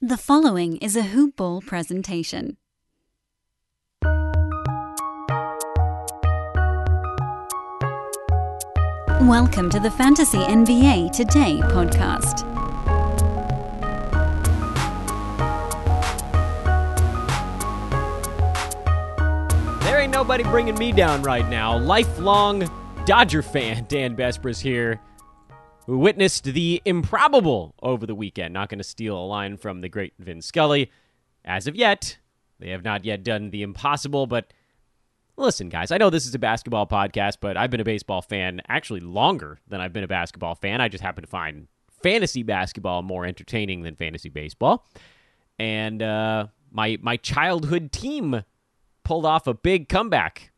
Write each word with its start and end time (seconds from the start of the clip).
The 0.00 0.16
following 0.16 0.76
is 0.76 0.94
a 0.94 1.02
Hoop 1.02 1.34
Ball 1.34 1.60
presentation. 1.60 2.56
Welcome 9.22 9.68
to 9.70 9.80
the 9.80 9.90
Fantasy 9.90 10.38
NBA 10.38 11.10
Today 11.10 11.58
podcast. 11.64 12.44
There 19.82 19.98
ain't 19.98 20.12
nobody 20.12 20.44
bringing 20.44 20.78
me 20.78 20.92
down 20.92 21.24
right 21.24 21.48
now. 21.48 21.76
Lifelong 21.76 22.70
Dodger 23.04 23.42
fan 23.42 23.84
Dan 23.88 24.14
Besbris 24.14 24.60
here, 24.60 25.00
who 25.88 25.96
witnessed 25.96 26.44
the 26.44 26.82
improbable 26.84 27.74
over 27.82 28.04
the 28.04 28.14
weekend. 28.14 28.52
Not 28.52 28.68
going 28.68 28.78
to 28.78 28.84
steal 28.84 29.16
a 29.16 29.24
line 29.24 29.56
from 29.56 29.80
the 29.80 29.88
great 29.88 30.12
Vin 30.18 30.42
Scully. 30.42 30.92
As 31.46 31.66
of 31.66 31.74
yet, 31.74 32.18
they 32.58 32.68
have 32.68 32.84
not 32.84 33.06
yet 33.06 33.24
done 33.24 33.48
the 33.48 33.62
impossible, 33.62 34.26
but 34.26 34.52
listen, 35.38 35.70
guys, 35.70 35.90
I 35.90 35.96
know 35.96 36.10
this 36.10 36.26
is 36.26 36.34
a 36.34 36.38
basketball 36.38 36.86
podcast, 36.86 37.38
but 37.40 37.56
I've 37.56 37.70
been 37.70 37.80
a 37.80 37.84
baseball 37.84 38.20
fan 38.20 38.60
actually 38.68 39.00
longer 39.00 39.60
than 39.66 39.80
I've 39.80 39.94
been 39.94 40.04
a 40.04 40.08
basketball 40.08 40.54
fan. 40.54 40.82
I 40.82 40.88
just 40.88 41.02
happen 41.02 41.24
to 41.24 41.30
find 41.30 41.68
fantasy 42.02 42.42
basketball 42.42 43.00
more 43.00 43.24
entertaining 43.24 43.80
than 43.80 43.96
fantasy 43.96 44.28
baseball. 44.28 44.86
And 45.58 46.02
uh, 46.02 46.48
my 46.70 46.98
my 47.00 47.16
childhood 47.16 47.92
team 47.92 48.44
pulled 49.04 49.24
off 49.24 49.46
a 49.46 49.54
big 49.54 49.88
comeback. 49.88 50.52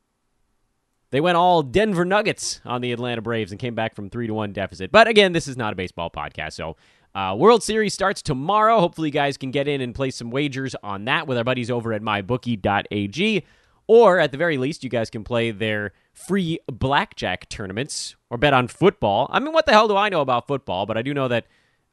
They 1.10 1.20
went 1.20 1.36
all 1.36 1.62
Denver 1.62 2.04
Nuggets 2.04 2.60
on 2.64 2.80
the 2.80 2.92
Atlanta 2.92 3.20
Braves 3.20 3.50
and 3.50 3.60
came 3.60 3.74
back 3.74 3.94
from 3.94 4.10
three 4.10 4.26
to 4.26 4.34
one 4.34 4.52
deficit. 4.52 4.92
But 4.92 5.08
again, 5.08 5.32
this 5.32 5.48
is 5.48 5.56
not 5.56 5.72
a 5.72 5.76
baseball 5.76 6.10
podcast, 6.10 6.52
so 6.52 6.76
uh, 7.14 7.34
World 7.36 7.62
Series 7.62 7.92
starts 7.92 8.22
tomorrow. 8.22 8.78
Hopefully, 8.78 9.08
you 9.08 9.12
guys 9.12 9.36
can 9.36 9.50
get 9.50 9.66
in 9.66 9.80
and 9.80 9.94
place 9.94 10.16
some 10.16 10.30
wagers 10.30 10.76
on 10.82 11.04
that 11.06 11.26
with 11.26 11.36
our 11.36 11.44
buddies 11.44 11.70
over 11.70 11.92
at 11.92 12.02
mybookie.ag. 12.02 13.44
Or 13.88 14.20
at 14.20 14.30
the 14.30 14.38
very 14.38 14.56
least, 14.56 14.84
you 14.84 14.90
guys 14.90 15.10
can 15.10 15.24
play 15.24 15.50
their 15.50 15.92
free 16.12 16.60
blackjack 16.68 17.48
tournaments 17.48 18.14
or 18.30 18.38
bet 18.38 18.52
on 18.52 18.68
football. 18.68 19.28
I 19.32 19.40
mean, 19.40 19.52
what 19.52 19.66
the 19.66 19.72
hell 19.72 19.88
do 19.88 19.96
I 19.96 20.08
know 20.08 20.20
about 20.20 20.46
football? 20.46 20.86
But 20.86 20.96
I 20.96 21.02
do 21.02 21.12
know 21.12 21.26
that 21.26 21.46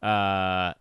uh, 0.04 0.74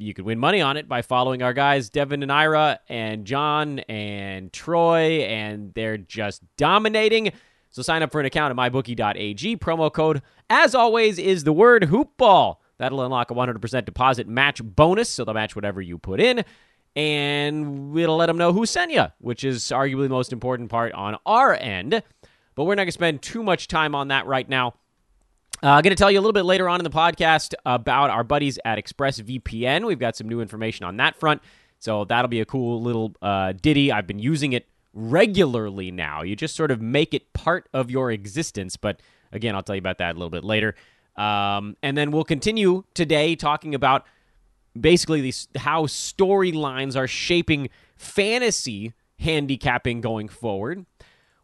you 0.00 0.14
could 0.14 0.24
win 0.24 0.38
money 0.38 0.60
on 0.60 0.76
it 0.76 0.88
by 0.88 1.02
following 1.02 1.42
our 1.42 1.52
guys, 1.52 1.90
Devin 1.90 2.22
and 2.22 2.32
Ira 2.32 2.80
and 2.88 3.24
John 3.24 3.80
and 3.80 4.52
Troy, 4.52 5.22
and 5.22 5.74
they're 5.74 5.98
just 5.98 6.42
dominating. 6.56 7.32
So 7.70 7.82
sign 7.82 8.02
up 8.02 8.10
for 8.10 8.20
an 8.20 8.26
account 8.26 8.50
at 8.50 8.72
mybookie.ag. 8.72 9.56
Promo 9.58 9.92
code, 9.92 10.22
as 10.48 10.74
always, 10.74 11.18
is 11.18 11.44
the 11.44 11.52
word 11.52 11.84
hoopball. 11.84 12.56
That'll 12.78 13.02
unlock 13.02 13.30
a 13.30 13.34
100% 13.34 13.84
deposit 13.84 14.26
match 14.26 14.62
bonus, 14.64 15.10
so 15.10 15.24
they'll 15.24 15.34
match 15.34 15.54
whatever 15.54 15.80
you 15.82 15.98
put 15.98 16.20
in 16.20 16.44
and 16.96 17.92
we'll 17.92 18.16
let 18.16 18.26
them 18.26 18.36
know 18.36 18.52
who 18.52 18.66
sent 18.66 18.90
you, 18.90 19.06
which 19.18 19.44
is 19.44 19.62
arguably 19.64 20.04
the 20.04 20.08
most 20.08 20.32
important 20.32 20.70
part 20.70 20.92
on 20.92 21.16
our 21.24 21.54
end. 21.54 22.02
But 22.54 22.64
we're 22.64 22.74
not 22.74 22.82
going 22.82 22.88
to 22.88 22.92
spend 22.92 23.22
too 23.22 23.42
much 23.42 23.68
time 23.68 23.94
on 23.94 24.08
that 24.08 24.26
right 24.26 24.48
now. 24.48 24.74
Uh, 25.62 25.68
I'm 25.68 25.82
going 25.82 25.94
to 25.94 25.96
tell 25.96 26.10
you 26.10 26.18
a 26.18 26.22
little 26.22 26.32
bit 26.32 26.44
later 26.44 26.68
on 26.70 26.80
in 26.80 26.84
the 26.84 26.90
podcast 26.90 27.52
about 27.66 28.08
our 28.08 28.24
buddies 28.24 28.58
at 28.64 28.78
ExpressVPN. 28.78 29.86
We've 29.86 29.98
got 29.98 30.16
some 30.16 30.26
new 30.26 30.40
information 30.40 30.86
on 30.86 30.96
that 30.96 31.16
front. 31.16 31.42
So 31.78 32.04
that'll 32.06 32.28
be 32.28 32.40
a 32.40 32.46
cool 32.46 32.80
little 32.80 33.14
uh, 33.20 33.52
ditty. 33.52 33.92
I've 33.92 34.06
been 34.06 34.18
using 34.18 34.54
it 34.54 34.66
regularly 34.94 35.90
now. 35.90 36.22
You 36.22 36.34
just 36.34 36.56
sort 36.56 36.70
of 36.70 36.80
make 36.80 37.12
it 37.12 37.32
part 37.34 37.68
of 37.74 37.90
your 37.90 38.10
existence. 38.10 38.76
But 38.76 39.00
again, 39.32 39.54
I'll 39.54 39.62
tell 39.62 39.74
you 39.74 39.80
about 39.80 39.98
that 39.98 40.12
a 40.12 40.14
little 40.14 40.30
bit 40.30 40.44
later. 40.44 40.74
Um, 41.16 41.76
and 41.82 41.96
then 41.96 42.10
we'll 42.10 42.24
continue 42.24 42.84
today 42.94 43.36
talking 43.36 43.74
about 43.74 44.06
basically 44.78 45.20
these 45.20 45.48
how 45.56 45.84
storylines 45.84 46.96
are 46.96 47.06
shaping 47.06 47.68
fantasy 47.96 48.94
handicapping 49.18 50.00
going 50.00 50.28
forward. 50.28 50.86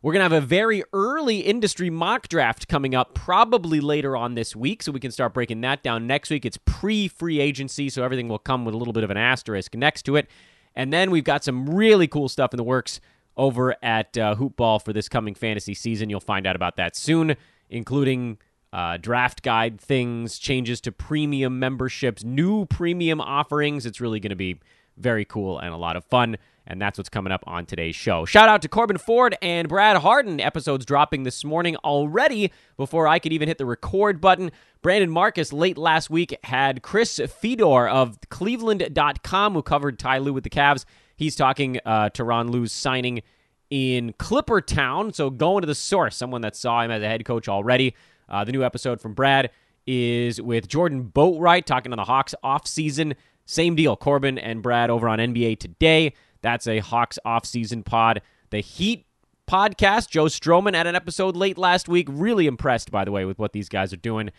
We're 0.07 0.13
going 0.13 0.31
to 0.31 0.37
have 0.37 0.45
a 0.45 0.47
very 0.47 0.85
early 0.93 1.41
industry 1.41 1.91
mock 1.91 2.29
draft 2.29 2.69
coming 2.69 2.95
up 2.95 3.15
probably 3.15 3.81
later 3.81 4.17
on 4.17 4.37
this 4.37 4.55
week, 4.55 4.85
so 4.85 4.93
we 4.93 5.01
can 5.01 5.11
start 5.11 5.35
breaking 5.35 5.63
that 5.63 5.83
down 5.83 6.07
next 6.07 6.31
week. 6.31 6.45
It's 6.45 6.59
pre 6.59 7.09
free 7.09 7.41
agency, 7.41 7.89
so 7.89 8.05
everything 8.05 8.29
will 8.29 8.39
come 8.39 8.65
with 8.65 8.73
a 8.73 8.79
little 8.79 8.93
bit 8.93 9.03
of 9.03 9.11
an 9.11 9.17
asterisk 9.17 9.75
next 9.75 10.03
to 10.03 10.15
it. 10.15 10.31
And 10.77 10.93
then 10.93 11.11
we've 11.11 11.25
got 11.25 11.43
some 11.43 11.69
really 11.69 12.07
cool 12.07 12.29
stuff 12.29 12.55
in 12.55 12.57
the 12.57 12.63
works 12.63 13.01
over 13.37 13.75
at 13.83 14.17
uh, 14.17 14.37
Hoopball 14.37 14.81
for 14.85 14.93
this 14.93 15.09
coming 15.09 15.35
fantasy 15.35 15.75
season. 15.75 16.09
You'll 16.09 16.21
find 16.21 16.47
out 16.47 16.55
about 16.55 16.77
that 16.77 16.95
soon, 16.95 17.35
including 17.69 18.39
uh, 18.73 18.99
draft 18.99 19.43
guide 19.43 19.81
things, 19.81 20.39
changes 20.39 20.81
to 20.83 20.93
premium 20.93 21.59
memberships, 21.59 22.23
new 22.23 22.65
premium 22.67 23.21
offerings. 23.21 23.85
It's 23.85 24.01
really 24.01 24.21
going 24.21 24.31
to 24.31 24.37
be 24.37 24.61
very 24.97 25.25
cool 25.25 25.59
and 25.59 25.73
a 25.73 25.77
lot 25.77 25.97
of 25.97 26.05
fun. 26.05 26.37
And 26.69 26.83
that's 26.83 26.99
what's 26.99 27.09
coming 27.09 27.33
up 27.33 27.45
on 27.47 27.65
today's 27.65 27.95
show. 27.95 28.25
Shout 28.25 28.49
out 28.49 28.61
to 28.63 28.69
Corbin 28.69 28.99
Ford 28.99 29.37
and 29.41 29.69
Brad 29.69 29.99
Harden. 29.99 30.41
Episodes 30.41 30.85
dropping 30.85 31.23
this 31.23 31.45
morning 31.45 31.77
already 31.77 32.51
before 32.77 33.07
I 33.07 33.21
could 33.21 33.33
even 33.33 33.47
hit 33.47 33.59
the 33.59 33.67
record 33.67 34.21
button. 34.21 34.51
Brandon 34.83 35.11
Marcus 35.11 35.53
late 35.53 35.79
last 35.79 36.11
week 36.11 36.37
had 36.43 36.83
Chris 36.83 37.21
Fedor 37.41 37.89
of 37.89 38.19
Cleveland.com 38.31 39.55
who 39.55 39.63
covered 39.63 39.99
Ty 40.01 40.19
Lue 40.19 40.33
with 40.33 40.43
the 40.43 40.51
Cavs. 40.51 40.85
He's 41.15 41.37
talking 41.37 41.79
uh, 41.87 42.11
Tyronn 42.11 42.51
Lue's 42.51 42.73
signing 42.73 43.23
in 43.71 44.13
Clipper 44.15 44.61
Town. 44.61 45.13
So 45.13 45.31
going 45.31 45.63
to 45.63 45.67
the 45.67 45.75
source, 45.75 46.17
someone 46.17 46.41
that 46.41 46.57
saw 46.57 46.83
him 46.83 46.91
as 46.91 47.03
a 47.03 47.07
head 47.07 47.25
coach 47.25 47.49
already. 47.49 47.95
Uh, 48.29 48.43
the 48.43 48.53
new 48.53 48.65
episode 48.65 49.01
from 49.01 49.15
Brad 49.15 49.51
is 49.87 50.43
with 50.43 50.67
Jordan 50.67 51.11
Boatwright 51.15 51.65
talking 51.65 51.93
on 51.93 51.97
the 51.97 52.05
Hawks 52.05 52.35
offseason. 52.45 53.15
Same 53.47 53.75
deal, 53.77 53.97
Corbin 53.97 54.39
and 54.39 54.63
Brad 54.63 54.91
over 54.91 55.09
on 55.09 55.19
NBA 55.19 55.59
Today. 55.59 56.13
That's 56.43 56.67
a 56.67 56.81
Hawks 56.81 57.19
offseason 57.25 57.85
pod. 57.85 58.21
The 58.51 58.61
Heat 58.61 59.07
podcast, 59.49 60.11
Joe 60.11 60.25
Stroman 60.25 60.75
had 60.75 60.87
an 60.87 60.97
episode 60.97 61.37
late 61.37 61.57
last 61.57 61.89
week. 61.89 62.09
Really 62.11 62.47
impressed, 62.47 62.91
by 62.91 63.05
the 63.05 63.13
way, 63.13 63.25
with 63.25 63.39
what 63.39 63.53
these 63.53 63.69
guys 63.69 63.93
are 63.93 63.99
doing. 63.99 64.31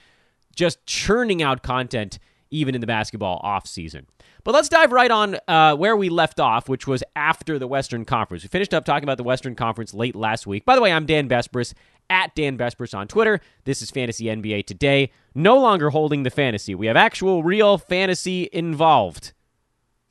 Just 0.56 0.86
churning 0.86 1.42
out 1.42 1.64
content 1.64 2.20
even 2.52 2.76
in 2.76 2.82
the 2.82 2.88
basketball 2.88 3.42
offseason. 3.44 4.06
But 4.44 4.54
let's 4.54 4.70
dive 4.70 4.92
right 4.92 5.12
on 5.12 5.38
uh, 5.48 5.76
where 5.76 5.98
we 5.98 6.10
left 6.10 6.40
off, 6.40 6.70
which 6.70 6.88
was 6.88 7.04
after 7.16 7.60
the 7.60 7.68
Western 7.68 8.06
Conference. 8.06 8.44
We 8.44 8.50
finished 8.50 8.74
up 8.74 8.86
talking 8.86 9.04
about 9.04 9.18
the 9.18 9.24
Western 9.24 9.56
Conference 9.56 9.94
late 9.94 10.16
last 10.16 10.48
week. 10.48 10.66
By 10.66 10.76
the 10.76 10.82
way, 10.82 10.92
I'm 10.92 11.06
Dan 11.06 11.28
Besbris 11.28 11.74
at 12.10 12.34
Dan 12.36 12.58
Besbris 12.58 12.98
on 12.98 13.08
Twitter. 13.08 13.42
This 13.66 13.82
is 13.82 13.92
Fantasy 13.92 14.26
NBA 14.26 14.66
Today. 14.66 15.12
No 15.36 15.60
longer 15.60 15.90
holding 15.90 16.24
the 16.24 16.30
fantasy. 16.30 16.76
We 16.76 16.88
have 16.88 16.96
actual, 16.96 17.44
real 17.44 17.78
fantasy 17.78 18.50
involved. 18.52 19.34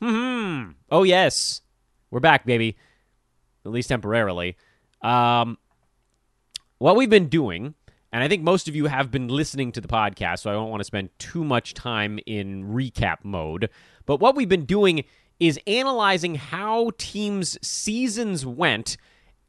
Hmm. 0.02 0.72
Oh, 0.91 1.02
yes. 1.02 1.62
We're 2.10 2.20
back, 2.20 2.44
baby. 2.44 2.76
At 3.64 3.72
least 3.72 3.88
temporarily. 3.88 4.56
Um, 5.02 5.58
what 6.78 6.96
we've 6.96 7.10
been 7.10 7.28
doing, 7.28 7.75
and 8.12 8.22
I 8.22 8.28
think 8.28 8.43
most 8.43 8.69
of 8.69 8.77
you 8.77 8.87
have 8.87 9.11
been 9.11 9.28
listening 9.28 9.72
to 9.72 9.81
the 9.81 9.89
podcast, 9.89 10.41
so 10.41 10.50
I 10.50 10.55
don't 10.55 10.71
want 10.71 10.81
to 10.81 10.84
spend 10.84 11.11
too 11.19 11.44
much 11.44 11.75
time 11.75 12.19
in 12.27 12.65
recap 12.65 13.19
mode. 13.25 13.69
But 14.05 14.21
what 14.21 14.37
we've 14.37 14.49
been 14.49 14.65
doing 14.65 15.05
is 15.39 15.61
analyzing 15.67 16.37
how 16.37 16.93
teams' 16.99 17.59
seasons 17.67 18.47
went 18.47 18.97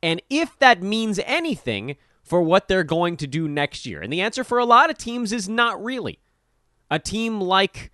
and 0.03 0.21
if 0.29 0.57
that 0.59 0.81
means 0.81 1.19
anything 1.25 1.95
for 2.23 2.41
what 2.41 2.67
they're 2.67 2.83
going 2.83 3.17
to 3.17 3.27
do 3.27 3.47
next 3.47 3.85
year. 3.85 4.01
And 4.01 4.11
the 4.11 4.21
answer 4.21 4.43
for 4.43 4.59
a 4.59 4.65
lot 4.65 4.89
of 4.89 4.97
teams 4.97 5.31
is 5.31 5.47
not 5.47 5.81
really. 5.83 6.19
A 6.91 6.99
team 6.99 7.39
like 7.41 7.91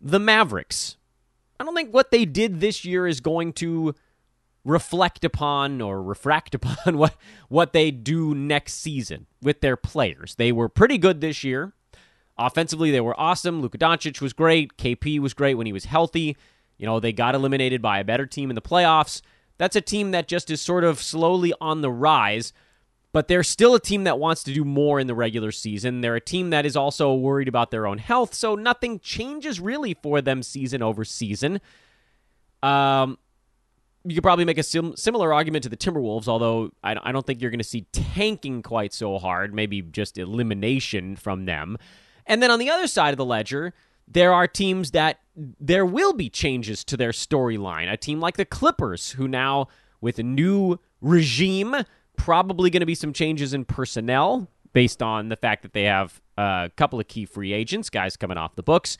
the 0.00 0.18
Mavericks, 0.18 0.96
I 1.58 1.64
don't 1.64 1.74
think 1.74 1.92
what 1.92 2.10
they 2.10 2.24
did 2.24 2.60
this 2.60 2.84
year 2.84 3.06
is 3.06 3.20
going 3.20 3.52
to 3.54 3.94
reflect 4.64 5.24
upon 5.24 5.80
or 5.80 6.02
refract 6.02 6.54
upon 6.54 6.98
what 6.98 7.16
what 7.48 7.72
they 7.72 7.90
do 7.90 8.34
next 8.34 8.74
season 8.74 9.26
with 9.40 9.60
their 9.60 9.76
players. 9.76 10.34
They 10.36 10.52
were 10.52 10.68
pretty 10.68 10.98
good 10.98 11.20
this 11.20 11.44
year. 11.44 11.72
Offensively, 12.38 12.90
they 12.90 13.00
were 13.00 13.18
awesome. 13.20 13.60
Luka 13.60 13.78
Doncic 13.78 14.20
was 14.20 14.32
great. 14.32 14.76
KP 14.76 15.18
was 15.20 15.34
great 15.34 15.54
when 15.54 15.66
he 15.66 15.72
was 15.72 15.84
healthy. 15.84 16.36
You 16.78 16.86
know, 16.86 16.98
they 16.98 17.12
got 17.12 17.34
eliminated 17.34 17.82
by 17.82 18.00
a 18.00 18.04
better 18.04 18.26
team 18.26 18.50
in 18.50 18.54
the 18.54 18.62
playoffs. 18.62 19.20
That's 19.58 19.76
a 19.76 19.80
team 19.80 20.10
that 20.12 20.28
just 20.28 20.50
is 20.50 20.60
sort 20.60 20.82
of 20.82 21.00
slowly 21.00 21.52
on 21.60 21.82
the 21.82 21.90
rise, 21.90 22.52
but 23.12 23.28
they're 23.28 23.44
still 23.44 23.74
a 23.74 23.80
team 23.80 24.04
that 24.04 24.18
wants 24.18 24.42
to 24.44 24.54
do 24.54 24.64
more 24.64 24.98
in 24.98 25.06
the 25.06 25.14
regular 25.14 25.52
season. 25.52 26.00
They're 26.00 26.16
a 26.16 26.20
team 26.20 26.50
that 26.50 26.66
is 26.66 26.74
also 26.74 27.14
worried 27.14 27.48
about 27.48 27.70
their 27.70 27.86
own 27.86 27.98
health, 27.98 28.34
so 28.34 28.54
nothing 28.56 28.98
changes 28.98 29.60
really 29.60 29.94
for 29.94 30.20
them 30.20 30.42
season 30.42 30.82
over 30.82 31.04
season. 31.04 31.60
Um, 32.62 33.18
you 34.04 34.14
could 34.14 34.22
probably 34.22 34.44
make 34.44 34.58
a 34.58 34.62
sim- 34.62 34.96
similar 34.96 35.32
argument 35.32 35.62
to 35.64 35.68
the 35.68 35.76
Timberwolves, 35.76 36.28
although 36.28 36.72
I, 36.82 36.96
I 37.02 37.12
don't 37.12 37.26
think 37.26 37.40
you're 37.40 37.50
going 37.50 37.58
to 37.58 37.64
see 37.64 37.86
tanking 37.92 38.62
quite 38.62 38.92
so 38.92 39.18
hard, 39.18 39.54
maybe 39.54 39.82
just 39.82 40.18
elimination 40.18 41.16
from 41.16 41.44
them. 41.44 41.78
And 42.26 42.42
then 42.42 42.50
on 42.50 42.58
the 42.58 42.70
other 42.70 42.86
side 42.86 43.12
of 43.12 43.16
the 43.16 43.24
ledger, 43.24 43.74
there 44.08 44.32
are 44.32 44.46
teams 44.46 44.90
that 44.90 45.20
there 45.36 45.86
will 45.86 46.12
be 46.12 46.28
changes 46.28 46.84
to 46.84 46.96
their 46.96 47.12
storyline. 47.12 47.90
A 47.90 47.96
team 47.96 48.20
like 48.20 48.36
the 48.36 48.44
Clippers, 48.44 49.12
who 49.12 49.28
now, 49.28 49.68
with 50.00 50.18
a 50.18 50.22
new 50.22 50.78
regime, 51.00 51.74
probably 52.16 52.70
going 52.70 52.80
to 52.80 52.86
be 52.86 52.94
some 52.94 53.12
changes 53.12 53.54
in 53.54 53.64
personnel 53.64 54.48
based 54.72 55.02
on 55.02 55.28
the 55.28 55.36
fact 55.36 55.62
that 55.62 55.72
they 55.72 55.84
have 55.84 56.20
a 56.36 56.70
couple 56.76 56.98
of 56.98 57.08
key 57.08 57.24
free 57.26 57.52
agents, 57.52 57.90
guys 57.90 58.16
coming 58.16 58.36
off 58.36 58.54
the 58.54 58.62
books. 58.62 58.98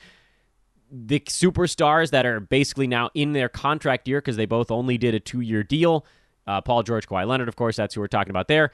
The 0.95 1.19
superstars 1.21 2.11
that 2.11 2.25
are 2.25 2.39
basically 2.39 2.85
now 2.85 3.09
in 3.15 3.33
their 3.33 3.49
contract 3.49 4.07
year 4.07 4.21
because 4.21 4.37
they 4.37 4.45
both 4.45 4.69
only 4.69 4.97
did 4.97 5.15
a 5.15 5.19
two 5.19 5.41
year 5.41 5.63
deal. 5.63 6.05
Uh, 6.45 6.61
Paul 6.61 6.83
George, 6.83 7.07
Kawhi 7.07 7.25
Leonard, 7.25 7.47
of 7.47 7.55
course, 7.55 7.75
that's 7.75 7.95
who 7.95 8.01
we're 8.01 8.07
talking 8.07 8.29
about 8.29 8.47
there. 8.47 8.71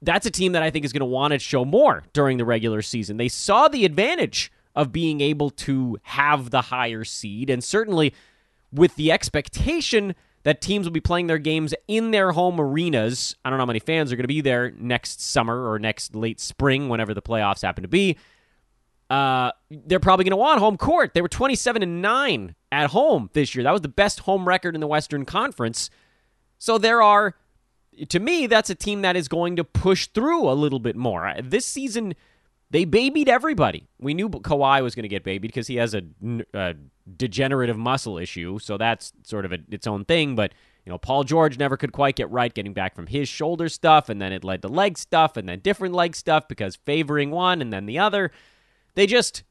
That's 0.00 0.26
a 0.26 0.30
team 0.30 0.52
that 0.52 0.62
I 0.62 0.70
think 0.70 0.84
is 0.84 0.92
going 0.92 1.00
to 1.00 1.06
want 1.06 1.32
to 1.32 1.38
show 1.38 1.64
more 1.64 2.02
during 2.12 2.38
the 2.38 2.44
regular 2.44 2.82
season. 2.82 3.16
They 3.16 3.28
saw 3.28 3.68
the 3.68 3.84
advantage 3.84 4.50
of 4.74 4.90
being 4.90 5.20
able 5.20 5.50
to 5.50 5.98
have 6.02 6.50
the 6.50 6.62
higher 6.62 7.04
seed, 7.04 7.48
and 7.48 7.62
certainly 7.62 8.12
with 8.72 8.96
the 8.96 9.12
expectation 9.12 10.14
that 10.42 10.60
teams 10.60 10.86
will 10.86 10.92
be 10.92 11.00
playing 11.00 11.28
their 11.28 11.38
games 11.38 11.72
in 11.86 12.10
their 12.10 12.32
home 12.32 12.60
arenas. 12.60 13.36
I 13.44 13.50
don't 13.50 13.58
know 13.58 13.62
how 13.62 13.66
many 13.66 13.78
fans 13.78 14.10
are 14.12 14.16
going 14.16 14.24
to 14.24 14.28
be 14.28 14.40
there 14.40 14.72
next 14.72 15.20
summer 15.20 15.70
or 15.70 15.78
next 15.78 16.16
late 16.16 16.40
spring, 16.40 16.88
whenever 16.88 17.14
the 17.14 17.22
playoffs 17.22 17.62
happen 17.62 17.82
to 17.82 17.88
be. 17.88 18.16
Uh, 19.12 19.52
they're 19.68 20.00
probably 20.00 20.24
going 20.24 20.30
to 20.30 20.38
want 20.38 20.58
home 20.58 20.78
court. 20.78 21.12
They 21.12 21.20
were 21.20 21.28
27 21.28 21.82
and 21.82 22.00
9 22.00 22.54
at 22.72 22.90
home 22.90 23.28
this 23.34 23.54
year. 23.54 23.62
That 23.62 23.72
was 23.72 23.82
the 23.82 23.88
best 23.88 24.20
home 24.20 24.48
record 24.48 24.74
in 24.74 24.80
the 24.80 24.86
Western 24.86 25.26
Conference. 25.26 25.90
So 26.56 26.78
there 26.78 27.02
are, 27.02 27.36
to 28.08 28.18
me, 28.18 28.46
that's 28.46 28.70
a 28.70 28.74
team 28.74 29.02
that 29.02 29.14
is 29.14 29.28
going 29.28 29.56
to 29.56 29.64
push 29.64 30.06
through 30.06 30.48
a 30.48 30.54
little 30.54 30.78
bit 30.78 30.96
more. 30.96 31.34
This 31.42 31.66
season, 31.66 32.14
they 32.70 32.86
babied 32.86 33.28
everybody. 33.28 33.86
We 34.00 34.14
knew 34.14 34.30
Kawhi 34.30 34.82
was 34.82 34.94
going 34.94 35.02
to 35.02 35.10
get 35.10 35.24
babied 35.24 35.50
because 35.50 35.66
he 35.66 35.76
has 35.76 35.94
a, 35.94 36.04
a, 36.54 36.74
degenerative 37.18 37.76
muscle 37.76 38.16
issue, 38.16 38.58
so 38.60 38.78
that's 38.78 39.12
sort 39.24 39.44
of 39.44 39.52
a, 39.52 39.58
its 39.70 39.86
own 39.86 40.06
thing. 40.06 40.36
But 40.36 40.54
you 40.86 40.90
know, 40.90 40.96
Paul 40.96 41.24
George 41.24 41.58
never 41.58 41.76
could 41.76 41.92
quite 41.92 42.16
get 42.16 42.30
right 42.30 42.54
getting 42.54 42.72
back 42.72 42.94
from 42.94 43.08
his 43.08 43.28
shoulder 43.28 43.68
stuff, 43.68 44.08
and 44.08 44.22
then 44.22 44.32
it 44.32 44.42
led 44.42 44.62
to 44.62 44.68
leg 44.68 44.96
stuff, 44.96 45.36
and 45.36 45.46
then 45.46 45.58
different 45.58 45.94
leg 45.94 46.16
stuff 46.16 46.48
because 46.48 46.76
favoring 46.76 47.30
one 47.30 47.60
and 47.60 47.70
then 47.74 47.84
the 47.84 47.98
other. 47.98 48.32
They 48.94 49.06
just 49.06 49.42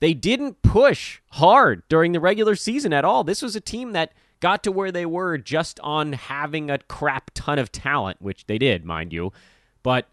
they 0.00 0.14
didn't 0.14 0.62
push 0.62 1.20
hard 1.30 1.82
during 1.88 2.12
the 2.12 2.20
regular 2.20 2.54
season 2.54 2.92
at 2.92 3.04
all. 3.04 3.24
This 3.24 3.42
was 3.42 3.56
a 3.56 3.60
team 3.60 3.92
that 3.92 4.12
got 4.40 4.62
to 4.62 4.72
where 4.72 4.92
they 4.92 5.06
were 5.06 5.38
just 5.38 5.80
on 5.80 6.12
having 6.12 6.70
a 6.70 6.78
crap 6.78 7.30
ton 7.34 7.58
of 7.58 7.72
talent, 7.72 8.18
which 8.20 8.46
they 8.46 8.58
did, 8.58 8.84
mind 8.84 9.12
you. 9.12 9.32
But 9.82 10.08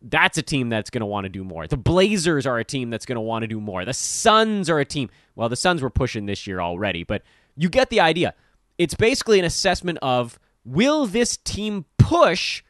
that's 0.00 0.38
a 0.38 0.42
team 0.42 0.68
that's 0.68 0.90
going 0.90 1.00
to 1.00 1.06
want 1.06 1.24
to 1.24 1.30
do 1.30 1.42
more. 1.42 1.66
The 1.66 1.76
Blazers 1.76 2.46
are 2.46 2.58
a 2.58 2.64
team 2.64 2.90
that's 2.90 3.06
going 3.06 3.16
to 3.16 3.22
want 3.22 3.42
to 3.42 3.48
do 3.48 3.60
more. 3.60 3.84
The 3.84 3.94
Suns 3.94 4.68
are 4.70 4.78
a 4.78 4.84
team. 4.84 5.10
Well, 5.34 5.48
the 5.48 5.56
Suns 5.56 5.82
were 5.82 5.90
pushing 5.90 6.26
this 6.26 6.46
year 6.46 6.60
already, 6.60 7.04
but 7.04 7.22
you 7.56 7.68
get 7.68 7.90
the 7.90 8.00
idea. 8.00 8.34
It's 8.78 8.94
basically 8.94 9.38
an 9.38 9.44
assessment 9.44 9.98
of 10.02 10.38
will 10.64 11.06
this 11.06 11.36
team 11.38 11.86
push 11.98 12.62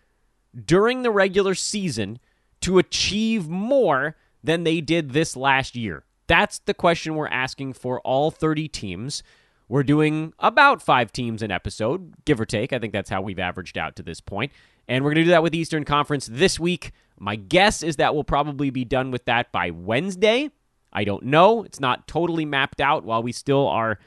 during 0.64 1.02
the 1.02 1.10
regular 1.10 1.54
season 1.54 2.20
to 2.60 2.78
achieve 2.78 3.48
more 3.48 4.16
than 4.44 4.64
they 4.64 4.80
did 4.80 5.10
this 5.10 5.36
last 5.36 5.74
year? 5.74 6.04
That's 6.26 6.58
the 6.60 6.74
question 6.74 7.14
we're 7.14 7.28
asking 7.28 7.74
for 7.74 8.00
all 8.00 8.30
30 8.30 8.68
teams. 8.68 9.22
We're 9.68 9.82
doing 9.82 10.32
about 10.38 10.82
five 10.82 11.12
teams 11.12 11.42
an 11.42 11.50
episode, 11.50 12.14
give 12.24 12.40
or 12.40 12.46
take. 12.46 12.72
I 12.72 12.78
think 12.78 12.92
that's 12.92 13.10
how 13.10 13.22
we've 13.22 13.38
averaged 13.38 13.78
out 13.78 13.96
to 13.96 14.02
this 14.02 14.20
point. 14.20 14.52
And 14.86 15.02
we're 15.02 15.10
going 15.10 15.24
to 15.24 15.24
do 15.24 15.30
that 15.30 15.42
with 15.42 15.54
Eastern 15.54 15.84
Conference 15.84 16.28
this 16.30 16.60
week. 16.60 16.92
My 17.18 17.36
guess 17.36 17.82
is 17.82 17.96
that 17.96 18.14
we'll 18.14 18.24
probably 18.24 18.70
be 18.70 18.84
done 18.84 19.10
with 19.10 19.24
that 19.24 19.50
by 19.52 19.70
Wednesday. 19.70 20.50
I 20.92 21.04
don't 21.04 21.24
know. 21.24 21.62
It's 21.64 21.80
not 21.80 22.06
totally 22.06 22.44
mapped 22.44 22.80
out 22.80 23.04
while 23.04 23.22
we 23.22 23.32
still 23.32 23.66
are 23.66 23.98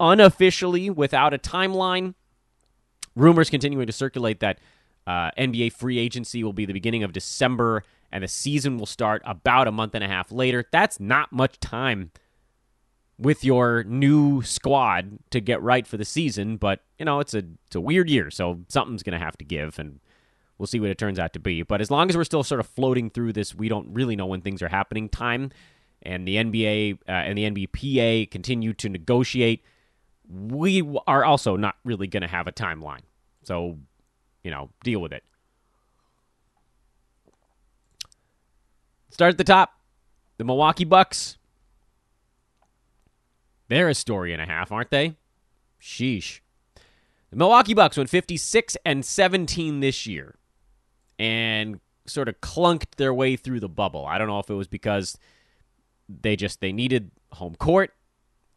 unofficially 0.00 0.90
without 0.90 1.34
a 1.34 1.38
timeline. 1.38 2.14
Rumors 3.14 3.50
continuing 3.50 3.86
to 3.86 3.92
circulate 3.92 4.40
that 4.40 4.58
uh, 5.06 5.30
NBA 5.38 5.72
free 5.72 5.98
agency 5.98 6.42
will 6.42 6.52
be 6.52 6.64
the 6.64 6.72
beginning 6.72 7.02
of 7.02 7.12
December 7.12 7.84
and 8.12 8.22
the 8.22 8.28
season 8.28 8.78
will 8.78 8.86
start 8.86 9.22
about 9.24 9.68
a 9.68 9.72
month 9.72 9.94
and 9.94 10.04
a 10.04 10.08
half 10.08 10.30
later. 10.30 10.64
That's 10.70 11.00
not 11.00 11.32
much 11.32 11.58
time 11.60 12.12
with 13.18 13.44
your 13.44 13.84
new 13.84 14.42
squad 14.42 15.18
to 15.30 15.40
get 15.40 15.62
right 15.62 15.86
for 15.86 15.96
the 15.96 16.04
season, 16.04 16.56
but 16.56 16.80
you 16.98 17.04
know, 17.04 17.20
it's 17.20 17.34
a 17.34 17.44
it's 17.66 17.76
a 17.76 17.80
weird 17.80 18.10
year, 18.10 18.30
so 18.30 18.60
something's 18.68 19.02
going 19.02 19.18
to 19.18 19.24
have 19.24 19.36
to 19.38 19.44
give 19.44 19.78
and 19.78 20.00
we'll 20.58 20.66
see 20.66 20.80
what 20.80 20.90
it 20.90 20.98
turns 20.98 21.18
out 21.18 21.32
to 21.32 21.40
be. 21.40 21.62
But 21.62 21.80
as 21.80 21.90
long 21.90 22.08
as 22.08 22.16
we're 22.16 22.24
still 22.24 22.44
sort 22.44 22.60
of 22.60 22.66
floating 22.66 23.10
through 23.10 23.32
this, 23.32 23.54
we 23.54 23.68
don't 23.68 23.92
really 23.92 24.14
know 24.14 24.26
when 24.26 24.42
things 24.42 24.62
are 24.62 24.68
happening 24.68 25.08
time 25.08 25.50
and 26.02 26.26
the 26.26 26.36
NBA 26.36 26.98
uh, 27.08 27.12
and 27.12 27.38
the 27.38 27.50
NBPA 27.50 28.30
continue 28.30 28.72
to 28.74 28.88
negotiate, 28.88 29.64
we 30.28 30.82
are 31.06 31.24
also 31.24 31.56
not 31.56 31.76
really 31.84 32.06
going 32.06 32.22
to 32.22 32.28
have 32.28 32.46
a 32.46 32.52
timeline. 32.52 33.02
So, 33.42 33.78
you 34.44 34.50
know, 34.50 34.70
deal 34.84 35.00
with 35.00 35.12
it. 35.12 35.24
Start 39.12 39.32
at 39.32 39.38
the 39.38 39.44
top. 39.44 39.78
The 40.38 40.44
Milwaukee 40.44 40.86
Bucks. 40.86 41.36
They're 43.68 43.90
a 43.90 43.94
story 43.94 44.32
and 44.32 44.40
a 44.40 44.46
half, 44.46 44.72
aren't 44.72 44.90
they? 44.90 45.16
Sheesh. 45.80 46.40
The 47.30 47.36
Milwaukee 47.36 47.74
Bucks 47.74 47.98
went 47.98 48.08
56 48.08 48.76
and 48.86 49.04
17 49.04 49.80
this 49.80 50.06
year 50.06 50.36
and 51.18 51.78
sort 52.06 52.28
of 52.28 52.40
clunked 52.40 52.96
their 52.96 53.12
way 53.12 53.36
through 53.36 53.60
the 53.60 53.68
bubble. 53.68 54.06
I 54.06 54.16
don't 54.16 54.28
know 54.28 54.38
if 54.38 54.48
it 54.48 54.54
was 54.54 54.68
because 54.68 55.18
they 56.08 56.34
just 56.34 56.62
they 56.62 56.72
needed 56.72 57.10
home 57.32 57.54
court. 57.56 57.92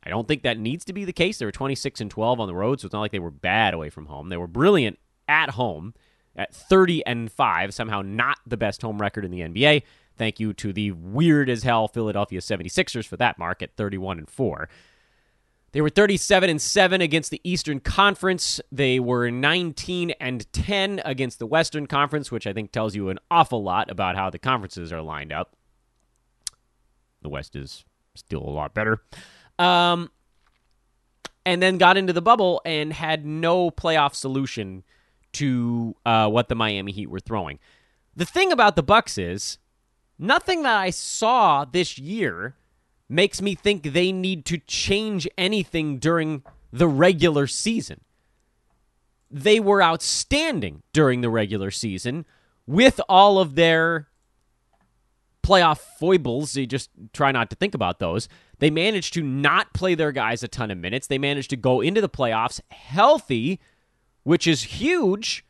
I 0.04 0.10
don't 0.10 0.28
think 0.28 0.44
that 0.44 0.58
needs 0.58 0.86
to 0.86 0.94
be 0.94 1.04
the 1.04 1.14
case. 1.14 1.38
They 1.38 1.46
were 1.46 1.52
26 1.52 2.00
and 2.00 2.10
12 2.10 2.40
on 2.40 2.48
the 2.48 2.56
road, 2.56 2.80
so 2.80 2.86
it's 2.86 2.94
not 2.94 3.02
like 3.02 3.12
they 3.12 3.20
were 3.20 3.32
bad 3.32 3.74
away 3.74 3.90
from 3.90 4.06
home. 4.06 4.30
They 4.30 4.38
were 4.38 4.48
brilliant 4.48 5.00
at 5.28 5.52
home 5.52 5.94
at 6.36 6.54
30 6.54 7.06
and 7.06 7.32
5, 7.32 7.74
somehow 7.74 8.02
not 8.02 8.38
the 8.46 8.58
best 8.58 8.82
home 8.82 9.02
record 9.02 9.26
in 9.26 9.32
the 9.32 9.42
NBA. 9.42 9.84
Thank 10.18 10.40
you 10.40 10.54
to 10.54 10.72
the 10.72 10.92
weird 10.92 11.50
as 11.50 11.64
hell 11.64 11.88
Philadelphia 11.88 12.40
76ers 12.40 13.06
for 13.06 13.18
that 13.18 13.38
mark 13.38 13.62
at 13.62 13.76
31 13.76 14.20
and 14.20 14.30
4. 14.30 14.70
They 15.72 15.82
were 15.82 15.90
37 15.90 16.50
and 16.50 16.62
7 16.62 17.02
against 17.02 17.32
the 17.32 17.42
Eastern 17.44 17.82
Conference. 17.82 18.62
They 18.72 18.98
were 18.98 19.30
19 19.30 20.12
and 20.12 20.52
10 20.54 21.02
against 21.04 21.38
the 21.38 21.46
Western 21.46 21.86
Conference, 21.86 22.32
which 22.32 22.48
I 22.48 22.54
think 22.54 22.72
tells 22.72 22.96
you 22.96 23.10
an 23.10 23.20
awful 23.30 23.62
lot 23.62 23.92
about 23.92 24.16
how 24.16 24.30
the 24.30 24.40
conferences 24.40 24.94
are 24.94 25.02
lined 25.02 25.34
up. 25.34 25.54
The 27.22 27.30
West 27.30 27.58
is 27.58 27.84
still 28.14 28.42
a 28.42 28.50
lot 28.50 28.74
better. 28.74 29.02
Um, 29.60 30.12
and 31.46 31.62
then 31.62 31.78
got 31.78 31.98
into 31.98 32.14
the 32.14 32.22
bubble 32.22 32.62
and 32.64 32.94
had 32.94 33.26
no 33.26 33.70
playoff 33.70 34.16
solution 34.16 34.86
to 35.34 35.94
uh, 36.06 36.30
what 36.30 36.48
the 36.48 36.56
Miami 36.56 36.94
Heat 36.94 37.10
were 37.10 37.20
throwing. 37.20 37.60
The 38.16 38.26
thing 38.26 38.54
about 38.54 38.78
the 38.78 38.84
Bucks 38.84 39.18
is 39.18 39.58
nothing 40.18 40.64
that 40.64 40.78
I 40.78 40.90
saw 40.90 41.66
this 41.66 41.98
year 41.98 42.56
makes 43.08 43.42
me 43.42 43.56
think 43.56 43.84
they 43.84 44.12
need 44.12 44.46
to 44.46 44.58
change 44.58 45.28
anything 45.38 46.00
during 46.00 46.44
the 46.72 46.88
regular 46.88 47.48
season. 47.48 48.02
They 49.30 49.60
were 49.60 49.82
outstanding 49.82 50.84
during 50.94 51.22
the 51.22 51.30
regular 51.30 51.72
season 51.72 52.26
with 52.66 53.00
all 53.08 53.40
of 53.40 53.56
their 53.56 54.08
playoff 55.44 55.80
foibles. 55.80 56.56
You 56.56 56.66
just 56.66 56.90
try 57.14 57.32
not 57.32 57.50
to 57.52 57.56
think 57.56 57.76
about 57.76 58.00
those. 58.00 58.28
They 58.60 58.70
managed 58.70 59.14
to 59.14 59.22
not 59.22 59.74
play 59.74 59.94
their 59.96 60.12
guys 60.12 60.42
a 60.42 60.48
ton 60.48 60.72
of 60.72 60.78
minutes. 60.78 61.08
They 61.08 61.18
managed 61.18 61.50
to 61.52 61.58
go 61.58 61.82
into 61.82 62.02
the 62.02 62.10
playoffs 62.10 62.62
healthy, 62.70 63.60
which 64.24 64.48
is 64.48 64.64
huge. 64.64 65.46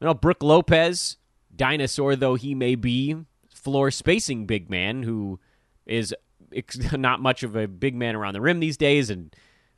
You 0.00 0.06
know, 0.06 0.14
Brook 0.14 0.42
Lopez, 0.42 1.16
dinosaur 1.54 2.16
though 2.16 2.36
he 2.36 2.54
may 2.54 2.74
be, 2.74 3.16
floor 3.62 3.90
spacing 3.90 4.46
big 4.46 4.70
man 4.70 5.02
who 5.02 5.38
is 5.86 6.14
not 6.92 7.20
much 7.20 7.42
of 7.42 7.56
a 7.56 7.68
big 7.68 7.94
man 7.94 8.16
around 8.16 8.34
the 8.34 8.40
rim 8.40 8.60
these 8.60 8.76
days 8.76 9.10
and 9.10 9.34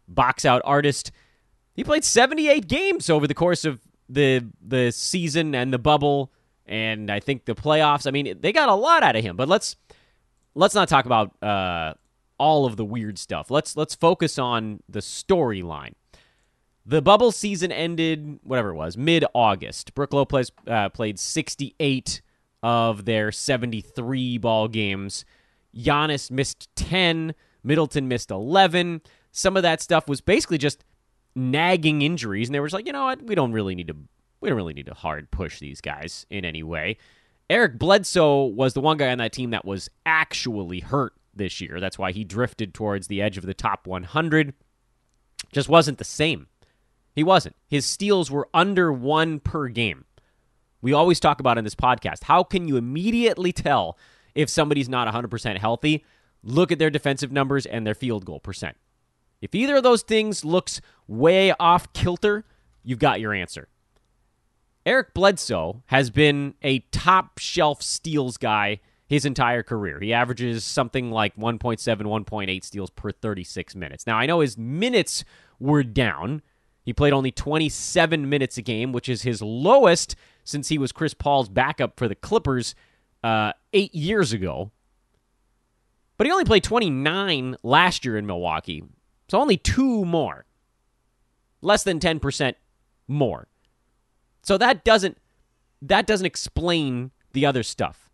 box 0.09 0.45
out 0.45 0.63
artist. 0.65 1.11
He 1.75 1.85
played 1.85 2.05
78 2.05 2.69
games 2.69 3.09
over 3.09 3.27
the 3.27 3.35
course 3.35 3.65
of 3.65 3.81
the 4.09 4.47
the 4.61 4.91
season 4.91 5.55
and 5.55 5.73
the 5.73 5.79
bubble 5.79 6.33
and 6.67 7.11
I 7.11 7.21
think 7.21 7.45
the 7.45 7.55
playoffs. 7.55 8.07
I 8.07 8.11
mean, 8.11 8.39
they 8.41 8.53
got 8.53 8.69
a 8.69 8.75
lot 8.75 9.03
out 9.03 9.17
of 9.17 9.25
him. 9.25 9.37
But 9.37 9.49
let's 9.49 9.77
let's 10.55 10.75
not 10.75 10.89
talk 10.89 11.07
about 11.07 11.43
uh, 11.43 11.95
all 12.39 12.67
of 12.67 12.77
the 12.77 12.85
weird 12.85 13.19
stuff. 13.19 13.51
Let's 13.51 13.77
let's 13.77 13.95
focus 13.95 14.39
on 14.39 14.83
the 14.89 15.01
storyline. 15.01 15.95
The 16.85 17.01
bubble 17.01 17.31
season 17.31 17.71
ended, 17.71 18.41
whatever 18.43 18.71
it 18.71 18.75
was, 18.75 18.97
mid 18.97 19.25
August. 19.35 19.95
Brook 19.95 20.13
Lopez 20.13 20.51
uh, 20.67 20.89
played 20.89 21.19
68 21.19 22.23
of 22.63 23.05
their 23.05 23.33
73 23.33 24.39
ball 24.39 24.69
games. 24.69 25.25
Giannis 25.77 26.31
missed 26.31 26.69
10. 26.77 27.35
Middleton 27.65 28.09
missed 28.09 28.31
11. 28.31 29.03
Some 29.33 29.57
of 29.57 29.63
that 29.63 29.81
stuff 29.81 30.09
was 30.09 30.21
basically 30.21 30.59
just 30.59 30.85
nagging 31.35 32.03
injuries, 32.03 32.49
and 32.49 32.55
they 32.55 32.61
were 32.61 32.67
just 32.67 32.75
like, 32.75 32.87
you 32.87 32.93
know 32.93 33.05
what, 33.05 33.23
we 33.23 33.35
don't 33.35 33.53
really 33.53 33.75
need 33.75 33.89
to 33.89 33.97
we 34.41 34.49
don't 34.49 34.57
really 34.57 34.75
need 34.75 34.87
to 34.87 34.95
hard 34.95 35.31
push 35.31 35.61
these 35.61 35.81
guys 35.81 36.27
in 36.29 36.45
any 36.45 36.65
way. 36.65 36.97
Eric 37.49 37.79
Bledsoe 37.79 38.47
was 38.47 38.75
the 38.75 38.81
one 38.81 38.97
guy 38.97 39.11
on 39.11 39.19
that 39.19 39.33
team 39.33 39.51
that 39.51 39.65
was 39.65 39.89
actually 40.05 40.81
hurt 40.81 41.15
this 41.35 41.61
year. 41.61 41.79
That's 41.79 41.99
why 41.99 42.11
he 42.13 42.25
drifted 42.25 42.75
towards 42.75 43.07
the 43.07 43.23
edge 43.23 43.39
of 43.39 43.47
the 43.47 43.55
top 43.55 43.87
100. 43.87 44.53
Just 45.53 45.69
wasn't 45.69 45.99
the 45.99 46.05
same. 46.05 46.49
He 47.15 47.23
wasn't. 47.23 47.57
His 47.69 47.87
steals 47.87 48.31
were 48.31 48.49
under 48.53 48.93
one 48.93 49.39
per 49.39 49.69
game. 49.69 50.07
We 50.83 50.93
always 50.93 51.21
talk 51.21 51.41
about 51.41 51.57
in 51.57 51.65
this 51.65 51.75
podcast 51.75 52.25
how 52.25 52.43
can 52.43 52.69
you 52.69 52.77
immediately 52.77 53.53
tell 53.53 53.97
if 54.35 54.51
somebody's 54.51 54.89
not 54.89 55.13
100% 55.13 55.59
healthy? 55.59 56.05
Look 56.43 56.73
at 56.73 56.79
their 56.79 56.91
defensive 56.91 57.33
numbers 57.33 57.65
and 57.65 57.87
their 57.87 57.95
field 57.95 58.25
goal 58.25 58.41
percent. 58.41 58.77
If 59.41 59.55
either 59.55 59.77
of 59.77 59.83
those 59.83 60.03
things 60.03 60.45
looks 60.45 60.81
way 61.07 61.53
off 61.59 61.93
kilter, 61.93 62.45
you've 62.83 62.99
got 62.99 63.21
your 63.21 63.33
answer. 63.33 63.69
Eric 64.85 65.15
Bledsoe 65.15 65.83
has 65.87 66.11
been 66.11 66.55
a 66.63 66.81
top 66.91 67.39
shelf 67.39 67.83
steals 67.83 68.37
guy 68.37 68.81
his 69.07 69.25
entire 69.25 69.63
career. 69.63 70.01
He 70.01 70.13
averages 70.13 70.65
something 70.65 71.11
like 71.11 71.37
1.7, 71.37 71.79
1.8 71.79 72.65
steals 72.65 72.91
per 72.91 73.13
36 73.13 73.77
minutes. 73.77 74.07
Now, 74.07 74.17
I 74.17 74.27
know 74.27 74.41
his 74.41 74.57
minutes 74.57 75.25
were 75.61 75.83
down. 75.83 76.43
He 76.85 76.93
played 76.93 77.13
only 77.13 77.31
27 77.31 78.29
minutes 78.29 78.57
a 78.59 78.63
game, 78.63 78.91
which 78.91 79.09
is 79.09 79.23
his 79.23 79.43
lowest 79.43 80.17
since 80.45 80.69
he 80.69 80.79
was 80.79 80.93
Chris 80.93 81.15
Paul's 81.15 81.49
backup 81.49 81.99
for 81.99 82.09
the 82.09 82.15
Clippers 82.15 82.75
uh, 83.23 83.53
eight 83.73 83.95
years 83.95 84.33
ago. 84.33 84.71
But 86.17 86.27
he 86.27 86.33
only 86.33 86.45
played 86.45 86.65
29 86.65 87.57
last 87.63 88.05
year 88.05 88.17
in 88.17 88.27
Milwaukee, 88.27 88.85
so 89.29 89.41
only 89.41 89.57
two 89.57 90.05
more. 90.05 90.45
Less 91.61 91.85
than 91.85 92.01
10% 92.01 92.55
more. 93.09 93.49
So 94.43 94.59
that 94.59 94.85
doesn't 94.85 95.19
that 95.83 96.07
doesn't 96.07 96.27
explain 96.27 97.11
the 97.33 97.45
other 97.45 97.63
stuff. 97.63 98.09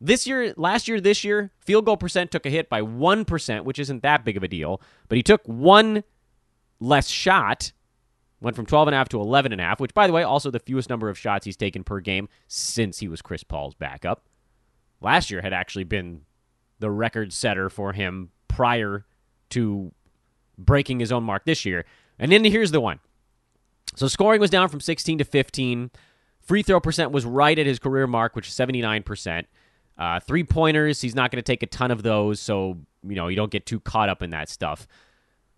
This 0.00 0.26
year, 0.26 0.52
last 0.56 0.88
year, 0.88 1.00
this 1.00 1.22
year, 1.22 1.52
field 1.60 1.86
goal 1.86 1.96
percent 1.96 2.30
took 2.30 2.44
a 2.44 2.50
hit 2.50 2.68
by 2.68 2.82
1%, 2.82 3.64
which 3.64 3.78
isn't 3.78 4.02
that 4.02 4.24
big 4.24 4.36
of 4.36 4.42
a 4.42 4.48
deal, 4.48 4.80
but 5.08 5.16
he 5.16 5.22
took 5.22 5.42
one 5.46 6.02
less 6.80 7.08
shot, 7.08 7.72
went 8.44 8.54
from 8.54 8.66
12.5 8.66 9.08
to 9.08 9.16
11.5, 9.16 9.80
which, 9.80 9.94
by 9.94 10.06
the 10.06 10.12
way, 10.12 10.22
also 10.22 10.50
the 10.50 10.60
fewest 10.60 10.90
number 10.90 11.08
of 11.08 11.18
shots 11.18 11.46
he's 11.46 11.56
taken 11.56 11.82
per 11.82 11.98
game 11.98 12.28
since 12.46 12.98
he 12.98 13.08
was 13.08 13.22
Chris 13.22 13.42
Paul's 13.42 13.74
backup. 13.74 14.26
Last 15.00 15.30
year 15.30 15.40
had 15.40 15.54
actually 15.54 15.84
been 15.84 16.20
the 16.78 16.90
record 16.90 17.32
setter 17.32 17.70
for 17.70 17.94
him 17.94 18.30
prior 18.46 19.06
to 19.50 19.92
breaking 20.58 21.00
his 21.00 21.10
own 21.10 21.24
mark 21.24 21.46
this 21.46 21.64
year. 21.64 21.86
And 22.18 22.30
then 22.30 22.44
here's 22.44 22.70
the 22.70 22.80
one 22.80 23.00
so 23.96 24.08
scoring 24.08 24.40
was 24.40 24.50
down 24.50 24.68
from 24.68 24.80
16 24.80 25.18
to 25.18 25.24
15. 25.24 25.90
Free 26.40 26.62
throw 26.62 26.80
percent 26.80 27.12
was 27.12 27.24
right 27.24 27.58
at 27.58 27.66
his 27.66 27.78
career 27.78 28.06
mark, 28.06 28.36
which 28.36 28.48
is 28.48 28.54
79%. 28.54 29.44
Uh, 29.96 30.20
three 30.20 30.44
pointers, 30.44 31.00
he's 31.00 31.14
not 31.14 31.30
going 31.30 31.42
to 31.42 31.42
take 31.42 31.62
a 31.62 31.66
ton 31.66 31.90
of 31.90 32.02
those, 32.02 32.40
so 32.40 32.78
you 33.02 33.14
know 33.14 33.28
you 33.28 33.36
don't 33.36 33.50
get 33.50 33.64
too 33.64 33.80
caught 33.80 34.08
up 34.08 34.22
in 34.22 34.30
that 34.30 34.48
stuff. 34.48 34.86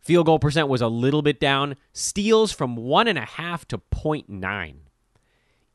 Field 0.06 0.26
goal 0.26 0.38
percent 0.38 0.68
was 0.68 0.80
a 0.80 0.86
little 0.86 1.20
bit 1.20 1.40
down. 1.40 1.74
Steals 1.92 2.52
from 2.52 2.76
one 2.76 3.08
and 3.08 3.18
a 3.18 3.24
half 3.24 3.66
to 3.66 3.78
0.9. 3.92 4.76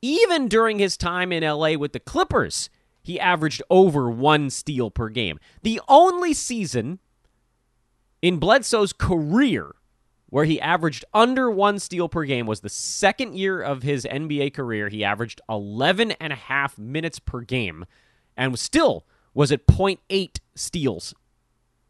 Even 0.01 0.47
during 0.47 0.79
his 0.79 0.95
time 0.95 1.33
in 1.33 1.43
LA 1.43 1.73
with 1.73 1.91
the 1.91 1.99
Clippers, 1.99 2.69
he 3.03 3.19
averaged 3.19 3.61
over 3.69 4.09
one 4.09 4.49
steal 4.49 4.89
per 4.89 5.09
game. 5.09 5.37
The 5.63 5.81
only 5.89 6.33
season 6.33 6.99
in 8.21 8.37
Bledsoe's 8.37 8.93
career 8.93 9.75
where 10.27 10.45
he 10.45 10.61
averaged 10.61 11.03
under 11.13 11.51
one 11.51 11.77
steal 11.77 12.07
per 12.07 12.23
game 12.23 12.45
was 12.45 12.61
the 12.61 12.69
second 12.69 13.35
year 13.35 13.61
of 13.61 13.83
his 13.83 14.07
NBA 14.09 14.53
career. 14.53 14.87
He 14.87 15.03
averaged 15.03 15.41
11 15.49 16.11
and 16.11 16.31
a 16.31 16.37
half 16.37 16.77
minutes 16.77 17.19
per 17.19 17.41
game 17.41 17.83
and 18.37 18.57
still 18.57 19.05
was 19.33 19.51
at 19.51 19.67
0.8 19.67 20.39
steals 20.55 21.13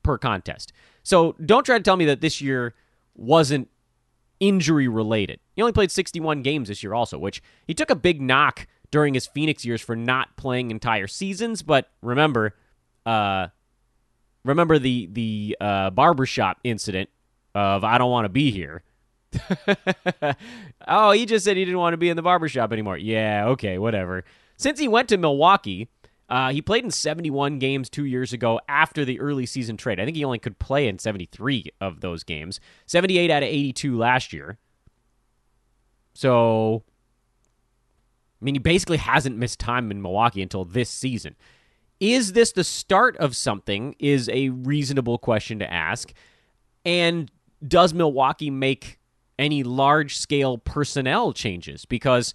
per 0.01 0.17
contest. 0.17 0.73
So 1.03 1.35
don't 1.43 1.65
try 1.65 1.77
to 1.77 1.83
tell 1.83 1.97
me 1.97 2.05
that 2.05 2.21
this 2.21 2.41
year 2.41 2.73
wasn't 3.15 3.69
injury 4.39 4.87
related. 4.87 5.39
He 5.55 5.61
only 5.61 5.71
played 5.71 5.91
61 5.91 6.41
games 6.41 6.67
this 6.67 6.83
year, 6.83 6.93
also, 6.93 7.17
which 7.17 7.41
he 7.67 7.73
took 7.73 7.89
a 7.89 7.95
big 7.95 8.21
knock 8.21 8.67
during 8.89 9.13
his 9.13 9.25
Phoenix 9.25 9.63
years 9.63 9.81
for 9.81 9.95
not 9.95 10.35
playing 10.35 10.71
entire 10.71 11.07
seasons. 11.07 11.63
But 11.63 11.89
remember, 12.01 12.55
uh, 13.05 13.47
remember 14.43 14.79
the 14.79 15.07
the 15.11 15.57
uh, 15.61 15.89
barbershop 15.91 16.59
incident 16.63 17.09
of 17.55 17.83
I 17.83 17.97
don't 17.97 18.11
want 18.11 18.25
to 18.25 18.29
be 18.29 18.51
here. 18.51 18.83
oh, 20.87 21.11
he 21.11 21.25
just 21.25 21.45
said 21.45 21.55
he 21.55 21.63
didn't 21.63 21.79
want 21.79 21.93
to 21.93 21.97
be 21.97 22.09
in 22.09 22.17
the 22.17 22.21
barbershop 22.21 22.73
anymore. 22.73 22.97
Yeah, 22.97 23.47
okay, 23.47 23.77
whatever. 23.77 24.25
Since 24.57 24.79
he 24.79 24.87
went 24.87 25.09
to 25.09 25.17
Milwaukee, 25.17 25.87
uh, 26.31 26.49
he 26.49 26.61
played 26.61 26.85
in 26.85 26.91
71 26.91 27.59
games 27.59 27.89
two 27.89 28.05
years 28.05 28.31
ago 28.31 28.61
after 28.69 29.03
the 29.03 29.19
early 29.19 29.45
season 29.45 29.75
trade. 29.75 29.99
I 29.99 30.05
think 30.05 30.15
he 30.15 30.23
only 30.23 30.39
could 30.39 30.57
play 30.59 30.87
in 30.87 30.97
73 30.97 31.73
of 31.81 31.99
those 31.99 32.23
games. 32.23 32.61
78 32.85 33.29
out 33.29 33.43
of 33.43 33.49
82 33.49 33.97
last 33.97 34.31
year. 34.31 34.57
So, 36.13 36.83
I 38.41 38.45
mean, 38.45 38.55
he 38.55 38.59
basically 38.59 38.95
hasn't 38.95 39.35
missed 39.35 39.59
time 39.59 39.91
in 39.91 40.01
Milwaukee 40.01 40.41
until 40.41 40.63
this 40.63 40.89
season. 40.89 41.35
Is 41.99 42.31
this 42.31 42.53
the 42.53 42.63
start 42.63 43.17
of 43.17 43.35
something? 43.35 43.97
Is 43.99 44.29
a 44.29 44.49
reasonable 44.49 45.17
question 45.17 45.59
to 45.59 45.71
ask. 45.71 46.13
And 46.85 47.29
does 47.67 47.93
Milwaukee 47.93 48.49
make 48.49 48.99
any 49.37 49.63
large 49.63 50.17
scale 50.17 50.57
personnel 50.57 51.33
changes? 51.33 51.83
Because 51.83 52.33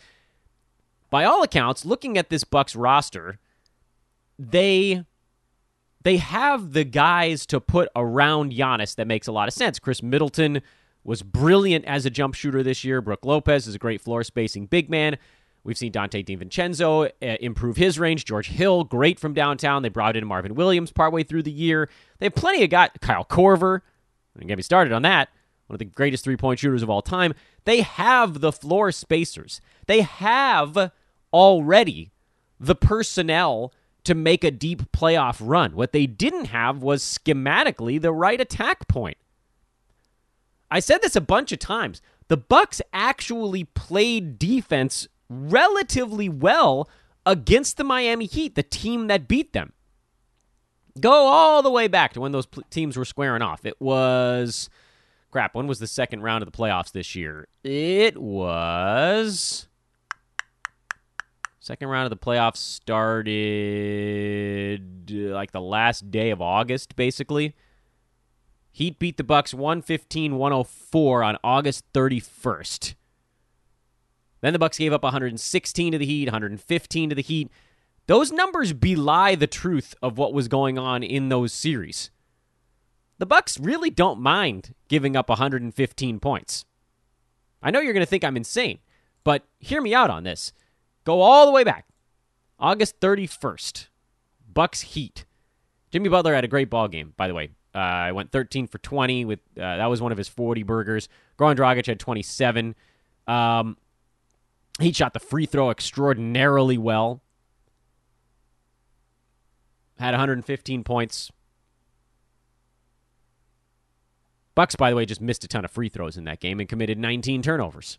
by 1.09 1.25
all 1.25 1.43
accounts, 1.43 1.87
looking 1.87 2.19
at 2.19 2.29
this 2.29 2.45
Bucks 2.45 2.77
roster, 2.77 3.39
they 4.39 5.05
they 6.03 6.19
have 6.19 6.73
the 6.73 6.85
guys 6.85 7.47
to 7.47 7.61
put 7.61 7.89
around 7.97 8.53
Giannis 8.53 8.95
that 8.95 9.07
makes 9.07 9.27
a 9.27 9.33
lot 9.33 9.49
of 9.49 9.55
sense. 9.55 9.79
Khris 9.79 10.03
Middleton 10.03 10.63
was 11.03 11.23
brilliant 11.23 11.85
as 11.85 12.07
a 12.07 12.11
jump 12.11 12.35
shooter 12.35 12.63
this 12.63 12.85
year. 12.85 13.01
Brook 13.01 13.25
Lopez 13.25 13.67
is 13.67 13.75
a 13.75 13.79
great 13.79 14.01
floor 14.01 14.23
spacing 14.23 14.67
big 14.67 14.89
man. 14.89 15.19
We've 15.65 15.77
seen 15.77 15.91
Donte 15.91 16.25
DiVincenzo 16.25 17.07
uh, 17.07 17.27
improve 17.41 17.77
his 17.77 17.99
range. 17.99 18.25
George 18.25 18.49
Hill, 18.49 18.85
great 18.85 19.19
from 19.19 19.35
downtown. 19.35 19.83
They 19.83 19.89
brought 19.89 20.17
in 20.17 20.25
Marvin 20.25 20.55
Williams 20.55 20.93
partway 20.93 21.25
through 21.25 21.43
the 21.43 21.51
year. 21.51 21.89
They 22.21 22.27
have 22.27 22.37
plenty 22.37 22.63
of 22.63 22.71
guys. 22.71 22.91
Kyle 23.01 23.25
Korver, 23.25 23.81
and 24.39 24.47
get 24.47 24.57
me 24.57 24.63
started 24.63 24.93
on 24.93 25.03
that. 25.03 25.29
One 25.67 25.75
of 25.75 25.81
the 25.81 25.87
greatest 25.87 26.23
three 26.23 26.37
point 26.37 26.61
shooters 26.61 26.85
of 26.85 26.91
all 26.91 27.03
time. 27.03 27.35
They 27.65 27.81
have 27.81 28.41
the 28.41 28.53
floor 28.53 28.93
spacers. 28.93 29.61
They 29.87 30.03
have 30.03 30.93
already 31.33 32.13
the 32.61 32.77
personnel 32.77 33.73
to 34.07 34.15
make 34.15 34.45
a 34.45 34.51
deep 34.51 34.91
playoff 34.93 35.37
run. 35.41 35.75
What 35.75 35.93
they 35.93 36.07
didn't 36.07 36.47
have 36.47 36.83
was 36.83 37.03
schematically 37.03 38.01
the 38.01 38.13
right 38.13 38.41
attack 38.41 38.89
point. 38.89 39.17
I 40.71 40.81
said 40.81 41.03
this 41.03 41.17
a 41.17 41.21
bunch 41.21 41.53
of 41.53 41.59
times. 41.59 42.01
The 42.29 42.37
Bucks 42.37 42.81
actually 42.93 43.65
played 43.65 44.39
defense 44.39 45.07
relatively 45.29 46.29
well 46.29 46.89
against 47.25 47.77
the 47.77 47.85
Miami 47.85 48.27
Heat, 48.27 48.55
the 48.55 48.63
team 48.63 49.09
that 49.09 49.29
beat 49.29 49.53
them. 49.53 49.73
Go 50.99 51.13
all 51.13 51.63
the 51.63 51.71
way 51.71 51.89
back 51.89 52.13
to 52.15 52.21
when 52.21 52.33
those 52.33 52.47
pl- 52.47 52.63
teams 52.71 52.97
were 52.97 53.05
squaring 53.05 53.43
off. 53.43 53.67
It 53.67 53.81
was 53.81 54.71
crap. 55.31 55.55
When 55.55 55.67
was 55.67 55.79
the 55.79 55.87
second 55.87 56.23
round 56.23 56.43
of 56.43 56.51
the 56.51 56.57
playoffs 56.57 56.93
this 56.93 57.15
year? 57.15 57.49
It 57.63 58.17
was 58.17 59.69
second 61.67 61.89
round 61.89 62.05
of 62.05 62.11
the 62.11 62.17
playoffs 62.17 62.59
started 62.59 63.33
uh, 65.11 65.35
like 65.35 65.51
the 65.51 65.61
last 65.61 66.13
day 66.13 66.31
of 66.31 66.41
August, 66.41 66.95
basically. 66.95 67.57
Heat 68.71 69.01
beat 69.01 69.17
the 69.17 69.25
Bucks 69.25 69.53
115-104 69.53 71.27
on 71.27 71.37
August 71.43 71.85
31st. 71.93 72.95
Then 74.43 74.53
the 74.53 74.61
Bucks 74.61 74.79
gave 74.79 74.93
up 74.93 75.03
116 75.03 75.91
to 75.93 75.99
the 75.99 76.07
Heat, 76.07 76.27
115 76.27 77.09
to 77.09 77.17
the 77.17 77.23
Heat. 77.23 77.51
Those 78.07 78.31
numbers 78.31 78.73
belie 78.73 79.35
the 79.35 79.49
truth 79.49 79.93
of 80.01 80.17
what 80.19 80.33
was 80.33 80.47
going 80.47 80.79
on 80.79 81.03
in 81.03 81.31
those 81.31 81.53
series. 81.53 82.13
The 83.19 83.27
Bucks 83.27 83.59
really 83.59 83.91
don't 83.91 84.21
mind 84.21 84.73
giving 84.87 85.17
up 85.17 85.29
115 85.29 86.21
points. 86.21 86.65
I 87.61 87.73
know 87.73 87.81
you're 87.81 87.93
going 87.93 88.07
to 88.07 88.09
think 88.09 88.23
I'm 88.23 88.37
insane, 88.37 88.79
but 89.25 89.43
hear 89.59 89.83
me 89.83 89.95
out 89.95 90.11
on 90.11 90.23
this. 90.23 90.53
Go 91.07 91.23
all 91.23 91.47
the 91.47 91.53
way 91.53 91.65
back. 91.65 91.87
August 92.59 93.01
31st. 93.01 93.87
Bucks 94.53 94.83
Heat. 94.83 95.25
Jimmy 95.91 96.11
Butler 96.11 96.35
had 96.35 96.45
a 96.45 96.49
great 96.49 96.69
ball 96.69 96.89
game, 96.89 97.15
by 97.17 97.29
the 97.29 97.35
way. 97.35 97.51
Uh, 97.75 97.79
I 97.79 98.13
went 98.13 98.33
13 98.33 98.67
for 98.67 98.79
20 98.79 99.25
with 99.25 99.39
uh, 99.57 99.77
that 99.77 99.87
was 99.87 100.03
one 100.03 100.13
of 100.13 100.19
his 100.19 100.29
40 100.29 100.63
burgers. 100.65 101.09
Goran 101.39 101.57
Dragic 101.57 101.87
had 101.87 102.01
27. 102.01 102.75
Um, 103.27 103.77
he 104.81 104.93
shot 104.93 105.13
the 105.15 105.21
free 105.21 105.47
throw 105.47 105.71
extraordinarily 105.71 106.77
well 106.77 107.23
had 109.99 110.13
115 110.13 110.85
points. 110.85 111.31
Bucks, 114.55 114.77
by 114.77 114.91
the 114.91 114.97
way, 114.97 115.05
just 115.05 115.21
missed 115.21 115.45
a 115.45 115.49
ton 115.49 115.65
of 115.65 115.71
free 115.71 115.89
throws 115.89 116.17
in 116.17 116.25
that 116.25 116.41
game 116.41 116.61
and 116.61 116.69
committed 116.69 116.99
19 116.99 117.43
turnovers. 117.43 117.99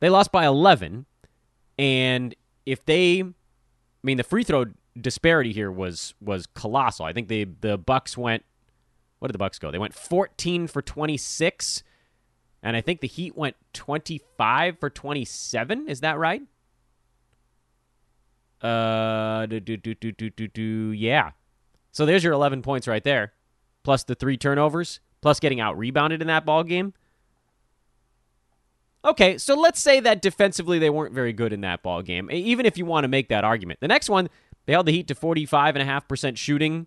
They 0.00 0.08
lost 0.08 0.32
by 0.32 0.46
11, 0.46 1.06
and 1.80 2.34
if 2.66 2.84
they, 2.84 3.22
I 3.22 3.32
mean, 4.02 4.18
the 4.18 4.22
free 4.22 4.44
throw 4.44 4.66
disparity 5.00 5.52
here 5.52 5.72
was 5.72 6.12
was 6.20 6.46
colossal. 6.46 7.06
I 7.06 7.14
think 7.14 7.28
the 7.28 7.48
the 7.62 7.78
Bucks 7.78 8.18
went. 8.18 8.44
What 9.18 9.28
did 9.28 9.34
the 9.34 9.38
Bucks 9.38 9.58
go? 9.58 9.70
They 9.70 9.78
went 9.78 9.94
14 9.94 10.66
for 10.66 10.82
26, 10.82 11.82
and 12.62 12.76
I 12.76 12.82
think 12.82 13.00
the 13.00 13.08
Heat 13.08 13.34
went 13.34 13.56
25 13.72 14.78
for 14.78 14.90
27. 14.90 15.88
Is 15.88 16.00
that 16.00 16.18
right? 16.18 16.42
Uh, 18.60 19.46
do, 19.46 19.58
do, 19.60 19.76
do, 19.78 19.94
do, 19.94 20.12
do, 20.12 20.30
do, 20.30 20.48
do, 20.48 20.92
yeah. 20.92 21.30
So 21.92 22.04
there's 22.04 22.22
your 22.24 22.34
11 22.34 22.60
points 22.62 22.86
right 22.88 23.04
there, 23.04 23.32
plus 23.82 24.04
the 24.04 24.14
three 24.14 24.36
turnovers, 24.36 25.00
plus 25.22 25.40
getting 25.40 25.60
out 25.60 25.78
rebounded 25.78 26.20
in 26.20 26.26
that 26.28 26.44
ball 26.44 26.62
game. 26.62 26.92
Okay, 29.04 29.38
so 29.38 29.54
let's 29.54 29.80
say 29.80 30.00
that 30.00 30.20
defensively 30.20 30.78
they 30.78 30.90
weren't 30.90 31.14
very 31.14 31.32
good 31.32 31.52
in 31.52 31.62
that 31.62 31.82
ball 31.82 32.02
game. 32.02 32.30
Even 32.30 32.66
if 32.66 32.76
you 32.76 32.84
want 32.84 33.04
to 33.04 33.08
make 33.08 33.28
that 33.28 33.44
argument. 33.44 33.80
The 33.80 33.88
next 33.88 34.10
one, 34.10 34.28
they 34.66 34.72
held 34.74 34.86
the 34.86 34.92
Heat 34.92 35.08
to 35.08 35.14
45.5% 35.14 36.36
shooting. 36.36 36.86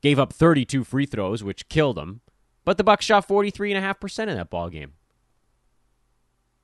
Gave 0.00 0.18
up 0.18 0.32
32 0.32 0.84
free 0.84 1.06
throws, 1.06 1.44
which 1.44 1.68
killed 1.68 1.96
them. 1.96 2.22
But 2.64 2.78
the 2.78 2.84
Bucks 2.84 3.04
shot 3.04 3.28
43.5% 3.28 4.18
in 4.20 4.36
that 4.36 4.50
ball 4.50 4.70
game. 4.70 4.94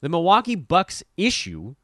The 0.01 0.09
Milwaukee 0.09 0.55
Bucks 0.55 1.03
issue 1.17 1.75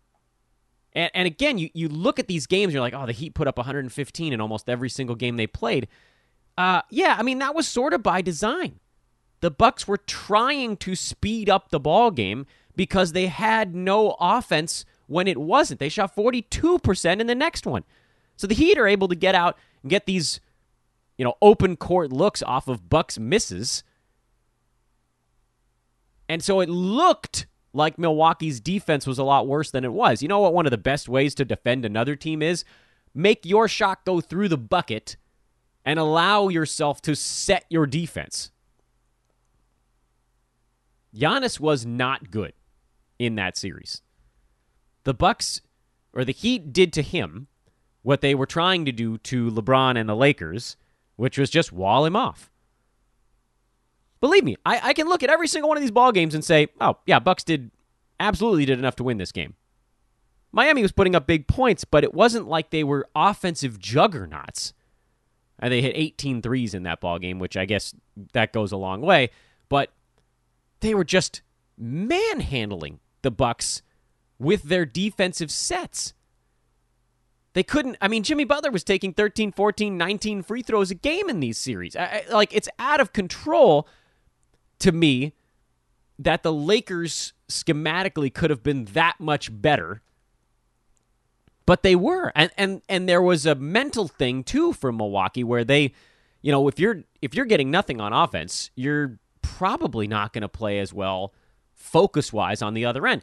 and, 0.92 1.11
and, 1.14 1.26
again, 1.26 1.57
you, 1.57 1.71
you 1.73 1.88
look 1.88 2.19
at 2.19 2.26
these 2.26 2.47
games, 2.47 2.73
you're 2.75 2.80
like, 2.80 2.95
oh, 2.95 3.07
the 3.07 3.12
Heat 3.12 3.35
put 3.35 3.47
up 3.47 3.57
115 3.57 4.33
in 4.33 4.40
almost 4.40 4.69
every 4.69 4.90
single 4.90 5.14
game 5.14 5.37
they 5.37 5.47
played. 5.47 5.87
Uh, 6.59 6.83
yeah, 6.90 7.16
I 7.19 7.23
mean 7.23 7.38
that 7.38 7.54
was 7.54 7.66
sort 7.66 7.95
of 7.95 8.02
by 8.02 8.21
design. 8.23 8.80
The 9.40 9.50
Bucks 9.50 9.88
were 9.88 9.97
trying 9.97 10.76
to 10.78 10.94
speed 10.94 11.49
up 11.49 11.70
the 11.70 11.80
ball 11.80 12.11
game 12.11 12.47
because 12.76 13.12
they 13.12 13.26
had 13.26 13.75
no 13.75 14.16
offense 14.20 14.85
when 15.06 15.26
it 15.26 15.38
wasn't. 15.38 15.80
They 15.80 15.88
shot 15.88 16.14
42% 16.14 17.20
in 17.20 17.26
the 17.26 17.35
next 17.35 17.66
one. 17.66 17.85
So 18.37 18.47
the 18.47 18.54
Heat 18.54 18.78
are 18.78 18.87
able 18.87 19.09
to 19.09 19.14
get 19.14 19.35
out 19.35 19.59
and 19.82 19.90
get 19.90 20.06
these, 20.06 20.40
you 21.18 21.25
know, 21.25 21.35
open 21.42 21.76
court 21.76 22.12
looks 22.12 22.42
off 22.42 22.68
of 22.68 22.88
Bucks 22.88 23.18
misses. 23.18 23.82
And 26.28 26.42
so 26.42 26.61
it 26.61 26.68
looked 26.68 27.47
like 27.73 27.99
Milwaukee's 27.99 28.61
defense 28.61 29.06
was 29.06 29.18
a 29.18 29.25
lot 29.25 29.47
worse 29.47 29.70
than 29.70 29.85
it 29.85 29.92
was. 29.92 30.23
You 30.23 30.28
know 30.28 30.40
what 30.40 30.54
one 30.54 30.66
of 30.66 30.70
the 30.70 30.78
best 30.78 31.09
ways 31.09 31.35
to 31.37 31.44
defend 31.44 31.85
another 31.85 32.16
team 32.16 32.42
is? 32.42 32.64
Make 33.14 33.44
your 33.44 33.68
shot 33.68 34.04
go 34.04 34.20
through 34.20 34.49
the 34.49 34.59
bucket 34.59 35.16
and 35.85 35.99
allow 35.99 36.49
yourself 36.49 37.00
to 37.02 37.16
set 37.16 37.64
your 37.68 37.87
defense. 37.87 38.50
Giannis 41.14 41.59
was 41.59 41.85
not 41.85 42.31
good 42.31 42.52
in 43.19 43.35
that 43.37 43.57
series. 43.57 44.02
The 45.05 45.14
Bucks 45.14 45.61
or 46.12 46.25
the 46.25 46.33
Heat 46.33 46.73
did 46.73 46.93
to 46.95 47.02
him 47.02 47.49
what 48.02 48.21
they 48.21 48.35
were 48.35 48.47
trying 48.47 48.85
to 48.85 48.93
do 48.93 49.19
to 49.19 49.50
LeBron 49.50 49.99
and 49.99 50.09
the 50.09 50.17
Lakers, 50.17 50.76
which 51.17 51.38
was 51.38 51.50
just 51.50 51.73
wall 51.73 52.05
him 52.05 52.17
off. 52.17 52.50
Believe 54.21 54.45
me, 54.45 54.57
I, 54.64 54.81
I 54.88 54.93
can 54.93 55.09
look 55.09 55.23
at 55.23 55.31
every 55.31 55.49
single 55.49 55.69
one 55.69 55.76
of 55.76 55.83
these 55.83 55.90
ball 55.90 56.12
games 56.12 56.35
and 56.35 56.45
say, 56.45 56.69
oh 56.81 56.99
yeah, 57.07 57.19
Bucks 57.19 57.45
did 57.45 57.71
absolutely 58.19 58.67
did 58.67 58.79
enough 58.79 58.97
to 58.97 59.05
win 59.05 59.19
this 59.19 59.33
game. 59.33 59.55
Miami 60.52 60.83
was 60.83 60.93
putting 60.93 61.14
up 61.14 61.26
big 61.26 61.47
points, 61.47 61.85
but 61.85 62.05
it 62.05 62.12
wasn't 62.12 62.49
like 62.49 62.71
they 62.71 62.85
were 62.85 63.09
offensive 63.14 63.79
juggernauts. 63.79 64.75
And 65.59 65.73
they 65.73 65.83
hit 65.83 65.93
18 65.95 66.43
threes 66.43 66.75
in 66.75 66.85
that 66.85 67.00
ball 67.00 67.19
game, 67.19 67.38
which 67.38 67.57
I 67.57 67.67
guess 67.67 67.95
that 68.33 68.52
goes 68.52 68.73
a 68.73 68.79
long 68.79 69.02
way. 69.02 69.31
But 69.69 69.90
they 70.81 70.95
were 70.95 71.05
just 71.05 71.43
manhandling 71.79 73.01
the 73.23 73.31
Bucks 73.31 73.83
with 74.39 74.65
their 74.65 74.85
defensive 74.85 75.51
sets. 75.51 76.15
They 77.53 77.63
couldn't. 77.63 77.97
I 78.01 78.09
mean, 78.09 78.23
Jimmy 78.23 78.45
Butler 78.45 78.71
was 78.71 78.85
taking 78.85 79.13
13, 79.13 79.53
14, 79.53 79.97
19 79.97 80.43
free 80.43 80.63
throws 80.63 80.91
a 80.91 80.95
game 80.95 81.29
in 81.29 81.41
these 81.41 81.59
series. 81.59 81.97
I, 81.97 82.25
I, 82.29 82.33
like, 82.33 82.55
it's 82.55 82.69
out 82.79 83.01
of 83.01 83.13
control 83.13 83.89
to 84.79 84.93
me 84.93 85.35
that 86.19 86.43
the 86.43 86.53
Lakers 86.53 87.33
schematically 87.49 88.33
could 88.33 88.51
have 88.51 88.63
been 88.63 88.85
that 88.87 89.17
much 89.19 89.51
better. 89.61 90.03
But 91.67 91.83
they 91.83 91.97
were. 91.97 92.33
And 92.35 92.51
and 92.57 92.83
and 92.89 93.09
there 93.09 93.23
was 93.23 93.47
a 93.47 93.55
mental 93.55 94.07
thing 94.07 94.45
too 94.45 94.73
for 94.73 94.93
Milwaukee 94.93 95.45
where 95.45 95.65
they, 95.65 95.93
you 96.43 96.53
know, 96.53 96.69
if 96.69 96.79
you're 96.79 97.03
if 97.21 97.35
you're 97.35 97.47
getting 97.47 97.71
nothing 97.71 98.01
on 98.01 98.13
offense, 98.13 98.71
you're 98.77 99.19
probably 99.61 100.07
not 100.07 100.33
going 100.33 100.40
to 100.40 100.49
play 100.49 100.79
as 100.79 100.90
well 100.90 101.35
focus 101.75 102.33
wise 102.33 102.62
on 102.62 102.73
the 102.73 102.87
other 102.87 103.07
end. 103.07 103.20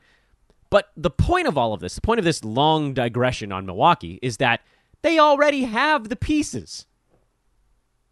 But 0.69 0.91
the 0.95 1.09
point 1.09 1.47
of 1.47 1.57
all 1.57 1.73
of 1.73 1.79
this, 1.79 1.95
the 1.95 2.01
point 2.01 2.19
of 2.19 2.25
this 2.25 2.43
long 2.43 2.93
digression 2.93 3.51
on 3.51 3.65
Milwaukee 3.65 4.19
is 4.21 4.37
that 4.37 4.61
they 5.01 5.17
already 5.17 5.63
have 5.63 6.09
the 6.09 6.15
pieces. 6.15 6.85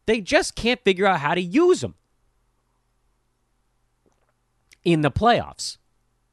They 0.07 0.21
just 0.21 0.55
can't 0.55 0.83
figure 0.83 1.05
out 1.05 1.19
how 1.19 1.35
to 1.35 1.41
use 1.41 1.81
them 1.81 1.93
in 4.83 5.01
the 5.01 5.11
playoffs. 5.11 5.77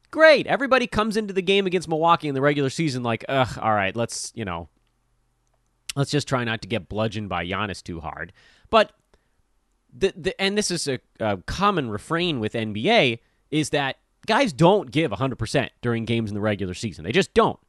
Great. 0.09 0.47
Everybody 0.47 0.87
comes 0.87 1.15
into 1.15 1.31
the 1.31 1.43
game 1.43 1.67
against 1.67 1.87
Milwaukee 1.87 2.27
in 2.27 2.33
the 2.33 2.41
regular 2.41 2.71
season 2.71 3.03
like, 3.03 3.23
ugh, 3.29 3.59
all 3.61 3.73
right, 3.73 3.95
let's, 3.95 4.31
you 4.33 4.45
know, 4.45 4.67
let's 5.95 6.09
just 6.09 6.27
try 6.27 6.43
not 6.43 6.63
to 6.63 6.67
get 6.67 6.89
bludgeoned 6.89 7.29
by 7.29 7.45
Giannis 7.45 7.83
too 7.83 7.99
hard. 7.99 8.33
But 8.71 8.93
the, 9.95 10.13
the 10.15 10.41
and 10.41 10.57
this 10.57 10.71
is 10.71 10.87
a, 10.87 10.99
a 11.19 11.37
common 11.37 11.89
refrain 11.89 12.39
with 12.39 12.53
NBA 12.53 13.19
is 13.51 13.69
that 13.69 13.97
guys 14.25 14.51
don't 14.53 14.91
give 14.91 15.11
100% 15.11 15.69
during 15.81 16.05
games 16.05 16.29
in 16.29 16.35
the 16.35 16.41
regular 16.41 16.73
season. 16.73 17.03
They 17.03 17.11
just 17.11 17.33
don't 17.33 17.59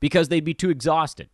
because 0.00 0.28
they'd 0.28 0.44
be 0.44 0.54
too 0.54 0.70
exhausted 0.70 1.28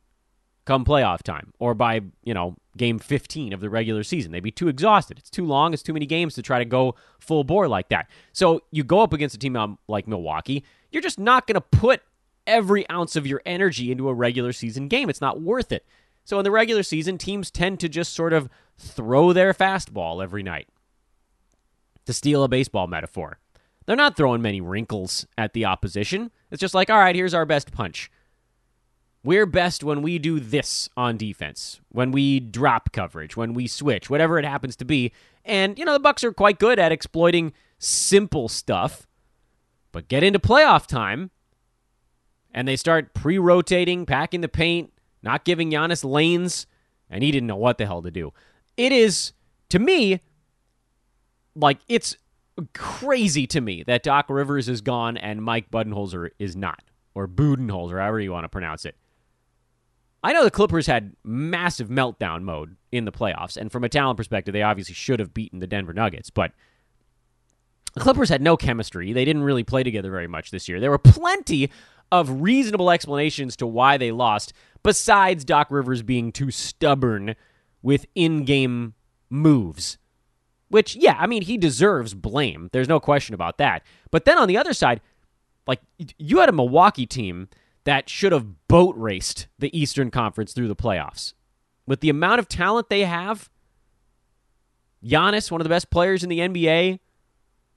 come 0.65 0.85
playoff 0.85 1.23
time 1.23 1.53
or 1.59 1.73
by, 1.73 2.03
you 2.25 2.35
know, 2.35 2.55
game 2.77 2.99
15 2.99 3.55
of 3.55 3.61
the 3.61 3.71
regular 3.71 4.03
season. 4.03 4.33
They'd 4.33 4.41
be 4.41 4.51
too 4.51 4.69
exhausted. 4.69 5.19
It's 5.19 5.31
too 5.31 5.47
long. 5.47 5.73
It's 5.73 5.83
too 5.83 5.95
many 5.95 6.05
games 6.05 6.35
to 6.35 6.43
try 6.43 6.59
to 6.59 6.67
go 6.67 6.95
full 7.19 7.43
bore 7.43 7.69
like 7.69 7.89
that. 7.89 8.07
So 8.33 8.61
you 8.71 8.85
go 8.85 9.01
up 9.01 9.15
against 9.15 9.35
a 9.35 9.39
team 9.39 9.79
like 9.89 10.07
Milwaukee, 10.07 10.65
you're 10.91 11.03
just 11.03 11.19
not 11.19 11.47
going 11.47 11.55
to 11.55 11.61
put 11.63 12.03
every 12.47 12.89
ounce 12.91 13.17
of 13.17 13.27
your 13.27 13.41
energy 13.47 13.91
into 13.91 14.09
a 14.09 14.15
regular 14.15 14.53
season 14.53 14.89
game. 14.89 15.09
It's 15.09 15.23
not 15.23 15.41
worth 15.41 15.73
it. 15.73 15.87
So 16.25 16.39
in 16.39 16.45
the 16.45 16.51
regular 16.51 16.83
season, 16.83 17.17
teams 17.17 17.51
tend 17.51 17.81
to 17.81 17.89
just 17.89 18.13
sort 18.13 18.35
of 18.35 18.51
throw 18.79 19.33
their 19.33 19.53
fastball 19.53 20.23
every 20.23 20.43
night. 20.43 20.69
To 22.07 22.13
steal 22.13 22.43
a 22.43 22.49
baseball 22.49 22.87
metaphor, 22.87 23.39
they're 23.85 23.97
not 23.97 24.17
throwing 24.17 24.41
many 24.41 24.61
wrinkles 24.61 25.27
at 25.37 25.53
the 25.53 25.67
opposition. 25.67 26.31
It's 26.51 26.61
just 26.61 26.75
like, 26.75 26.89
all 26.89 26.99
right, 26.99 27.15
here's 27.15 27.35
our 27.35 27.45
best 27.45 27.71
punch. 27.73 28.11
We're 29.25 29.47
best 29.47 29.85
when 29.85 30.01
we 30.01 30.19
do 30.19 30.41
this 30.41 30.89
on 30.97 31.17
defense, 31.17 31.81
when 31.91 32.13
we 32.13 32.41
drop 32.41 32.93
coverage, 32.93 33.37
when 33.37 33.53
we 33.53 33.67
switch, 33.67 34.09
whatever 34.09 34.39
it 34.39 34.45
happens 34.45 34.77
to 34.77 34.85
be. 34.85 35.13
And 35.45 35.79
you 35.79 35.85
know 35.85 35.93
the 35.93 35.99
Bucks 35.99 36.25
are 36.25 36.33
quite 36.33 36.59
good 36.59 36.79
at 36.79 36.93
exploiting 36.93 37.53
simple 37.79 38.49
stuff. 38.49 39.07
But 39.93 40.09
get 40.09 40.23
into 40.23 40.39
playoff 40.39 40.87
time 40.87 41.31
and 42.53 42.67
they 42.67 42.77
start 42.77 43.15
pre-rotating, 43.15 44.07
packing 44.07 44.41
the 44.41 44.49
paint, 44.49 44.93
not 45.23 45.45
giving 45.45 45.71
Giannis 45.71 46.05
lanes, 46.05 46.67
and 47.11 47.23
he 47.23 47.31
didn't 47.31 47.47
know 47.47 47.57
what 47.57 47.79
the 47.79 47.87
hell 47.87 48.03
to 48.03 48.11
do. 48.11 48.33
It 48.79 48.93
is 48.93 49.33
to 49.71 49.79
me 49.81 50.21
like 51.55 51.81
it's 51.89 52.17
crazy 52.73 53.47
to 53.49 53.61
me 53.61 53.83
that 53.83 54.05
Doc 54.05 54.27
Rivers 54.31 54.69
is 54.69 54.81
gone 54.81 55.17
and 55.17 55.43
Mike 55.43 55.71
Budenholzer 55.71 56.31
is 56.39 56.57
not, 56.57 56.85
or 57.15 57.27
Budenholzer, 57.27 58.01
however 58.01 58.21
you 58.21 58.31
want 58.33 58.45
to 58.45 58.49
pronounce 58.49 58.85
it. 58.85 58.97
I 60.23 60.33
know 60.33 60.45
the 60.45 60.51
Clippers 60.51 60.87
had 60.87 61.15
massive 61.25 61.89
meltdown 61.89 62.43
mode 62.43 62.77
in 62.91 63.05
the 63.05 63.13
playoffs, 63.13 63.57
and 63.57 63.71
from 63.71 63.85
a 63.85 63.89
talent 63.89 64.17
perspective, 64.17 64.53
they 64.53 64.63
obviously 64.63 64.95
should 64.95 65.21
have 65.21 65.35
beaten 65.35 65.59
the 65.59 65.67
Denver 65.67 65.93
Nuggets, 65.93 66.31
but 66.31 66.53
the 67.95 68.01
Clippers 68.01 68.29
had 68.29 68.43
no 68.43 68.57
chemistry. 68.57 69.13
They 69.13 69.25
didn't 69.25 69.43
really 69.43 69.65
play 69.65 69.83
together 69.83 70.11
very 70.11 70.29
much 70.29 70.51
this 70.51 70.69
year. 70.69 70.79
There 70.79 70.91
were 70.91 70.99
plenty 70.99 71.71
of 72.11 72.43
reasonable 72.43 72.91
explanations 72.91 73.57
to 73.57 73.67
why 73.67 73.97
they 73.97 74.13
lost, 74.13 74.53
besides 74.83 75.45
Doc 75.45 75.69
Rivers 75.71 76.03
being 76.03 76.31
too 76.33 76.51
stubborn 76.51 77.35
with 77.83 78.07
in 78.15 78.45
game 78.45 78.95
moves. 79.31 79.99
Which, 80.69 80.97
yeah, 80.97 81.17
I 81.19 81.27
mean, 81.27 81.43
he 81.43 81.57
deserves 81.57 82.15
blame. 82.15 82.69
There's 82.73 82.89
no 82.89 83.01
question 83.01 83.35
about 83.35 83.59
that. 83.59 83.83
But 84.11 84.25
then 84.25 84.39
on 84.39 84.49
the 84.49 84.59
other 84.59 84.73
side, 84.73 85.01
like, 85.67 85.81
you 86.19 86.41
had 86.41 86.49
a 86.49 86.53
Milwaukee 86.53 87.07
team 87.07 87.49
that 87.85 88.09
should 88.09 88.33
have 88.33 88.69
boat 88.69 88.95
raced 88.97 89.49
the 89.59 89.77
Eastern 89.79 90.11
Conference 90.11 90.53
through 90.53 90.69
the 90.69 90.77
playoffs. 90.77 91.33
With 91.87 92.01
the 92.01 92.11
amount 92.11 92.39
of 92.39 92.49
talent 92.49 92.91
they 92.91 93.05
have, 93.05 93.49
Giannis, 95.03 95.51
one 95.51 95.61
of 95.61 95.65
the 95.65 95.71
best 95.71 95.91
players 95.91 96.23
in 96.23 96.29
the 96.29 96.41
NBA, 96.41 96.99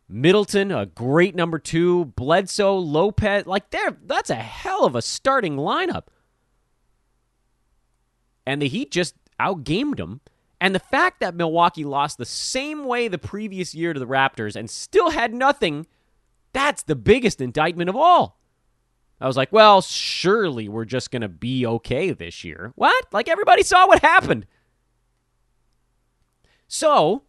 Middleton, 0.09 0.71
a 0.71 0.85
great 0.85 1.35
number 1.35 1.57
two, 1.57 2.05
Bledsoe, 2.05 2.77
Lopez, 2.77 3.45
like 3.45 3.69
there, 3.69 3.95
that's 4.05 4.29
a 4.29 4.35
hell 4.35 4.85
of 4.85 4.95
a 4.95 5.01
starting 5.01 5.55
lineup. 5.55 6.07
And 8.45 8.61
the 8.61 8.67
Heat 8.67 8.91
just 8.91 9.15
outgamed 9.41 9.97
them. 9.97 10.21
And 10.59 10.75
the 10.75 10.79
fact 10.79 11.19
that 11.21 11.33
Milwaukee 11.33 11.83
lost 11.83 12.17
the 12.17 12.25
same 12.25 12.85
way 12.85 13.07
the 13.07 13.17
previous 13.17 13.73
year 13.73 13.93
to 13.93 13.99
the 13.99 14.05
Raptors 14.05 14.55
and 14.55 14.69
still 14.69 15.09
had 15.09 15.33
nothing, 15.33 15.87
that's 16.53 16.83
the 16.83 16.95
biggest 16.95 17.41
indictment 17.41 17.89
of 17.89 17.95
all. 17.95 18.39
I 19.19 19.27
was 19.27 19.37
like, 19.37 19.51
well, 19.51 19.81
surely 19.81 20.67
we're 20.67 20.85
just 20.85 21.11
going 21.11 21.21
to 21.21 21.29
be 21.29 21.65
okay 21.65 22.11
this 22.11 22.43
year. 22.43 22.73
What? 22.75 23.05
Like 23.11 23.29
everybody 23.29 23.63
saw 23.63 23.87
what 23.87 24.01
happened. 24.01 24.45
So, 26.67 27.23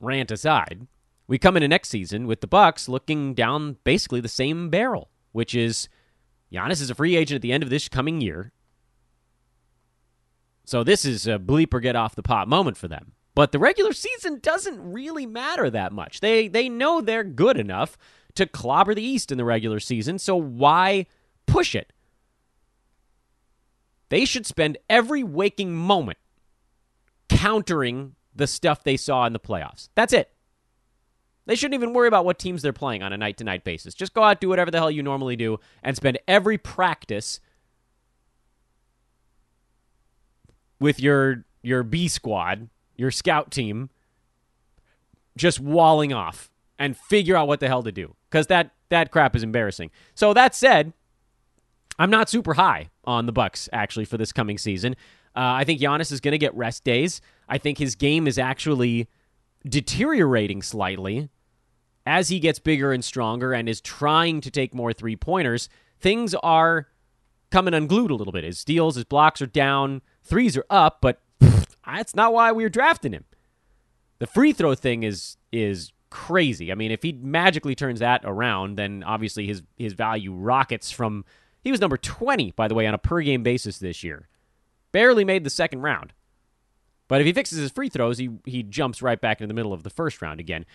rant 0.00 0.30
aside, 0.30 0.86
we 1.26 1.38
come 1.38 1.56
into 1.56 1.68
next 1.68 1.90
season 1.90 2.26
with 2.26 2.40
the 2.40 2.46
Bucks 2.46 2.88
looking 2.88 3.34
down 3.34 3.76
basically 3.84 4.20
the 4.20 4.28
same 4.28 4.70
barrel, 4.70 5.10
which 5.32 5.54
is 5.54 5.88
Giannis 6.52 6.80
is 6.80 6.90
a 6.90 6.94
free 6.94 7.14
agent 7.14 7.36
at 7.36 7.42
the 7.42 7.52
end 7.52 7.62
of 7.62 7.70
this 7.70 7.88
coming 7.88 8.20
year. 8.20 8.52
So 10.68 10.84
this 10.84 11.06
is 11.06 11.26
a 11.26 11.38
bleep 11.38 11.72
or 11.72 11.80
get 11.80 11.96
off 11.96 12.14
the 12.14 12.22
pot 12.22 12.46
moment 12.46 12.76
for 12.76 12.88
them. 12.88 13.12
But 13.34 13.52
the 13.52 13.58
regular 13.58 13.94
season 13.94 14.38
doesn't 14.40 14.92
really 14.92 15.24
matter 15.24 15.70
that 15.70 15.92
much. 15.92 16.20
They 16.20 16.46
they 16.46 16.68
know 16.68 17.00
they're 17.00 17.24
good 17.24 17.56
enough 17.56 17.96
to 18.34 18.44
clobber 18.44 18.94
the 18.94 19.02
East 19.02 19.32
in 19.32 19.38
the 19.38 19.46
regular 19.46 19.80
season, 19.80 20.18
so 20.18 20.36
why 20.36 21.06
push 21.46 21.74
it? 21.74 21.94
They 24.10 24.26
should 24.26 24.44
spend 24.44 24.76
every 24.90 25.22
waking 25.22 25.74
moment 25.74 26.18
countering 27.30 28.14
the 28.34 28.46
stuff 28.46 28.84
they 28.84 28.98
saw 28.98 29.24
in 29.24 29.32
the 29.32 29.40
playoffs. 29.40 29.88
That's 29.94 30.12
it. 30.12 30.30
They 31.46 31.54
shouldn't 31.54 31.80
even 31.80 31.94
worry 31.94 32.08
about 32.08 32.26
what 32.26 32.38
teams 32.38 32.60
they're 32.60 32.74
playing 32.74 33.02
on 33.02 33.14
a 33.14 33.16
night 33.16 33.38
to 33.38 33.44
night 33.44 33.64
basis. 33.64 33.94
Just 33.94 34.12
go 34.12 34.22
out, 34.22 34.38
do 34.38 34.50
whatever 34.50 34.70
the 34.70 34.78
hell 34.78 34.90
you 34.90 35.02
normally 35.02 35.36
do, 35.36 35.60
and 35.82 35.96
spend 35.96 36.18
every 36.28 36.58
practice 36.58 37.40
with 40.80 41.00
your 41.00 41.44
your 41.62 41.82
B 41.82 42.08
squad, 42.08 42.68
your 42.96 43.10
scout 43.10 43.50
team, 43.50 43.90
just 45.36 45.60
walling 45.60 46.12
off 46.12 46.50
and 46.78 46.96
figure 46.96 47.36
out 47.36 47.48
what 47.48 47.60
the 47.60 47.68
hell 47.68 47.82
to 47.82 47.92
do. 47.92 48.14
Because 48.30 48.46
that 48.48 48.72
that 48.90 49.10
crap 49.10 49.36
is 49.36 49.42
embarrassing. 49.42 49.90
So 50.14 50.32
that 50.34 50.54
said, 50.54 50.92
I'm 51.98 52.10
not 52.10 52.28
super 52.28 52.54
high 52.54 52.90
on 53.04 53.26
the 53.26 53.32
Bucks 53.32 53.68
actually 53.72 54.04
for 54.04 54.16
this 54.16 54.32
coming 54.32 54.58
season. 54.58 54.94
Uh, 55.36 55.60
I 55.60 55.64
think 55.64 55.80
Giannis 55.80 56.10
is 56.10 56.20
going 56.20 56.32
to 56.32 56.38
get 56.38 56.54
rest 56.54 56.84
days. 56.84 57.20
I 57.48 57.58
think 57.58 57.78
his 57.78 57.94
game 57.94 58.26
is 58.26 58.38
actually 58.38 59.08
deteriorating 59.68 60.62
slightly 60.62 61.28
as 62.06 62.28
he 62.28 62.40
gets 62.40 62.58
bigger 62.58 62.92
and 62.92 63.04
stronger 63.04 63.52
and 63.52 63.68
is 63.68 63.80
trying 63.80 64.40
to 64.40 64.50
take 64.50 64.74
more 64.74 64.92
three 64.92 65.16
pointers. 65.16 65.68
Things 66.00 66.34
are 66.36 66.88
coming 67.50 67.74
unglued 67.74 68.10
a 68.10 68.14
little 68.14 68.32
bit. 68.32 68.44
His 68.44 68.58
steals, 68.58 68.96
his 68.96 69.04
blocks 69.04 69.40
are 69.42 69.46
down, 69.46 70.02
threes 70.22 70.56
are 70.56 70.66
up, 70.70 70.98
but 71.00 71.20
that's 71.86 72.14
not 72.14 72.32
why 72.32 72.52
we 72.52 72.62
were 72.62 72.68
drafting 72.68 73.12
him. 73.12 73.24
The 74.18 74.26
free 74.26 74.52
throw 74.52 74.74
thing 74.74 75.02
is 75.02 75.36
is 75.52 75.92
crazy. 76.10 76.72
I 76.72 76.74
mean, 76.74 76.90
if 76.90 77.02
he 77.02 77.12
magically 77.12 77.74
turns 77.74 78.00
that 78.00 78.22
around, 78.24 78.76
then 78.76 79.02
obviously 79.04 79.46
his 79.46 79.62
his 79.76 79.92
value 79.92 80.32
rockets 80.32 80.90
from 80.90 81.24
he 81.62 81.70
was 81.70 81.80
number 81.80 81.96
20 81.96 82.52
by 82.52 82.68
the 82.68 82.74
way 82.74 82.86
on 82.86 82.94
a 82.94 82.98
per 82.98 83.20
game 83.20 83.42
basis 83.42 83.78
this 83.78 84.02
year. 84.02 84.28
Barely 84.92 85.24
made 85.24 85.44
the 85.44 85.50
second 85.50 85.82
round. 85.82 86.12
But 87.08 87.20
if 87.20 87.26
he 87.26 87.32
fixes 87.32 87.58
his 87.58 87.70
free 87.70 87.88
throws, 87.88 88.18
he 88.18 88.30
he 88.44 88.62
jumps 88.62 89.02
right 89.02 89.20
back 89.20 89.40
into 89.40 89.48
the 89.48 89.54
middle 89.54 89.72
of 89.72 89.82
the 89.82 89.90
first 89.90 90.20
round 90.20 90.40
again. 90.40 90.66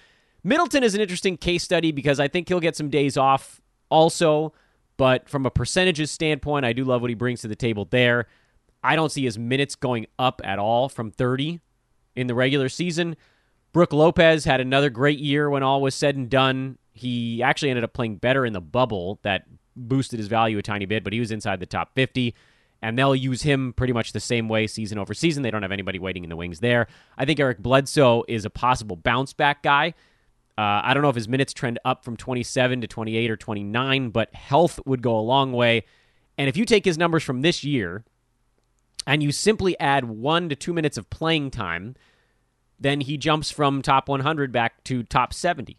Middleton 0.43 0.83
is 0.83 0.95
an 0.95 1.01
interesting 1.01 1.37
case 1.37 1.63
study 1.63 1.91
because 1.91 2.19
I 2.19 2.27
think 2.27 2.47
he'll 2.47 2.59
get 2.59 2.75
some 2.75 2.89
days 2.89 3.15
off 3.17 3.61
also, 3.89 4.53
but 4.97 5.29
from 5.29 5.45
a 5.45 5.51
percentages 5.51 6.11
standpoint, 6.11 6.65
I 6.65 6.73
do 6.73 6.83
love 6.83 7.01
what 7.01 7.09
he 7.09 7.15
brings 7.15 7.41
to 7.41 7.47
the 7.47 7.55
table 7.55 7.85
there. 7.89 8.27
I 8.83 8.95
don't 8.95 9.11
see 9.11 9.23
his 9.23 9.39
minutes 9.39 9.75
going 9.75 10.07
up 10.19 10.41
at 10.43 10.59
all 10.59 10.89
from 10.89 11.11
30 11.11 11.59
in 12.15 12.27
the 12.27 12.35
regular 12.35 12.69
season. 12.69 13.15
Brook 13.71 13.93
Lopez 13.93 14.45
had 14.45 14.61
another 14.61 14.89
great 14.89 15.19
year 15.19 15.49
when 15.49 15.63
all 15.63 15.81
was 15.81 15.95
said 15.95 16.15
and 16.15 16.29
done. 16.29 16.77
He 16.93 17.41
actually 17.41 17.71
ended 17.71 17.83
up 17.83 17.93
playing 17.93 18.17
better 18.17 18.45
in 18.45 18.53
the 18.53 18.61
bubble 18.61 19.19
that 19.23 19.45
boosted 19.75 20.19
his 20.19 20.27
value 20.27 20.57
a 20.57 20.61
tiny 20.61 20.85
bit, 20.85 21.03
but 21.03 21.13
he 21.13 21.19
was 21.19 21.31
inside 21.31 21.59
the 21.59 21.65
top 21.65 21.95
50 21.95 22.35
and 22.83 22.99
they'll 22.99 23.15
use 23.15 23.41
him 23.41 23.71
pretty 23.73 23.93
much 23.93 24.11
the 24.11 24.19
same 24.19 24.49
way 24.49 24.67
season 24.67 24.99
over 24.99 25.13
season. 25.13 25.41
They 25.41 25.49
don't 25.49 25.61
have 25.61 25.71
anybody 25.71 25.99
waiting 25.99 26.23
in 26.25 26.29
the 26.29 26.35
wings 26.35 26.59
there. 26.59 26.87
I 27.17 27.23
think 27.23 27.39
Eric 27.39 27.59
Bledsoe 27.59 28.25
is 28.27 28.43
a 28.43 28.49
possible 28.49 28.97
bounce 28.97 29.31
back 29.31 29.63
guy. 29.63 29.93
Uh, 30.57 30.81
I 30.83 30.93
don't 30.93 31.01
know 31.01 31.09
if 31.09 31.15
his 31.15 31.27
minutes 31.27 31.53
trend 31.53 31.79
up 31.83 32.05
from 32.05 32.15
27 32.15 32.81
to 32.81 32.87
28 32.87 33.31
or 33.31 33.37
29, 33.37 34.09
but 34.09 34.33
health 34.35 34.79
would 34.85 35.01
go 35.01 35.17
a 35.17 35.21
long 35.21 35.51
way. 35.51 35.83
And 36.37 36.47
if 36.47 36.57
you 36.57 36.65
take 36.65 36.85
his 36.85 36.97
numbers 36.97 37.23
from 37.23 37.41
this 37.41 37.63
year 37.63 38.03
and 39.07 39.23
you 39.23 39.31
simply 39.31 39.79
add 39.79 40.05
one 40.05 40.49
to 40.49 40.55
two 40.55 40.73
minutes 40.73 40.97
of 40.97 41.09
playing 41.09 41.51
time, 41.51 41.95
then 42.79 43.01
he 43.01 43.17
jumps 43.17 43.49
from 43.49 43.81
top 43.81 44.07
100 44.07 44.51
back 44.51 44.83
to 44.85 45.03
top 45.03 45.33
70. 45.33 45.77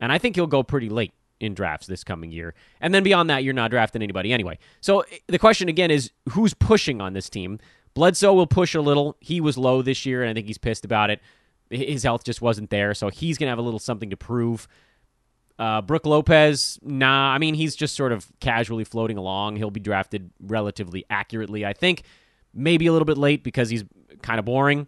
And 0.00 0.10
I 0.10 0.18
think 0.18 0.36
he'll 0.36 0.46
go 0.46 0.62
pretty 0.62 0.88
late 0.88 1.12
in 1.40 1.54
drafts 1.54 1.86
this 1.86 2.04
coming 2.04 2.30
year. 2.30 2.54
And 2.80 2.94
then 2.94 3.02
beyond 3.02 3.28
that, 3.28 3.44
you're 3.44 3.52
not 3.52 3.70
drafting 3.70 4.02
anybody 4.02 4.32
anyway. 4.32 4.58
So 4.80 5.00
eh, 5.00 5.18
the 5.26 5.38
question 5.38 5.68
again 5.68 5.90
is 5.90 6.10
who's 6.30 6.54
pushing 6.54 7.00
on 7.00 7.12
this 7.12 7.28
team? 7.28 7.58
Bledsoe 7.94 8.32
will 8.32 8.46
push 8.46 8.74
a 8.74 8.80
little. 8.80 9.16
He 9.20 9.40
was 9.40 9.58
low 9.58 9.82
this 9.82 10.06
year, 10.06 10.22
and 10.22 10.30
I 10.30 10.34
think 10.34 10.46
he's 10.46 10.58
pissed 10.58 10.84
about 10.84 11.10
it. 11.10 11.20
His 11.72 12.02
health 12.02 12.24
just 12.24 12.42
wasn't 12.42 12.70
there, 12.70 12.94
so 12.94 13.08
he's 13.08 13.38
going 13.38 13.46
to 13.46 13.50
have 13.50 13.58
a 13.58 13.62
little 13.62 13.78
something 13.78 14.10
to 14.10 14.16
prove. 14.16 14.68
Uh, 15.58 15.80
Brook 15.80 16.06
Lopez, 16.06 16.78
nah. 16.82 17.32
I 17.32 17.38
mean, 17.38 17.54
he's 17.54 17.76
just 17.76 17.94
sort 17.94 18.12
of 18.12 18.26
casually 18.40 18.84
floating 18.84 19.16
along. 19.16 19.56
He'll 19.56 19.70
be 19.70 19.80
drafted 19.80 20.30
relatively 20.40 21.04
accurately, 21.08 21.64
I 21.64 21.72
think. 21.72 22.02
Maybe 22.54 22.86
a 22.86 22.92
little 22.92 23.06
bit 23.06 23.18
late 23.18 23.44
because 23.44 23.70
he's 23.70 23.84
kind 24.22 24.38
of 24.38 24.44
boring. 24.44 24.86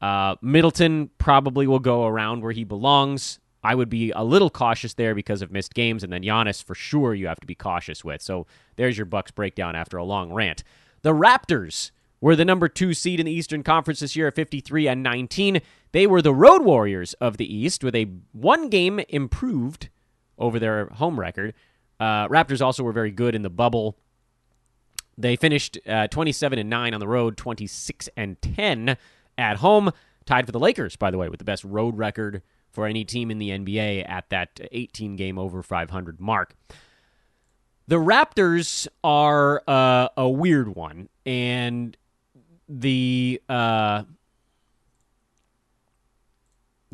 Uh, 0.00 0.36
Middleton 0.42 1.10
probably 1.18 1.66
will 1.66 1.78
go 1.78 2.06
around 2.06 2.42
where 2.42 2.52
he 2.52 2.64
belongs. 2.64 3.38
I 3.62 3.74
would 3.74 3.88
be 3.88 4.12
a 4.12 4.22
little 4.22 4.50
cautious 4.50 4.94
there 4.94 5.14
because 5.14 5.42
of 5.42 5.50
missed 5.50 5.74
games, 5.74 6.04
and 6.04 6.12
then 6.12 6.22
Giannis 6.22 6.62
for 6.62 6.74
sure 6.74 7.14
you 7.14 7.26
have 7.26 7.40
to 7.40 7.46
be 7.46 7.54
cautious 7.54 8.04
with. 8.04 8.22
So 8.22 8.46
there's 8.76 8.96
your 8.96 9.06
Bucks 9.06 9.30
breakdown 9.30 9.74
after 9.74 9.96
a 9.96 10.04
long 10.04 10.32
rant. 10.32 10.62
The 11.02 11.12
Raptors 11.12 11.90
were 12.20 12.36
the 12.36 12.44
number 12.44 12.68
two 12.68 12.94
seed 12.94 13.20
in 13.20 13.26
the 13.26 13.32
Eastern 13.32 13.62
Conference 13.62 14.00
this 14.00 14.16
year 14.16 14.28
at 14.28 14.34
53 14.34 14.88
and 14.88 15.02
19. 15.02 15.60
They 15.96 16.06
were 16.06 16.20
the 16.20 16.34
Road 16.34 16.62
Warriors 16.62 17.14
of 17.22 17.38
the 17.38 17.50
East 17.50 17.82
with 17.82 17.94
a 17.94 18.04
one 18.32 18.68
game 18.68 19.00
improved 19.08 19.88
over 20.36 20.58
their 20.58 20.88
home 20.88 21.18
record. 21.18 21.54
Uh, 21.98 22.28
Raptors 22.28 22.60
also 22.60 22.82
were 22.82 22.92
very 22.92 23.10
good 23.10 23.34
in 23.34 23.40
the 23.40 23.48
bubble. 23.48 23.96
They 25.16 25.36
finished 25.36 25.78
uh, 25.88 26.08
27 26.08 26.58
and 26.58 26.68
9 26.68 26.92
on 26.92 27.00
the 27.00 27.08
road, 27.08 27.38
26 27.38 28.10
and 28.14 28.36
10 28.42 28.98
at 29.38 29.56
home. 29.56 29.90
Tied 30.26 30.44
for 30.44 30.52
the 30.52 30.58
Lakers, 30.58 30.96
by 30.96 31.10
the 31.10 31.16
way, 31.16 31.30
with 31.30 31.38
the 31.38 31.46
best 31.46 31.64
road 31.64 31.96
record 31.96 32.42
for 32.70 32.86
any 32.86 33.06
team 33.06 33.30
in 33.30 33.38
the 33.38 33.48
NBA 33.48 34.06
at 34.06 34.28
that 34.28 34.60
18 34.72 35.16
game 35.16 35.38
over 35.38 35.62
500 35.62 36.20
mark. 36.20 36.54
The 37.88 37.96
Raptors 37.96 38.86
are 39.02 39.62
uh, 39.66 40.08
a 40.14 40.28
weird 40.28 40.76
one, 40.76 41.08
and 41.24 41.96
the 42.68 43.40
uh, 43.48 44.02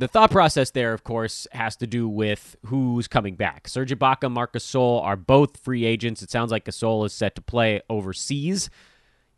the 0.02 0.08
thought 0.08 0.32
process 0.32 0.72
there, 0.72 0.92
of 0.92 1.04
course, 1.04 1.46
has 1.52 1.76
to 1.76 1.86
do 1.86 2.08
with 2.08 2.56
who's 2.66 3.06
coming 3.06 3.36
back. 3.36 3.68
Serge 3.68 3.96
Ibaka, 3.96 4.28
Marc 4.28 4.52
Gasol 4.52 5.00
are 5.00 5.14
both 5.14 5.58
free 5.58 5.84
agents. 5.84 6.22
It 6.22 6.30
sounds 6.32 6.50
like 6.50 6.64
Gasol 6.64 7.06
is 7.06 7.12
set 7.12 7.36
to 7.36 7.40
play 7.40 7.82
overseas. 7.88 8.68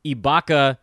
Ibaka 0.07 0.79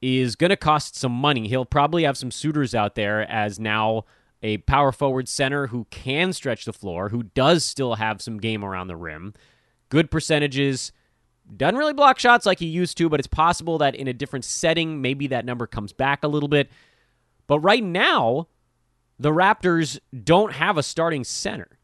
is 0.00 0.34
going 0.34 0.48
to 0.48 0.56
cost 0.56 0.96
some 0.96 1.12
money. 1.12 1.46
He'll 1.46 1.66
probably 1.66 2.04
have 2.04 2.16
some 2.16 2.30
suitors 2.30 2.74
out 2.74 2.94
there 2.94 3.30
as 3.30 3.60
now 3.60 4.06
a 4.42 4.56
power 4.58 4.92
forward 4.92 5.28
center 5.28 5.66
who 5.66 5.86
can 5.90 6.32
stretch 6.32 6.64
the 6.64 6.72
floor, 6.72 7.10
who 7.10 7.24
does 7.24 7.66
still 7.66 7.96
have 7.96 8.22
some 8.22 8.38
game 8.38 8.64
around 8.64 8.86
the 8.86 8.96
rim, 8.96 9.34
good 9.90 10.10
percentages, 10.10 10.90
doesn't 11.54 11.76
really 11.76 11.92
block 11.92 12.18
shots 12.18 12.46
like 12.46 12.60
he 12.60 12.66
used 12.66 12.96
to, 12.96 13.10
but 13.10 13.20
it's 13.20 13.26
possible 13.26 13.76
that 13.76 13.94
in 13.94 14.08
a 14.08 14.14
different 14.14 14.46
setting, 14.46 15.02
maybe 15.02 15.26
that 15.26 15.44
number 15.44 15.66
comes 15.66 15.92
back 15.92 16.24
a 16.24 16.28
little 16.28 16.48
bit. 16.48 16.70
But 17.46 17.60
right 17.60 17.84
now, 17.84 18.48
the 19.18 19.30
Raptors 19.30 19.98
don't 20.24 20.52
have 20.52 20.78
a 20.78 20.82
starting 20.82 21.24
center. 21.24 21.78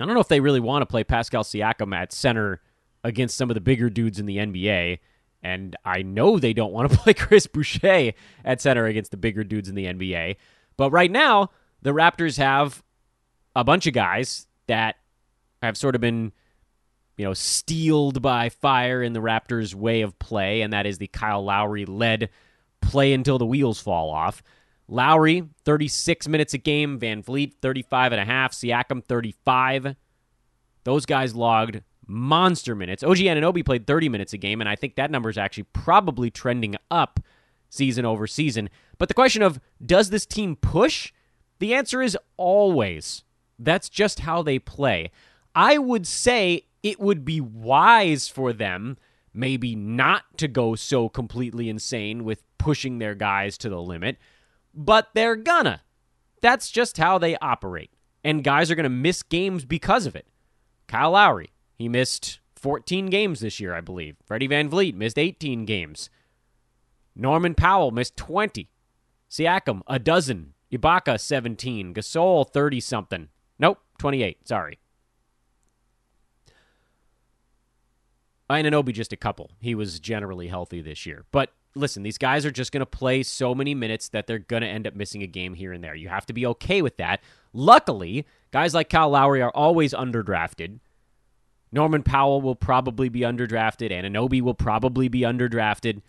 I 0.00 0.04
don't 0.04 0.14
know 0.14 0.20
if 0.20 0.28
they 0.28 0.40
really 0.40 0.60
want 0.60 0.82
to 0.82 0.86
play 0.86 1.04
Pascal 1.04 1.42
Siakam 1.42 1.94
at 1.94 2.12
center 2.12 2.60
against 3.02 3.36
some 3.36 3.50
of 3.50 3.54
the 3.54 3.60
bigger 3.60 3.90
dudes 3.90 4.18
in 4.18 4.26
the 4.26 4.36
NBA. 4.36 4.98
And 5.42 5.76
I 5.84 6.02
know 6.02 6.38
they 6.38 6.52
don't 6.52 6.72
want 6.72 6.90
to 6.90 6.98
play 6.98 7.14
Chris 7.14 7.46
Boucher 7.46 8.12
at 8.44 8.60
center 8.60 8.86
against 8.86 9.10
the 9.10 9.16
bigger 9.16 9.44
dudes 9.44 9.68
in 9.68 9.74
the 9.74 9.86
NBA. 9.86 10.36
But 10.76 10.90
right 10.90 11.10
now, 11.10 11.50
the 11.82 11.92
Raptors 11.92 12.38
have 12.38 12.82
a 13.56 13.64
bunch 13.64 13.86
of 13.86 13.94
guys 13.94 14.46
that 14.66 14.96
have 15.62 15.76
sort 15.76 15.94
of 15.94 16.00
been, 16.00 16.32
you 17.16 17.24
know, 17.24 17.34
steeled 17.34 18.22
by 18.22 18.48
fire 18.48 19.02
in 19.02 19.12
the 19.12 19.20
Raptors' 19.20 19.74
way 19.74 20.02
of 20.02 20.18
play, 20.18 20.62
and 20.62 20.72
that 20.72 20.86
is 20.86 20.98
the 20.98 21.08
Kyle 21.08 21.44
Lowry 21.44 21.84
led 21.84 22.30
play 22.88 23.12
until 23.12 23.38
the 23.38 23.46
wheels 23.46 23.80
fall 23.80 24.10
off. 24.10 24.42
Lowry, 24.88 25.44
36 25.64 26.26
minutes 26.26 26.54
a 26.54 26.58
game. 26.58 26.98
VanVleet, 26.98 27.54
35 27.60 28.12
and 28.12 28.20
a 28.20 28.24
half. 28.24 28.52
Siakam, 28.52 29.04
35. 29.04 29.94
Those 30.84 31.04
guys 31.04 31.34
logged 31.34 31.82
monster 32.06 32.74
minutes. 32.74 33.02
OG 33.02 33.18
Anunoby 33.18 33.64
played 33.64 33.86
30 33.86 34.08
minutes 34.08 34.32
a 34.32 34.38
game, 34.38 34.60
and 34.60 34.68
I 34.68 34.76
think 34.76 34.96
that 34.96 35.10
number 35.10 35.28
is 35.28 35.36
actually 35.36 35.64
probably 35.74 36.30
trending 36.30 36.76
up 36.90 37.20
season 37.68 38.06
over 38.06 38.26
season. 38.26 38.70
But 38.96 39.08
the 39.08 39.14
question 39.14 39.42
of 39.42 39.60
does 39.84 40.08
this 40.08 40.24
team 40.24 40.56
push? 40.56 41.12
The 41.58 41.74
answer 41.74 42.00
is 42.00 42.16
always. 42.38 43.24
That's 43.58 43.90
just 43.90 44.20
how 44.20 44.42
they 44.42 44.58
play. 44.58 45.10
I 45.54 45.76
would 45.76 46.06
say 46.06 46.64
it 46.82 46.98
would 46.98 47.26
be 47.26 47.40
wise 47.40 48.28
for 48.28 48.54
them 48.54 48.96
maybe 49.32 49.74
not 49.74 50.24
to 50.38 50.48
go 50.48 50.74
so 50.74 51.08
completely 51.08 51.68
insane 51.68 52.24
with 52.24 52.42
pushing 52.58 52.98
their 52.98 53.14
guys 53.14 53.58
to 53.58 53.68
the 53.68 53.80
limit, 53.80 54.18
but 54.74 55.08
they're 55.14 55.36
gonna. 55.36 55.82
That's 56.40 56.70
just 56.70 56.98
how 56.98 57.18
they 57.18 57.36
operate. 57.38 57.90
And 58.24 58.44
guys 58.44 58.70
are 58.70 58.74
going 58.74 58.84
to 58.84 58.90
miss 58.90 59.22
games 59.22 59.64
because 59.64 60.06
of 60.06 60.16
it. 60.16 60.26
Kyle 60.86 61.12
Lowry, 61.12 61.50
he 61.76 61.88
missed 61.88 62.40
14 62.56 63.06
games 63.06 63.40
this 63.40 63.60
year, 63.60 63.74
I 63.74 63.80
believe. 63.80 64.16
Freddie 64.24 64.48
VanVleet 64.48 64.94
missed 64.94 65.18
18 65.18 65.64
games. 65.64 66.10
Norman 67.14 67.54
Powell 67.54 67.90
missed 67.90 68.16
20. 68.16 68.68
Siakam, 69.30 69.82
a 69.86 69.98
dozen. 69.98 70.54
Ibaka, 70.72 71.18
17. 71.18 71.94
Gasol, 71.94 72.48
30 72.48 72.80
something. 72.80 73.28
Nope, 73.58 73.78
28. 73.98 74.46
Sorry. 74.46 74.78
Anunoby 78.50 78.92
just 78.92 79.12
a 79.12 79.16
couple. 79.16 79.50
He 79.60 79.74
was 79.74 80.00
generally 80.00 80.48
healthy 80.48 80.80
this 80.80 81.04
year. 81.04 81.24
But 81.30 81.52
listen, 81.74 82.02
these 82.02 82.18
guys 82.18 82.46
are 82.46 82.50
just 82.50 82.72
going 82.72 82.80
to 82.80 82.86
play 82.86 83.22
so 83.22 83.54
many 83.54 83.74
minutes 83.74 84.08
that 84.10 84.26
they're 84.26 84.38
going 84.38 84.62
to 84.62 84.68
end 84.68 84.86
up 84.86 84.94
missing 84.94 85.22
a 85.22 85.26
game 85.26 85.54
here 85.54 85.72
and 85.72 85.82
there. 85.84 85.94
You 85.94 86.08
have 86.08 86.26
to 86.26 86.32
be 86.32 86.46
okay 86.46 86.82
with 86.82 86.96
that. 86.96 87.20
Luckily, 87.52 88.26
guys 88.50 88.74
like 88.74 88.88
Kyle 88.88 89.10
Lowry 89.10 89.42
are 89.42 89.52
always 89.54 89.92
underdrafted. 89.92 90.80
Norman 91.70 92.02
Powell 92.02 92.40
will 92.40 92.54
probably 92.54 93.08
be 93.08 93.20
underdrafted. 93.20 93.92
Anunoby 93.92 94.40
will 94.40 94.54
probably 94.54 95.08
be 95.08 95.20
underdrafted. 95.20 96.00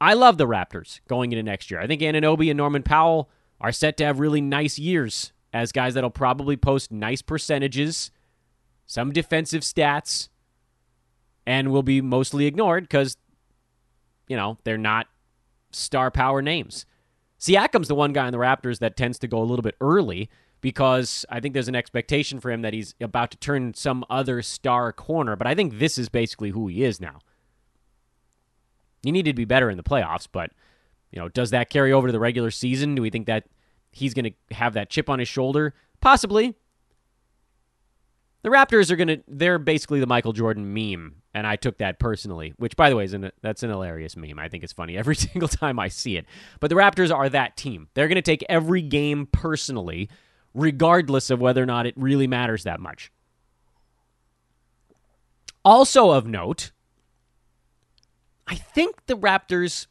I 0.00 0.14
love 0.14 0.36
the 0.36 0.46
Raptors 0.46 1.00
going 1.08 1.32
into 1.32 1.42
next 1.42 1.70
year. 1.70 1.80
I 1.80 1.86
think 1.86 2.02
Anunoby 2.02 2.50
and 2.50 2.56
Norman 2.56 2.82
Powell 2.82 3.30
are 3.60 3.72
set 3.72 3.96
to 3.98 4.04
have 4.04 4.18
really 4.18 4.40
nice 4.40 4.78
years 4.78 5.32
as 5.52 5.72
guys 5.72 5.94
that'll 5.94 6.10
probably 6.10 6.56
post 6.56 6.92
nice 6.92 7.22
percentages, 7.22 8.10
some 8.84 9.12
defensive 9.12 9.62
stats, 9.62 10.28
and 11.46 11.70
will 11.70 11.82
be 11.82 12.00
mostly 12.00 12.46
ignored 12.46 12.84
because, 12.84 13.16
you 14.28 14.36
know, 14.36 14.58
they're 14.64 14.76
not 14.76 15.06
star 15.70 16.10
power 16.10 16.42
names. 16.42 16.86
Siakam's 17.38 17.88
the 17.88 17.94
one 17.94 18.12
guy 18.12 18.26
in 18.26 18.32
the 18.32 18.38
Raptors 18.38 18.78
that 18.78 18.96
tends 18.96 19.18
to 19.20 19.28
go 19.28 19.38
a 19.38 19.44
little 19.44 19.62
bit 19.62 19.76
early 19.80 20.28
because 20.60 21.24
I 21.28 21.40
think 21.40 21.54
there's 21.54 21.68
an 21.68 21.76
expectation 21.76 22.40
for 22.40 22.50
him 22.50 22.62
that 22.62 22.72
he's 22.72 22.94
about 23.00 23.30
to 23.32 23.36
turn 23.36 23.74
some 23.74 24.04
other 24.08 24.42
star 24.42 24.92
corner, 24.92 25.36
but 25.36 25.46
I 25.46 25.54
think 25.54 25.78
this 25.78 25.98
is 25.98 26.08
basically 26.08 26.50
who 26.50 26.66
he 26.68 26.82
is 26.82 27.00
now. 27.00 27.18
He 29.02 29.12
needed 29.12 29.32
to 29.32 29.36
be 29.36 29.44
better 29.44 29.70
in 29.70 29.76
the 29.76 29.82
playoffs, 29.82 30.26
but 30.30 30.50
you 31.12 31.20
know, 31.20 31.28
does 31.28 31.50
that 31.50 31.70
carry 31.70 31.92
over 31.92 32.08
to 32.08 32.12
the 32.12 32.18
regular 32.18 32.50
season? 32.50 32.94
Do 32.94 33.02
we 33.02 33.10
think 33.10 33.26
that 33.26 33.44
he's 33.92 34.14
going 34.14 34.24
to 34.24 34.54
have 34.54 34.74
that 34.74 34.90
chip 34.90 35.08
on 35.08 35.18
his 35.18 35.28
shoulder? 35.28 35.74
Possibly. 36.00 36.54
The 38.42 38.50
Raptors 38.50 38.90
are 38.90 38.96
going 38.96 39.08
to 39.08 39.22
they're 39.28 39.58
basically 39.58 40.00
the 40.00 40.06
Michael 40.06 40.32
Jordan 40.32 40.72
meme, 40.72 41.16
and 41.36 41.46
I 41.46 41.56
took 41.56 41.76
that 41.78 41.98
personally, 41.98 42.54
which 42.56 42.76
by 42.76 42.88
the 42.88 42.96
way 42.96 43.04
is 43.04 43.12
an, 43.12 43.30
that's 43.42 43.62
an 43.62 43.68
hilarious 43.68 44.16
meme. 44.16 44.38
I 44.38 44.48
think 44.48 44.64
it's 44.64 44.72
funny 44.72 44.96
every 44.98 45.14
single 45.14 45.48
time 45.48 45.78
I 45.78 45.88
see 45.88 46.16
it. 46.16 46.24
But 46.60 46.70
the 46.70 46.76
Raptors 46.76 47.14
are 47.14 47.28
that 47.28 47.58
team. 47.58 47.88
They're 47.92 48.08
going 48.08 48.16
to 48.16 48.22
take 48.22 48.42
every 48.48 48.80
game 48.80 49.28
personally, 49.30 50.08
regardless 50.54 51.28
of 51.28 51.38
whether 51.38 51.62
or 51.62 51.66
not 51.66 51.84
it 51.84 51.92
really 51.98 52.26
matters 52.26 52.64
that 52.64 52.80
much. 52.80 53.12
Also 55.62 56.10
of 56.10 56.26
note, 56.26 56.72
I 58.46 58.54
think 58.54 59.04
the 59.04 59.16
Raptors. 59.18 59.88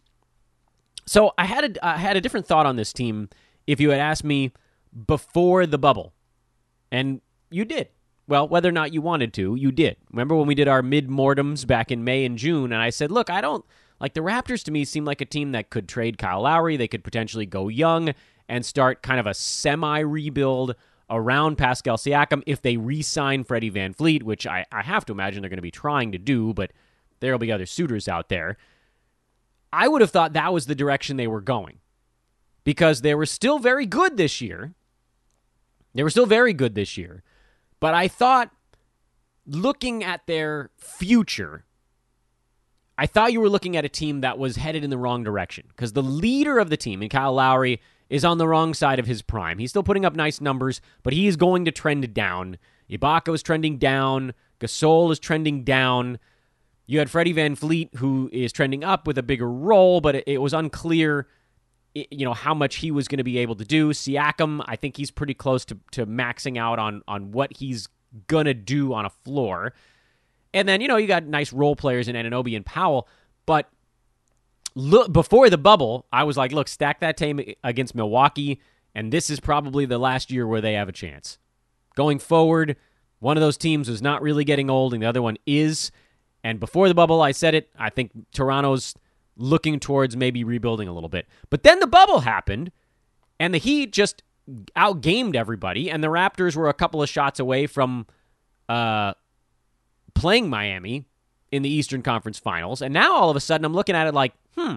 So 1.06 1.32
I 1.38 1.46
had 1.46 1.78
a 1.78 1.86
I 1.86 1.98
had 1.98 2.18
a 2.18 2.22
different 2.22 2.48
thought 2.48 2.66
on 2.66 2.76
this 2.76 2.92
team. 2.92 3.30
If 3.68 3.80
you 3.80 3.92
had 3.92 4.00
asked 4.00 4.24
me 4.24 4.52
before 5.06 5.68
the 5.68 5.78
bubble, 5.78 6.14
and 6.92 7.22
you 7.52 7.66
did. 7.66 7.90
Well, 8.28 8.48
whether 8.48 8.70
or 8.70 8.74
not 8.74 8.94
you 8.94 9.02
wanted 9.02 9.34
to, 9.34 9.56
you 9.56 9.72
did. 9.72 9.98
Remember 10.12 10.36
when 10.36 10.48
we 10.48 10.56
did 10.56 10.68
our 10.68 10.82
mid 10.82 11.10
mortems 11.10 11.66
back 11.66 11.92
in 11.92 12.04
May 12.04 12.26
and 12.26 12.38
June, 12.38 12.74
and 12.74 12.82
I 12.82 12.90
said, 12.90 13.12
look, 13.12 13.30
I 13.30 13.42
don't 13.42 13.64
like 14.00 14.14
the 14.14 14.22
Raptors 14.22 14.64
to 14.64 14.72
me 14.72 14.84
seem 14.84 15.06
like 15.06 15.22
a 15.22 15.26
team 15.26 15.52
that 15.52 15.70
could 15.70 15.88
trade 15.88 16.18
Kyle 16.18 16.42
Lowry. 16.42 16.78
They 16.78 16.88
could 16.88 17.04
potentially 17.04 17.46
go 17.46 17.68
young 17.68 18.14
and 18.50 18.66
start 18.66 19.04
kind 19.04 19.20
of 19.20 19.28
a 19.28 19.34
semi 19.34 20.00
rebuild 20.00 20.76
around 21.10 21.58
Pascal 21.58 21.98
Siakam 21.98 22.42
if 22.48 22.62
they 22.62 22.78
re 22.78 23.02
sign 23.02 23.44
Freddie 23.44 23.72
VanVleet, 23.72 24.24
which 24.24 24.48
I, 24.48 24.66
I 24.72 24.82
have 24.82 25.06
to 25.06 25.14
imagine 25.14 25.42
they're 25.42 25.50
going 25.50 25.58
to 25.58 25.62
be 25.62 25.72
trying 25.72 26.12
to 26.12 26.18
do, 26.18 26.54
but 26.54 26.72
there'll 27.20 27.40
be 27.40 27.52
other 27.52 27.66
suitors 27.66 28.08
out 28.08 28.30
there. 28.30 28.58
I 29.72 29.88
would 29.88 30.02
have 30.02 30.12
thought 30.12 30.34
that 30.34 30.54
was 30.54 30.66
the 30.66 30.76
direction 30.76 31.18
they 31.18 31.28
were 31.28 31.42
going 31.42 31.80
because 32.64 33.02
they 33.02 33.14
were 33.14 33.26
still 33.26 33.60
very 33.60 33.86
good 33.86 34.18
this 34.18 34.42
year. 34.42 34.74
They 35.94 36.04
were 36.04 36.10
still 36.10 36.26
very 36.26 36.54
good 36.54 36.76
this 36.76 36.98
year. 36.98 37.24
But 37.86 37.94
I 37.94 38.08
thought, 38.08 38.50
looking 39.46 40.04
at 40.04 40.26
their 40.26 40.72
future, 40.76 41.66
I 42.98 43.06
thought 43.06 43.32
you 43.32 43.40
were 43.40 43.48
looking 43.48 43.78
at 43.78 43.86
a 43.86 43.90
team 43.90 44.22
that 44.22 44.40
was 44.40 44.56
headed 44.56 44.84
in 44.84 44.90
the 44.90 44.98
wrong 44.98 45.24
direction 45.24 45.68
because 45.68 45.94
the 45.94 46.02
leader 46.02 46.58
of 46.58 46.72
the 46.72 46.78
team, 46.78 47.04
and 47.04 47.12
Kyle 47.12 47.34
Lowry, 47.34 47.80
is 48.10 48.26
on 48.26 48.40
the 48.40 48.48
wrong 48.48 48.74
side 48.74 48.98
of 48.98 49.06
his 49.06 49.22
prime. 49.22 49.60
He's 49.60 49.70
still 49.70 49.84
putting 49.84 50.04
up 50.04 50.16
nice 50.16 50.42
numbers, 50.42 50.82
but 51.04 51.14
he 51.14 51.28
is 51.28 51.38
going 51.38 51.64
to 51.66 51.72
trend 51.72 52.12
down. 52.12 52.58
Ibaka 52.90 53.36
is 53.36 53.44
trending 53.44 53.78
down. 53.78 54.34
Gasol 54.60 55.12
is 55.12 55.20
trending 55.20 55.64
down. 55.64 56.18
You 56.88 56.98
had 56.98 57.12
Freddie 57.12 57.36
VanVleet, 57.36 57.98
who 57.98 58.32
is 58.34 58.52
trending 58.52 58.84
up 58.84 59.06
with 59.06 59.20
a 59.20 59.24
bigger 59.24 59.48
role, 59.48 60.02
but 60.02 60.28
it, 60.28 60.42
was 60.42 60.56
unclear, 60.56 61.28
you 61.96 62.26
know, 62.26 62.34
how 62.34 62.54
much 62.54 62.76
he 62.76 62.92
was 62.92 63.08
going 63.08 63.20
to 63.20 63.24
be 63.24 63.38
able 63.38 63.56
to 63.56 63.66
do. 63.66 63.90
Siakam, 63.90 64.64
I 64.68 64.76
think 64.76 64.98
he's 64.98 65.12
pretty 65.12 65.34
close 65.34 65.64
to, 65.66 65.78
to 65.92 66.06
maxing 66.06 66.58
out 66.58 66.78
on 66.78 67.02
on 67.08 67.32
what 67.32 67.56
he's 67.58 67.88
gonna 68.28 68.54
do 68.54 68.94
on 68.94 69.06
a 69.06 69.10
floor. 69.10 69.74
And 70.54 70.68
then 70.68 70.82
you 70.82 70.88
know 70.88 70.98
you 70.98 71.08
got 71.08 71.26
nice 71.26 71.52
role 71.52 71.76
players 71.76 72.08
in 72.08 72.16
Anunoby 72.16 72.56
and 72.56 72.66
Powell, 72.66 73.08
but 73.46 73.70
look 74.74 75.12
before 75.12 75.50
the 75.50 75.58
bubble, 75.58 76.06
I 76.12 76.24
was 76.24 76.38
like, 76.38 76.52
look, 76.52 76.68
stack 76.68 77.00
that 77.00 77.18
team 77.18 77.42
against 77.64 77.96
Milwaukee, 77.96 78.62
and 78.94 79.12
this 79.12 79.30
is 79.30 79.40
probably 79.40 79.86
the 79.86 79.98
last 79.98 80.32
year 80.32 80.48
where 80.48 80.62
they 80.62 80.74
have 80.74 80.90
a 80.90 80.94
chance. 80.94 81.38
Going 81.96 82.20
forward, 82.20 82.76
one 83.20 83.38
of 83.38 83.42
those 83.42 83.58
teams 83.58 83.90
is 83.90 84.02
not 84.02 84.22
really 84.22 84.44
getting 84.44 84.70
old, 84.70 84.94
and 84.94 85.02
the 85.02 85.08
other 85.08 85.22
one 85.22 85.38
is. 85.46 85.92
And 86.44 86.60
before 86.60 86.88
the 86.88 86.94
bubble, 86.94 87.22
I 87.22 87.32
said 87.32 87.56
it. 87.56 87.70
I 87.78 87.90
think 87.90 88.12
Toronto's 88.32 88.94
looking 89.38 89.80
towards 89.80 90.16
maybe 90.16 90.44
rebuilding 90.44 90.88
a 90.88 90.94
little 90.94 91.10
bit. 91.10 91.28
But 91.50 91.64
then 91.64 91.80
the 91.80 91.88
bubble 91.88 92.22
happened, 92.22 92.72
and 93.40 93.54
the 93.54 93.58
Heat 93.58 93.92
just 93.92 94.24
outgamed 94.76 95.36
everybody, 95.36 95.90
and 95.90 96.04
the 96.04 96.08
Raptors 96.08 96.56
were 96.56 96.70
a 96.70 96.74
couple 96.74 97.02
of 97.02 97.10
shots 97.10 97.40
away 97.40 97.68
from 97.68 98.08
uh, 98.70 99.14
playing 100.14 100.50
Miami 100.50 101.06
in 101.52 101.62
the 101.62 101.70
Eastern 101.70 102.02
Conference 102.02 102.40
Finals. 102.40 102.82
And 102.82 102.94
now 102.94 103.14
all 103.16 103.30
of 103.30 103.36
a 103.36 103.40
sudden, 103.40 103.66
I'm 103.66 103.74
looking 103.74 103.96
at 103.96 104.08
it 104.08 104.14
like, 104.14 104.34
hmm, 104.58 104.76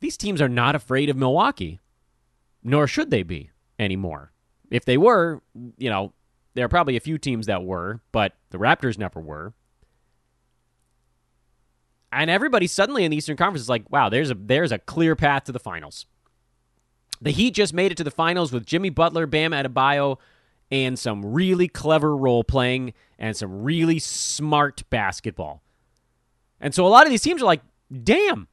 these 0.00 0.16
teams 0.16 0.40
are 0.40 0.48
not 0.48 0.74
afraid 0.74 1.08
of 1.08 1.16
Milwaukee, 1.16 1.80
nor 2.62 2.86
should 2.86 3.10
they 3.10 3.22
be 3.22 3.50
anymore. 3.78 4.32
If 4.70 4.84
they 4.84 4.98
were, 4.98 5.42
you 5.76 5.90
know, 5.90 6.12
there 6.54 6.64
are 6.64 6.68
probably 6.68 6.96
a 6.96 7.00
few 7.00 7.18
teams 7.18 7.46
that 7.46 7.64
were, 7.64 8.00
but 8.12 8.34
the 8.50 8.58
Raptors 8.58 8.98
never 8.98 9.20
were 9.20 9.54
and 12.14 12.30
everybody 12.30 12.66
suddenly 12.66 13.04
in 13.04 13.10
the 13.10 13.16
Eastern 13.16 13.36
Conference 13.36 13.62
is 13.62 13.68
like, 13.68 13.90
wow, 13.90 14.08
there's 14.08 14.30
a 14.30 14.34
there's 14.34 14.72
a 14.72 14.78
clear 14.78 15.16
path 15.16 15.44
to 15.44 15.52
the 15.52 15.58
finals. 15.58 16.06
The 17.20 17.30
Heat 17.30 17.52
just 17.52 17.72
made 17.72 17.92
it 17.92 17.96
to 17.96 18.04
the 18.04 18.10
finals 18.10 18.52
with 18.52 18.66
Jimmy 18.66 18.90
Butler, 18.90 19.26
Bam 19.26 19.52
Adebayo, 19.52 20.18
and 20.70 20.98
some 20.98 21.24
really 21.32 21.68
clever 21.68 22.16
role 22.16 22.44
playing 22.44 22.92
and 23.18 23.36
some 23.36 23.62
really 23.62 23.98
smart 23.98 24.82
basketball. 24.90 25.62
And 26.60 26.74
so 26.74 26.86
a 26.86 26.88
lot 26.88 27.06
of 27.06 27.10
these 27.10 27.22
teams 27.22 27.42
are 27.42 27.46
like, 27.46 27.62
damn, 28.02 28.48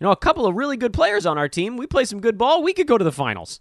you 0.00 0.04
know, 0.04 0.10
a 0.10 0.16
couple 0.16 0.46
of 0.46 0.54
really 0.54 0.76
good 0.76 0.92
players 0.92 1.26
on 1.26 1.38
our 1.38 1.48
team. 1.48 1.76
We 1.76 1.86
play 1.86 2.04
some 2.04 2.20
good 2.20 2.38
ball. 2.38 2.62
We 2.62 2.72
could 2.72 2.86
go 2.86 2.98
to 2.98 3.04
the 3.04 3.12
finals. 3.12 3.60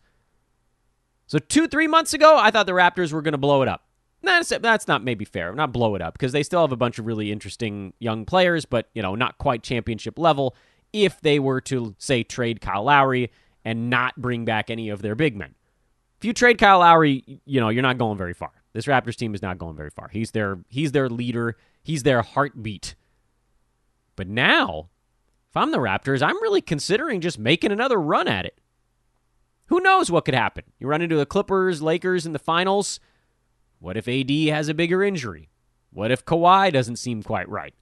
So 1.25 1.39
two, 1.39 1.67
three 1.67 1.87
months 1.87 2.13
ago, 2.13 2.37
I 2.37 2.51
thought 2.51 2.67
the 2.67 2.73
Raptors 2.73 3.11
were 3.11 3.21
going 3.21 3.33
to 3.33 3.37
blow 3.37 3.61
it 3.61 3.67
up. 3.67 3.86
That's, 4.23 4.49
that's 4.49 4.87
not 4.87 5.03
maybe 5.03 5.25
fair. 5.25 5.53
Not 5.53 5.71
blow 5.71 5.95
it 5.95 6.01
up 6.01 6.13
because 6.13 6.31
they 6.31 6.43
still 6.43 6.61
have 6.61 6.71
a 6.71 6.77
bunch 6.77 6.99
of 6.99 7.05
really 7.05 7.31
interesting 7.31 7.93
young 7.99 8.25
players, 8.25 8.65
but 8.65 8.89
you 8.93 9.01
know, 9.01 9.15
not 9.15 9.37
quite 9.37 9.63
championship 9.63 10.17
level. 10.17 10.55
If 10.91 11.21
they 11.21 11.39
were 11.39 11.61
to 11.61 11.95
say 11.97 12.23
trade 12.23 12.61
Kyle 12.61 12.83
Lowry 12.83 13.31
and 13.63 13.89
not 13.89 14.15
bring 14.15 14.45
back 14.45 14.69
any 14.69 14.89
of 14.89 15.01
their 15.01 15.15
big 15.15 15.35
men, 15.35 15.53
if 16.17 16.25
you 16.25 16.33
trade 16.33 16.57
Kyle 16.57 16.79
Lowry, 16.79 17.41
you 17.45 17.59
know 17.59 17.69
you're 17.69 17.83
not 17.83 17.97
going 17.97 18.17
very 18.17 18.33
far. 18.33 18.51
This 18.73 18.85
Raptors 18.85 19.15
team 19.15 19.35
is 19.35 19.41
not 19.41 19.57
going 19.57 19.75
very 19.75 19.89
far. 19.89 20.09
He's 20.09 20.31
their 20.31 20.59
he's 20.69 20.91
their 20.91 21.09
leader. 21.09 21.57
He's 21.83 22.03
their 22.03 22.21
heartbeat. 22.21 22.95
But 24.15 24.27
now, 24.27 24.89
if 25.49 25.55
I'm 25.55 25.71
the 25.71 25.77
Raptors, 25.77 26.21
I'm 26.21 26.41
really 26.41 26.61
considering 26.61 27.21
just 27.21 27.37
making 27.37 27.71
another 27.71 27.99
run 28.01 28.27
at 28.27 28.45
it. 28.45 28.57
Who 29.67 29.79
knows 29.79 30.09
what 30.09 30.25
could 30.25 30.33
happen? 30.33 30.63
You 30.79 30.87
run 30.87 31.01
into 31.01 31.17
the 31.17 31.25
Clippers, 31.25 31.81
Lakers 31.81 32.25
in 32.25 32.33
the 32.33 32.39
finals. 32.39 32.99
What 33.79 33.97
if 33.97 34.07
AD 34.07 34.31
has 34.49 34.69
a 34.69 34.73
bigger 34.73 35.03
injury? 35.03 35.49
What 35.91 36.11
if 36.11 36.25
Kawhi 36.25 36.71
doesn't 36.71 36.97
seem 36.97 37.23
quite 37.23 37.49
right? 37.49 37.73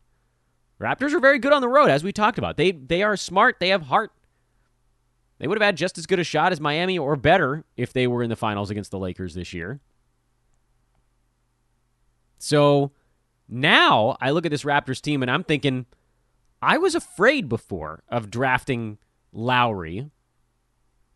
Raptors 0.79 1.13
are 1.13 1.19
very 1.19 1.39
good 1.39 1.53
on 1.53 1.61
the 1.61 1.69
road, 1.69 1.89
as 1.89 2.03
we 2.03 2.11
talked 2.11 2.37
about. 2.37 2.57
They 2.57 2.71
they 2.71 3.01
are 3.01 3.15
smart. 3.15 3.57
They 3.59 3.69
have 3.69 3.83
heart. 3.83 4.11
They 5.37 5.47
would 5.47 5.57
have 5.57 5.65
had 5.65 5.77
just 5.77 5.97
as 5.97 6.05
good 6.05 6.19
a 6.19 6.23
shot 6.23 6.51
as 6.51 6.61
Miami 6.61 6.97
or 6.97 7.15
better 7.15 7.65
if 7.75 7.91
they 7.93 8.07
were 8.07 8.23
in 8.23 8.29
the 8.29 8.35
finals 8.35 8.69
against 8.69 8.91
the 8.91 8.99
Lakers 8.99 9.33
this 9.33 9.53
year. 9.53 9.79
So 12.37 12.91
now 13.47 14.17
I 14.21 14.31
look 14.31 14.45
at 14.45 14.51
this 14.51 14.63
Raptors 14.63 15.01
team 15.01 15.21
and 15.21 15.31
I'm 15.31 15.43
thinking, 15.43 15.85
I 16.61 16.77
was 16.77 16.95
afraid 16.95 17.49
before 17.49 18.03
of 18.09 18.29
drafting 18.29 18.97
Lowry 19.31 20.09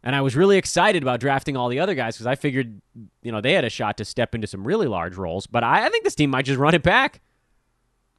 and 0.03 0.15
I 0.15 0.21
was 0.21 0.35
really 0.35 0.57
excited 0.57 1.03
about 1.03 1.19
drafting 1.19 1.57
all 1.57 1.69
the 1.69 1.79
other 1.79 1.95
guys 1.95 2.15
because 2.15 2.27
I 2.27 2.35
figured, 2.35 2.81
you 3.21 3.31
know, 3.31 3.41
they 3.41 3.53
had 3.53 3.65
a 3.65 3.69
shot 3.69 3.97
to 3.97 4.05
step 4.05 4.33
into 4.33 4.47
some 4.47 4.65
really 4.65 4.87
large 4.87 5.17
roles. 5.17 5.45
But 5.45 5.63
I, 5.63 5.85
I, 5.85 5.89
think 5.89 6.03
this 6.03 6.15
team 6.15 6.29
might 6.29 6.45
just 6.45 6.59
run 6.59 6.73
it 6.73 6.83
back. 6.83 7.21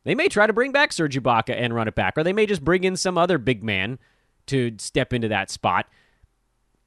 They 0.04 0.14
may 0.14 0.28
try 0.28 0.46
to 0.46 0.52
bring 0.52 0.72
back 0.72 0.92
Serge 0.92 1.16
Ibaka 1.16 1.54
and 1.56 1.74
run 1.74 1.88
it 1.88 1.94
back, 1.94 2.14
or 2.16 2.24
they 2.24 2.32
may 2.32 2.46
just 2.46 2.64
bring 2.64 2.84
in 2.84 2.96
some 2.96 3.16
other 3.16 3.38
big 3.38 3.62
man 3.62 3.98
to 4.46 4.74
step 4.78 5.12
into 5.12 5.28
that 5.28 5.50
spot 5.50 5.86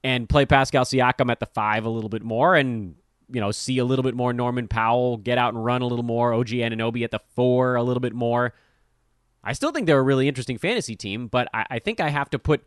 and 0.04 0.28
play 0.28 0.46
Pascal 0.46 0.84
Siakam 0.84 1.32
at 1.32 1.40
the 1.40 1.46
five 1.46 1.86
a 1.86 1.90
little 1.90 2.10
bit 2.10 2.24
more 2.24 2.56
and 2.56 2.96
you 3.34 3.42
know, 3.42 3.52
see 3.52 3.80
a 3.80 3.86
little 3.86 4.04
bit 4.04 4.16
more 4.16 4.32
Norman 4.32 4.68
Powell 4.68 5.18
get 5.18 5.38
out 5.38 5.54
and 5.54 5.64
run 5.64 5.82
a 5.82 5.88
little 5.88 6.04
more, 6.04 6.34
OG 6.34 6.50
Anunoby 6.50 7.04
at 7.04 7.12
the 7.12 7.22
four 7.36 7.76
a 7.76 7.84
little 7.84 8.02
bit 8.02 8.14
more. 8.14 8.54
I 9.44 9.54
still 9.54 9.72
think 9.72 9.88
they're 9.88 10.00
a 10.00 10.04
really 10.04 10.28
interesting 10.28 10.58
fantasy 10.58 10.96
team, 10.96 11.28
but 11.28 11.48
I, 11.54 11.66
I 11.72 11.80
think 11.80 12.00
I 12.00 12.10
have 12.10 12.30
to 12.30 12.40
put 12.40 12.64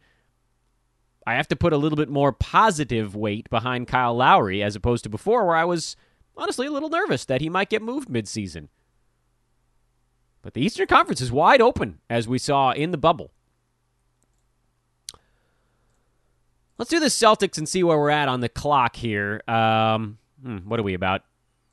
I 1.27 1.35
have 1.35 1.49
to 1.49 1.57
put 1.57 1.73
a 1.73 1.77
little 1.77 1.97
bit 1.97 2.09
more 2.09 2.33
positive 2.33 3.17
weight 3.17 3.51
behind 3.51 3.89
Kyle 3.89 4.15
Lowry 4.15 4.62
as 4.62 4.77
opposed 4.77 5.03
to 5.05 5.11
before 5.11 5.45
where 5.47 5.57
I 5.57 5.65
was 5.65 5.97
honestly 6.37 6.67
a 6.67 6.71
little 6.71 6.89
nervous 6.91 7.25
that 7.25 7.41
he 7.41 7.49
might 7.49 7.69
get 7.71 7.83
moved 7.83 8.09
midseason. 8.09 8.69
But 10.43 10.55
the 10.55 10.61
Eastern 10.61 10.87
Conference 10.87 11.21
is 11.21 11.33
wide 11.33 11.61
open, 11.61 11.99
as 12.09 12.29
we 12.29 12.39
saw 12.39 12.71
in 12.71 12.93
the 12.93 12.99
bubble. 12.99 13.33
Let's 16.79 16.91
do 16.91 17.01
the 17.01 17.07
Celtics 17.07 17.59
and 17.59 17.69
see 17.69 17.83
where 17.83 17.99
we're 17.99 18.11
at 18.11 18.29
on 18.29 18.41
the 18.41 18.49
clock 18.49 18.95
here. 18.95 19.43
Um, 19.49 20.19
Hmm, 20.43 20.59
what 20.59 20.79
are 20.79 20.83
we 20.83 20.95
about? 20.95 21.23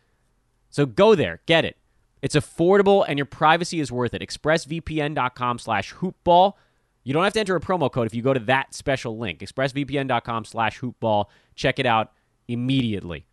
So 0.70 0.86
go 0.86 1.16
there, 1.16 1.42
get 1.48 1.66
it. 1.66 1.76
It's 2.22 2.36
affordable 2.36 3.04
and 3.06 3.20
your 3.20 3.26
privacy 3.26 3.82
is 3.82 3.92
worth 3.92 4.14
it. 4.14 4.22
ExpressVPN.com 4.22 5.60
slash 5.60 5.94
hoopball. 5.96 6.54
You 7.04 7.14
don't 7.14 7.26
have 7.26 7.34
to 7.34 7.40
enter 7.42 7.58
a 7.58 7.62
promo 7.62 7.92
code 7.92 8.08
if 8.08 8.16
you 8.16 8.22
go 8.22 8.34
to 8.34 8.40
that 8.42 8.74
special 8.74 9.18
link. 9.18 9.40
ExpressVPN.com 9.40 10.46
slash 10.46 10.80
hoopball. 10.80 11.26
Check 11.56 11.80
it 11.80 11.86
out 11.86 12.14
immediately. 12.48 13.26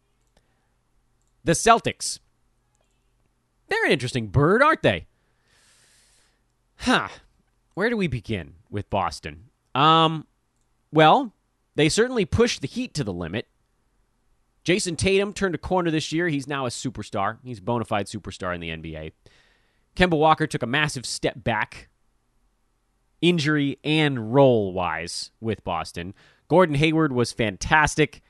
The 1.44 1.52
Celtics. 1.52 2.18
They're 3.68 3.84
an 3.84 3.92
interesting 3.92 4.28
bird, 4.28 4.62
aren't 4.62 4.82
they? 4.82 5.06
Huh. 6.76 7.08
Where 7.74 7.90
do 7.90 7.96
we 7.96 8.06
begin 8.06 8.54
with 8.70 8.90
Boston? 8.90 9.44
Um, 9.74 10.26
well, 10.92 11.32
they 11.74 11.88
certainly 11.88 12.24
pushed 12.24 12.60
the 12.60 12.68
Heat 12.68 12.94
to 12.94 13.04
the 13.04 13.12
limit. 13.12 13.48
Jayson 14.64 14.96
Tatum 14.96 15.32
turned 15.32 15.54
a 15.54 15.58
corner 15.58 15.90
this 15.90 16.12
year. 16.12 16.28
He's 16.28 16.46
now 16.46 16.66
a 16.66 16.70
superstar. 16.70 17.38
He's 17.44 17.58
a 17.58 17.62
bona 17.62 17.84
fide 17.84 18.06
superstar 18.06 18.54
in 18.54 18.60
the 18.60 18.70
NBA. 18.70 19.12
Kemba 19.94 20.18
Walker 20.18 20.46
took 20.46 20.62
a 20.62 20.66
massive 20.66 21.04
step 21.04 21.44
back, 21.44 21.88
injury 23.20 23.78
and 23.84 24.32
role 24.34 24.72
wise, 24.72 25.30
with 25.40 25.62
Boston. 25.64 26.14
Gordon 26.48 26.76
Hayward 26.76 27.12
was 27.12 27.32
fantastic. 27.32 28.22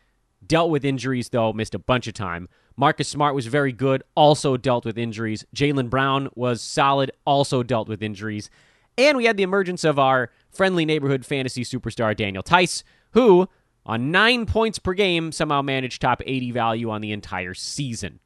Dealt 0.47 0.71
with 0.71 0.85
injuries, 0.85 1.29
though, 1.29 1.53
missed 1.53 1.75
a 1.75 1.79
bunch 1.79 2.07
of 2.07 2.15
time. 2.15 2.49
Marcus 2.77 3.09
Smart 3.09 3.35
was 3.35 3.47
very 3.47 3.73
good, 3.73 4.03
also 4.15 4.57
dealt 4.57 4.85
with 4.85 4.99
injuries. 4.99 5.45
Jaylen 5.55 5.89
Brown 5.89 6.29
was 6.35 6.61
solid, 6.61 7.13
also 7.25 7.63
dealt 7.63 7.89
with 7.89 8.03
injuries. 8.03 8.51
And 8.99 9.17
we 9.17 9.27
had 9.27 9.37
the 9.37 9.43
emergence 9.43 9.85
of 9.85 9.99
our 9.99 10.31
friendly 10.51 10.85
neighborhood 10.85 11.25
fantasy 11.25 11.65
superstar, 11.65 12.17
Daniel 12.17 12.43
Theis, 12.43 12.83
who 13.13 13.49
on 13.87 14.11
nine 14.11 14.47
points 14.47 14.79
per 14.79 14.95
game, 14.95 15.31
somehow 15.31 15.63
managed 15.63 16.01
top 16.01 16.23
80 16.25 16.51
value 16.53 16.91
on 16.91 17.01
the 17.01 17.13
entire 17.13 17.55
season. 17.55 18.19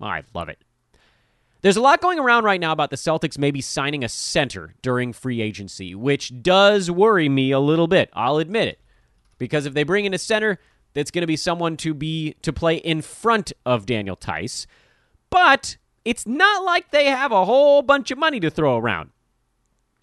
I 0.00 0.22
love 0.34 0.48
it. 0.48 0.58
There's 1.62 1.76
a 1.76 1.80
lot 1.80 2.00
going 2.00 2.18
around 2.18 2.44
right 2.44 2.60
now 2.60 2.72
about 2.72 2.90
the 2.90 2.96
Celtics 2.96 3.38
maybe 3.38 3.60
signing 3.60 4.04
a 4.04 4.08
center 4.08 4.74
during 4.82 5.12
free 5.12 5.40
agency, 5.40 5.94
which 5.94 6.42
does 6.42 6.90
worry 6.90 7.28
me 7.28 7.52
a 7.52 7.60
little 7.60 7.86
bit. 7.86 8.10
I'll 8.12 8.36
admit 8.38 8.68
it. 8.68 8.80
Because 9.38 9.66
if 9.66 9.74
they 9.74 9.82
bring 9.82 10.04
in 10.04 10.14
a 10.14 10.18
center, 10.18 10.58
that's 10.94 11.10
going 11.10 11.22
to 11.22 11.26
be 11.26 11.36
someone 11.36 11.76
to 11.78 11.92
be 11.92 12.36
to 12.42 12.52
play 12.52 12.76
in 12.76 13.02
front 13.02 13.52
of 13.66 13.86
Daniel 13.86 14.16
Theis, 14.16 14.66
But 15.30 15.76
it's 16.04 16.26
not 16.26 16.64
like 16.64 16.90
they 16.90 17.06
have 17.06 17.32
a 17.32 17.44
whole 17.44 17.82
bunch 17.82 18.10
of 18.10 18.18
money 18.18 18.40
to 18.40 18.50
throw 18.50 18.78
around. 18.78 19.10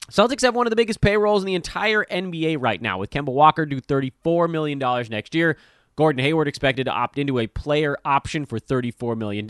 Celtics 0.09 0.41
have 0.41 0.55
one 0.55 0.67
of 0.67 0.71
the 0.71 0.75
biggest 0.75 0.99
payrolls 0.99 1.43
in 1.43 1.47
the 1.47 1.55
entire 1.55 2.03
NBA 2.03 2.57
right 2.59 2.81
now, 2.81 2.97
with 2.97 3.09
Kemba 3.11 3.31
Walker 3.31 3.65
due 3.65 3.79
$34 3.79 4.49
million 4.49 4.77
next 5.09 5.33
year. 5.33 5.57
Gordon 5.95 6.23
Hayward 6.23 6.47
expected 6.47 6.85
to 6.85 6.91
opt 6.91 7.17
into 7.17 7.39
a 7.39 7.47
player 7.47 7.97
option 8.03 8.45
for 8.45 8.59
$34 8.59 9.17
million. 9.17 9.47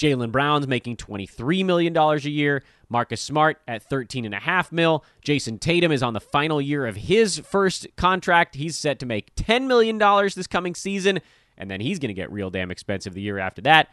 Jaylen 0.00 0.32
Brown's 0.32 0.66
making 0.66 0.96
$23 0.96 1.64
million 1.64 1.94
a 1.96 2.16
year. 2.20 2.62
Marcus 2.88 3.20
Smart 3.20 3.60
at 3.68 3.88
$13.5 3.88 4.72
mil. 4.72 5.04
Jayson 5.22 5.58
Tatum 5.60 5.92
is 5.92 6.02
on 6.02 6.14
the 6.14 6.20
final 6.20 6.60
year 6.60 6.86
of 6.86 6.96
his 6.96 7.38
first 7.38 7.86
contract. 7.96 8.54
He's 8.54 8.78
set 8.78 8.98
to 9.00 9.06
make 9.06 9.34
$10 9.36 9.66
million 9.66 9.98
this 9.98 10.46
coming 10.46 10.74
season, 10.74 11.20
and 11.58 11.70
then 11.70 11.80
he's 11.80 11.98
going 11.98 12.08
to 12.08 12.14
get 12.14 12.32
real 12.32 12.48
damn 12.48 12.70
expensive 12.70 13.12
the 13.12 13.20
year 13.20 13.38
after 13.38 13.60
that. 13.62 13.90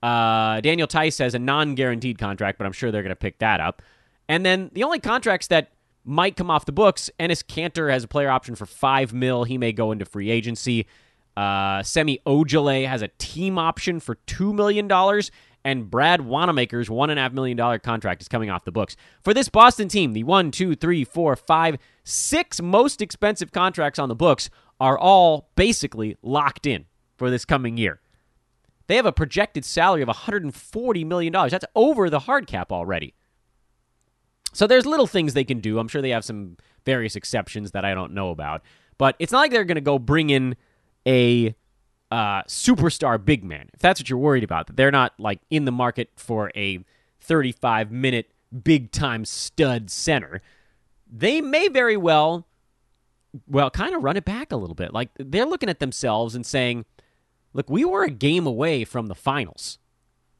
Uh, 0.00 0.60
Daniel 0.60 0.86
Theis 0.86 1.18
has 1.18 1.34
a 1.34 1.40
non 1.40 1.74
guaranteed 1.74 2.18
contract, 2.18 2.56
but 2.56 2.66
I'm 2.66 2.72
sure 2.72 2.92
they're 2.92 3.02
going 3.02 3.10
to 3.10 3.16
pick 3.16 3.38
that 3.40 3.60
up. 3.60 3.82
And 4.28 4.46
then 4.46 4.70
the 4.72 4.84
only 4.84 5.00
contracts 5.00 5.48
that 5.48 5.72
might 6.04 6.36
come 6.36 6.50
off 6.50 6.64
the 6.66 6.72
books, 6.72 7.10
Enes 7.18 7.44
Kanter 7.44 7.90
has 7.90 8.04
a 8.04 8.08
player 8.08 8.30
option 8.30 8.54
for 8.54 8.64
five 8.64 9.12
mil. 9.12 9.42
He 9.44 9.58
may 9.58 9.72
go 9.72 9.90
into 9.90 10.04
free 10.04 10.30
agency. 10.30 10.86
Uh, 11.36 11.82
Semi 11.82 12.18
Ojeleye 12.26 12.86
has 12.88 13.02
a 13.02 13.08
team 13.18 13.58
option 13.58 14.00
for 14.00 14.16
two 14.26 14.52
million 14.52 14.88
dollars, 14.88 15.30
and 15.68 15.90
Brad 15.90 16.22
Wanamaker's 16.22 16.88
one 16.88 17.10
and 17.10 17.18
a 17.18 17.22
half 17.22 17.32
million 17.32 17.54
dollar 17.54 17.78
contract 17.78 18.22
is 18.22 18.28
coming 18.28 18.48
off 18.48 18.64
the 18.64 18.72
books 18.72 18.96
for 19.22 19.34
this 19.34 19.50
Boston 19.50 19.86
team. 19.86 20.14
The 20.14 20.24
one, 20.24 20.50
two, 20.50 20.74
three, 20.74 21.04
four, 21.04 21.36
five, 21.36 21.76
six 22.04 22.62
most 22.62 23.02
expensive 23.02 23.52
contracts 23.52 23.98
on 23.98 24.08
the 24.08 24.14
books 24.14 24.48
are 24.80 24.98
all 24.98 25.50
basically 25.56 26.16
locked 26.22 26.64
in 26.64 26.86
for 27.18 27.28
this 27.28 27.44
coming 27.44 27.76
year. 27.76 28.00
They 28.86 28.96
have 28.96 29.04
a 29.04 29.12
projected 29.12 29.66
salary 29.66 30.00
of 30.00 30.08
140 30.08 31.04
million 31.04 31.34
dollars. 31.34 31.52
That's 31.52 31.66
over 31.74 32.08
the 32.08 32.20
hard 32.20 32.46
cap 32.46 32.72
already. 32.72 33.12
So 34.54 34.66
there's 34.66 34.86
little 34.86 35.06
things 35.06 35.34
they 35.34 35.44
can 35.44 35.60
do. 35.60 35.78
I'm 35.78 35.88
sure 35.88 36.00
they 36.00 36.08
have 36.10 36.24
some 36.24 36.56
various 36.86 37.14
exceptions 37.14 37.72
that 37.72 37.84
I 37.84 37.92
don't 37.92 38.14
know 38.14 38.30
about. 38.30 38.62
But 38.96 39.16
it's 39.18 39.32
not 39.32 39.40
like 39.40 39.50
they're 39.50 39.64
going 39.64 39.74
to 39.74 39.82
go 39.82 39.98
bring 39.98 40.30
in 40.30 40.56
a 41.06 41.54
uh, 42.10 42.42
superstar 42.44 43.22
big 43.22 43.44
man. 43.44 43.68
If 43.74 43.80
that's 43.80 44.00
what 44.00 44.08
you're 44.08 44.18
worried 44.18 44.44
about, 44.44 44.66
that 44.66 44.76
they're 44.76 44.90
not 44.90 45.12
like 45.18 45.40
in 45.50 45.64
the 45.64 45.72
market 45.72 46.10
for 46.16 46.50
a 46.54 46.84
35 47.20 47.90
minute 47.90 48.30
big 48.62 48.90
time 48.90 49.24
stud 49.24 49.90
center. 49.90 50.40
They 51.10 51.40
may 51.40 51.68
very 51.68 51.96
well, 51.96 52.46
well, 53.46 53.70
kind 53.70 53.94
of 53.94 54.02
run 54.02 54.16
it 54.16 54.24
back 54.24 54.52
a 54.52 54.56
little 54.56 54.74
bit. 54.74 54.92
Like 54.92 55.10
they're 55.18 55.46
looking 55.46 55.68
at 55.68 55.80
themselves 55.80 56.34
and 56.34 56.44
saying, 56.44 56.84
look, 57.52 57.68
we 57.68 57.84
were 57.84 58.04
a 58.04 58.10
game 58.10 58.46
away 58.46 58.84
from 58.84 59.06
the 59.06 59.14
finals. 59.14 59.78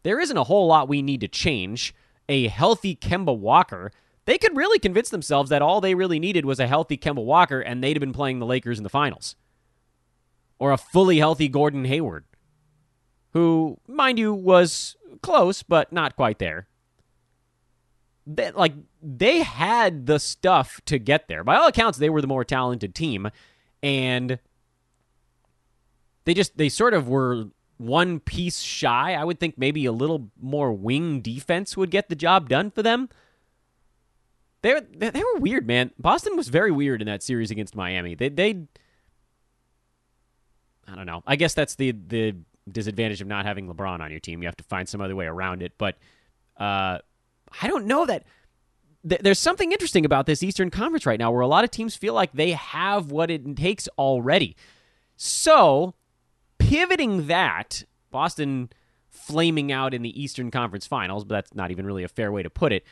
There 0.02 0.20
isn't 0.20 0.36
a 0.36 0.44
whole 0.44 0.66
lot 0.66 0.88
we 0.88 1.02
need 1.02 1.20
to 1.20 1.28
change. 1.28 1.94
A 2.30 2.48
healthy 2.48 2.94
Kemba 2.94 3.36
Walker, 3.36 3.90
they 4.26 4.36
could 4.36 4.56
really 4.56 4.78
convince 4.78 5.08
themselves 5.08 5.48
that 5.50 5.62
all 5.62 5.80
they 5.80 5.94
really 5.94 6.18
needed 6.18 6.44
was 6.44 6.60
a 6.60 6.66
healthy 6.66 6.98
Kemba 6.98 7.24
Walker 7.24 7.60
and 7.60 7.82
they'd 7.82 7.96
have 7.96 8.00
been 8.00 8.12
playing 8.12 8.38
the 8.38 8.46
Lakers 8.46 8.78
in 8.78 8.84
the 8.84 8.90
finals. 8.90 9.34
Or 10.58 10.72
a 10.72 10.78
fully 10.78 11.18
healthy 11.18 11.48
Gordon 11.48 11.84
Hayward, 11.84 12.24
who, 13.32 13.78
mind 13.86 14.18
you, 14.18 14.34
was 14.34 14.96
close, 15.22 15.62
but 15.62 15.92
not 15.92 16.16
quite 16.16 16.38
there 16.38 16.66
they, 18.28 18.50
like 18.50 18.74
they 19.02 19.40
had 19.40 20.06
the 20.06 20.18
stuff 20.18 20.80
to 20.84 20.98
get 20.98 21.28
there. 21.28 21.42
By 21.42 21.56
all 21.56 21.68
accounts, 21.68 21.98
they 21.98 22.10
were 22.10 22.20
the 22.20 22.26
more 22.26 22.44
talented 22.44 22.94
team, 22.94 23.30
and 23.82 24.38
they 26.24 26.34
just 26.34 26.56
they 26.58 26.68
sort 26.68 26.94
of 26.94 27.08
were 27.08 27.46
one 27.78 28.20
piece 28.20 28.60
shy. 28.60 29.14
I 29.14 29.24
would 29.24 29.40
think 29.40 29.56
maybe 29.56 29.86
a 29.86 29.92
little 29.92 30.30
more 30.40 30.72
wing 30.72 31.20
defense 31.20 31.76
would 31.76 31.90
get 31.90 32.08
the 32.08 32.16
job 32.16 32.48
done 32.48 32.70
for 32.70 32.82
them. 32.82 33.08
They 34.60 34.78
they, 34.94 35.10
were 35.10 35.40
weird, 35.40 35.66
man. 35.66 35.92
Boston 35.98 36.36
was 36.36 36.48
very 36.48 36.72
weird 36.72 37.00
in 37.00 37.06
that 37.06 37.22
series 37.22 37.50
against 37.50 37.74
Miami. 37.74 38.14
They 38.14 38.28
they 38.28 38.64
I 40.90 40.96
don't 40.96 41.06
know. 41.06 41.22
I 41.26 41.36
guess 41.36 41.54
that's 41.54 41.74
the 41.74 41.92
the 41.92 42.36
disadvantage 42.70 43.20
of 43.20 43.26
not 43.26 43.46
having 43.46 43.66
LeBron 43.66 44.00
on 44.00 44.10
your 44.10 44.20
team. 44.20 44.42
You 44.42 44.48
have 44.48 44.56
to 44.56 44.64
find 44.64 44.88
some 44.88 45.00
other 45.00 45.16
way 45.16 45.26
around 45.26 45.62
it, 45.62 45.72
but 45.78 45.96
uh 46.58 46.98
I 47.62 47.66
don't 47.66 47.86
know 47.86 48.04
that 48.06 48.24
th- 49.08 49.20
there's 49.22 49.38
something 49.38 49.72
interesting 49.72 50.04
about 50.04 50.26
this 50.26 50.42
Eastern 50.42 50.70
Conference 50.70 51.06
right 51.06 51.18
now 51.18 51.30
where 51.30 51.40
a 51.40 51.46
lot 51.46 51.64
of 51.64 51.70
teams 51.70 51.94
feel 51.94 52.14
like 52.14 52.32
they 52.32 52.52
have 52.52 53.10
what 53.10 53.30
it 53.30 53.56
takes 53.56 53.88
already. 53.98 54.56
So, 55.16 55.94
pivoting 56.58 57.26
that, 57.26 57.84
Boston 58.10 58.70
flaming 59.08 59.72
out 59.72 59.94
in 59.94 60.02
the 60.02 60.22
Eastern 60.22 60.50
Conference 60.50 60.86
Finals, 60.86 61.24
but 61.24 61.34
that's 61.34 61.54
not 61.54 61.70
even 61.70 61.86
really 61.86 62.04
a 62.04 62.08
fair 62.08 62.30
way 62.30 62.42
to 62.42 62.50
put 62.50 62.72
it. 62.72 62.84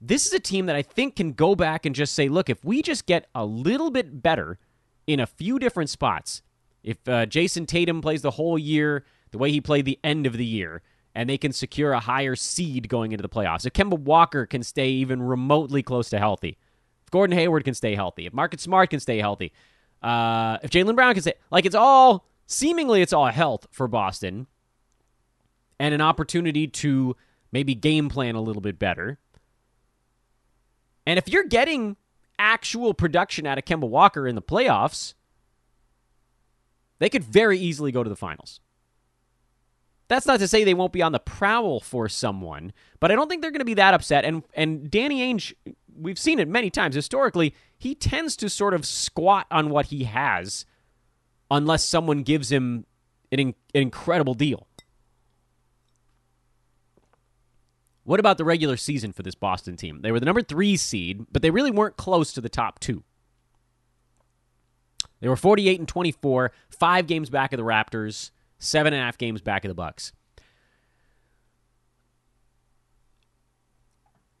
This 0.00 0.26
is 0.26 0.32
a 0.32 0.38
team 0.40 0.66
that 0.66 0.76
I 0.76 0.82
think 0.82 1.16
can 1.16 1.32
go 1.32 1.54
back 1.54 1.86
and 1.86 1.94
just 1.94 2.14
say, 2.14 2.28
look, 2.28 2.50
if 2.50 2.64
we 2.64 2.82
just 2.82 3.06
get 3.06 3.26
a 3.34 3.44
little 3.44 3.90
bit 3.90 4.22
better 4.22 4.58
in 5.06 5.20
a 5.20 5.26
few 5.26 5.58
different 5.58 5.90
spots, 5.90 6.42
if 6.86 6.96
uh, 7.08 7.26
Jayson 7.26 7.66
Tatum 7.66 8.00
plays 8.00 8.22
the 8.22 8.30
whole 8.30 8.56
year 8.56 9.04
the 9.32 9.38
way 9.38 9.50
he 9.50 9.60
played 9.60 9.84
the 9.84 9.98
end 10.04 10.24
of 10.24 10.34
the 10.34 10.46
year, 10.46 10.82
and 11.16 11.28
they 11.28 11.36
can 11.36 11.52
secure 11.52 11.92
a 11.92 12.00
higher 12.00 12.36
seed 12.36 12.88
going 12.88 13.10
into 13.10 13.22
the 13.22 13.28
playoffs. 13.28 13.66
If 13.66 13.72
Kemba 13.72 13.98
Walker 13.98 14.46
can 14.46 14.62
stay 14.62 14.88
even 14.90 15.20
remotely 15.20 15.82
close 15.82 16.08
to 16.10 16.18
healthy, 16.18 16.56
if 17.04 17.10
Gordon 17.10 17.36
Hayward 17.36 17.64
can 17.64 17.74
stay 17.74 17.96
healthy, 17.96 18.26
if 18.26 18.32
Marcus 18.32 18.62
Smart 18.62 18.90
can 18.90 19.00
stay 19.00 19.18
healthy, 19.18 19.52
uh, 20.00 20.58
if 20.62 20.70
Jaylen 20.70 20.94
Brown 20.94 21.12
can 21.14 21.22
stay, 21.22 21.34
like 21.50 21.66
it's 21.66 21.74
all 21.74 22.24
seemingly 22.46 23.02
it's 23.02 23.12
all 23.12 23.26
health 23.26 23.66
for 23.72 23.88
Boston, 23.88 24.46
and 25.80 25.92
an 25.92 26.00
opportunity 26.00 26.68
to 26.68 27.16
maybe 27.50 27.74
game 27.74 28.08
plan 28.08 28.36
a 28.36 28.40
little 28.40 28.62
bit 28.62 28.78
better. 28.78 29.18
And 31.04 31.18
if 31.18 31.28
you're 31.28 31.44
getting 31.44 31.96
actual 32.38 32.94
production 32.94 33.44
out 33.44 33.58
of 33.58 33.64
Kemba 33.64 33.88
Walker 33.88 34.28
in 34.28 34.36
the 34.36 34.42
playoffs, 34.42 35.14
they 36.98 37.08
could 37.08 37.24
very 37.24 37.58
easily 37.58 37.92
go 37.92 38.02
to 38.02 38.10
the 38.10 38.16
finals. 38.16 38.60
That's 40.08 40.26
not 40.26 40.38
to 40.38 40.48
say 40.48 40.62
they 40.62 40.74
won't 40.74 40.92
be 40.92 41.02
on 41.02 41.12
the 41.12 41.18
prowl 41.18 41.80
for 41.80 42.08
someone, 42.08 42.72
but 43.00 43.10
I 43.10 43.16
don't 43.16 43.28
think 43.28 43.42
they're 43.42 43.50
going 43.50 43.58
to 43.58 43.64
be 43.64 43.74
that 43.74 43.94
upset. 43.94 44.24
And 44.24 44.44
and 44.54 44.90
Danny 44.90 45.20
Ainge, 45.20 45.52
we've 45.96 46.18
seen 46.18 46.38
it 46.38 46.48
many 46.48 46.70
times 46.70 46.94
historically. 46.94 47.54
He 47.76 47.94
tends 47.94 48.36
to 48.36 48.48
sort 48.48 48.72
of 48.72 48.86
squat 48.86 49.46
on 49.50 49.70
what 49.70 49.86
he 49.86 50.04
has, 50.04 50.64
unless 51.50 51.84
someone 51.84 52.22
gives 52.22 52.52
him 52.52 52.86
an, 53.32 53.40
in, 53.40 53.48
an 53.74 53.82
incredible 53.82 54.34
deal. 54.34 54.68
What 58.04 58.20
about 58.20 58.38
the 58.38 58.44
regular 58.44 58.76
season 58.76 59.12
for 59.12 59.24
this 59.24 59.34
Boston 59.34 59.76
team? 59.76 60.02
They 60.02 60.12
were 60.12 60.20
the 60.20 60.26
number 60.26 60.42
three 60.42 60.76
seed, 60.76 61.26
but 61.32 61.42
they 61.42 61.50
really 61.50 61.72
weren't 61.72 61.96
close 61.96 62.32
to 62.34 62.40
the 62.40 62.48
top 62.48 62.78
two. 62.78 63.02
They 65.26 65.30
were 65.30 65.34
48 65.34 65.80
and 65.80 65.88
24, 65.88 66.52
five 66.70 67.08
games 67.08 67.30
back 67.30 67.52
of 67.52 67.56
the 67.56 67.64
Raptors 67.64 68.30
seven 68.60 68.92
and 68.92 69.02
a 69.02 69.04
half 69.04 69.18
games 69.18 69.40
back 69.40 69.64
of 69.64 69.68
the 69.68 69.74
Bucks. 69.74 70.12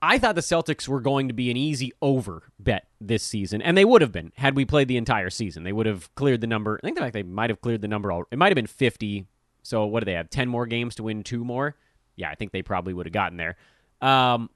I 0.00 0.20
thought 0.20 0.36
the 0.36 0.42
Celtics 0.42 0.86
were 0.86 1.00
going 1.00 1.26
to 1.26 1.34
be 1.34 1.50
an 1.50 1.56
easy 1.56 1.90
over 2.00 2.44
bet 2.60 2.86
this 3.00 3.24
season, 3.24 3.60
and 3.62 3.76
they 3.76 3.84
would 3.84 4.00
have 4.00 4.12
been 4.12 4.30
had 4.36 4.54
we 4.54 4.64
played 4.64 4.86
the 4.86 4.96
entire 4.96 5.28
season. 5.28 5.64
They 5.64 5.72
would 5.72 5.86
have 5.86 6.14
cleared 6.14 6.40
the 6.40 6.46
number. 6.46 6.78
I 6.80 6.86
think 6.86 6.98
fact 6.98 7.14
they 7.14 7.24
might 7.24 7.50
have 7.50 7.60
cleared 7.60 7.82
the 7.82 7.88
number. 7.88 8.12
It 8.30 8.38
might 8.38 8.52
have 8.52 8.54
been 8.54 8.68
fifty. 8.68 9.26
So 9.64 9.86
what 9.86 9.98
do 9.98 10.04
they 10.04 10.12
have? 10.12 10.30
Ten 10.30 10.48
more 10.48 10.66
games 10.66 10.94
to 10.94 11.02
win 11.02 11.24
two 11.24 11.44
more. 11.44 11.74
Yeah, 12.14 12.30
I 12.30 12.36
think 12.36 12.52
they 12.52 12.62
probably 12.62 12.94
would 12.94 13.06
have 13.06 13.12
gotten 13.12 13.38
there. 13.38 13.56
Um, 14.00 14.50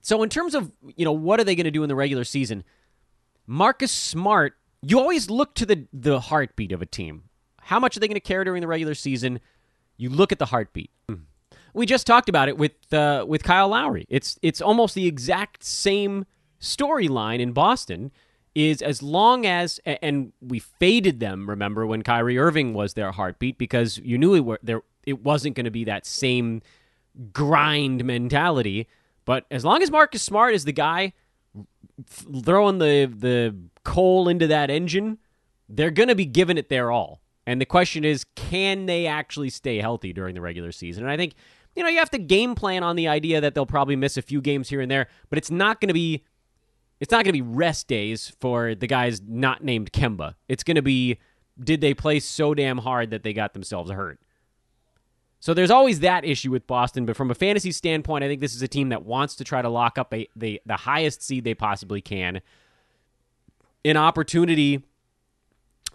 so 0.00 0.24
in 0.24 0.30
terms 0.30 0.56
of 0.56 0.72
you 0.96 1.04
know 1.04 1.12
what 1.12 1.38
are 1.38 1.44
they 1.44 1.54
going 1.54 1.62
to 1.62 1.70
do 1.70 1.84
in 1.84 1.88
the 1.88 1.94
regular 1.94 2.24
season? 2.24 2.64
Marcus 3.46 3.92
Smart. 3.92 4.56
You 4.82 4.98
always 4.98 5.28
look 5.30 5.54
to 5.56 5.66
the 5.66 5.86
the 5.92 6.20
heartbeat 6.20 6.72
of 6.72 6.82
a 6.82 6.86
team. 6.86 7.24
How 7.62 7.78
much 7.78 7.96
are 7.96 8.00
they 8.00 8.08
going 8.08 8.14
to 8.14 8.20
care 8.20 8.44
during 8.44 8.60
the 8.60 8.66
regular 8.66 8.94
season? 8.94 9.40
You 9.96 10.10
look 10.10 10.32
at 10.32 10.38
the 10.38 10.46
heartbeat. 10.46 10.90
We 11.72 11.86
just 11.86 12.06
talked 12.06 12.28
about 12.28 12.48
it 12.48 12.56
with 12.56 12.92
uh, 12.92 13.24
with 13.28 13.42
Kyle 13.42 13.68
Lowry. 13.68 14.06
It's 14.08 14.38
it's 14.42 14.60
almost 14.60 14.94
the 14.94 15.06
exact 15.06 15.62
same 15.62 16.24
storyline 16.60 17.40
in 17.40 17.52
Boston. 17.52 18.10
Is 18.52 18.82
as 18.82 19.00
long 19.00 19.46
as 19.46 19.78
and 19.86 20.32
we 20.40 20.58
faded 20.58 21.20
them. 21.20 21.48
Remember 21.48 21.86
when 21.86 22.02
Kyrie 22.02 22.36
Irving 22.36 22.74
was 22.74 22.94
their 22.94 23.12
heartbeat 23.12 23.58
because 23.58 23.98
you 23.98 24.18
knew 24.18 24.34
it 24.34 24.44
were 24.44 24.58
there. 24.62 24.82
It 25.06 25.22
wasn't 25.22 25.54
going 25.54 25.66
to 25.66 25.70
be 25.70 25.84
that 25.84 26.04
same 26.04 26.60
grind 27.32 28.04
mentality. 28.04 28.88
But 29.24 29.46
as 29.52 29.64
long 29.64 29.82
as 29.82 29.90
Marcus 29.90 30.22
Smart 30.22 30.54
is 30.54 30.64
the 30.64 30.72
guy 30.72 31.12
throwing 32.06 32.78
the 32.78 33.12
the 33.14 33.56
coal 33.84 34.28
into 34.28 34.46
that 34.46 34.70
engine, 34.70 35.18
they're 35.68 35.90
going 35.90 36.08
to 36.08 36.14
be 36.14 36.26
giving 36.26 36.58
it 36.58 36.68
their 36.68 36.90
all. 36.90 37.20
And 37.46 37.60
the 37.60 37.66
question 37.66 38.04
is, 38.04 38.24
can 38.36 38.86
they 38.86 39.06
actually 39.06 39.50
stay 39.50 39.78
healthy 39.78 40.12
during 40.12 40.34
the 40.34 40.40
regular 40.40 40.72
season? 40.72 41.02
And 41.04 41.10
I 41.10 41.16
think, 41.16 41.34
you 41.74 41.82
know, 41.82 41.88
you 41.88 41.98
have 41.98 42.10
to 42.10 42.18
game 42.18 42.54
plan 42.54 42.82
on 42.82 42.96
the 42.96 43.08
idea 43.08 43.40
that 43.40 43.54
they'll 43.54 43.66
probably 43.66 43.96
miss 43.96 44.16
a 44.16 44.22
few 44.22 44.40
games 44.40 44.68
here 44.68 44.80
and 44.80 44.90
there, 44.90 45.08
but 45.30 45.38
it's 45.38 45.50
not 45.50 45.80
going 45.80 45.88
to 45.88 45.94
be 45.94 46.24
it's 47.00 47.10
not 47.10 47.24
going 47.24 47.34
to 47.34 47.42
be 47.42 47.42
rest 47.42 47.88
days 47.88 48.32
for 48.40 48.74
the 48.74 48.86
guys 48.86 49.22
not 49.26 49.64
named 49.64 49.92
Kemba. 49.92 50.34
It's 50.48 50.62
going 50.62 50.74
to 50.76 50.82
be 50.82 51.18
did 51.58 51.80
they 51.80 51.94
play 51.94 52.20
so 52.20 52.54
damn 52.54 52.78
hard 52.78 53.10
that 53.10 53.22
they 53.22 53.32
got 53.32 53.52
themselves 53.52 53.90
hurt? 53.90 54.20
So 55.40 55.54
there's 55.54 55.70
always 55.70 56.00
that 56.00 56.24
issue 56.24 56.50
with 56.50 56.66
Boston, 56.66 57.06
but 57.06 57.16
from 57.16 57.30
a 57.30 57.34
fantasy 57.34 57.72
standpoint, 57.72 58.22
I 58.22 58.28
think 58.28 58.42
this 58.42 58.54
is 58.54 58.60
a 58.60 58.68
team 58.68 58.90
that 58.90 59.04
wants 59.04 59.34
to 59.36 59.44
try 59.44 59.62
to 59.62 59.70
lock 59.70 59.96
up 59.96 60.12
a, 60.12 60.28
the 60.36 60.60
the 60.66 60.76
highest 60.76 61.22
seed 61.22 61.44
they 61.44 61.54
possibly 61.54 62.02
can. 62.02 62.42
An 63.84 63.96
opportunity 63.96 64.84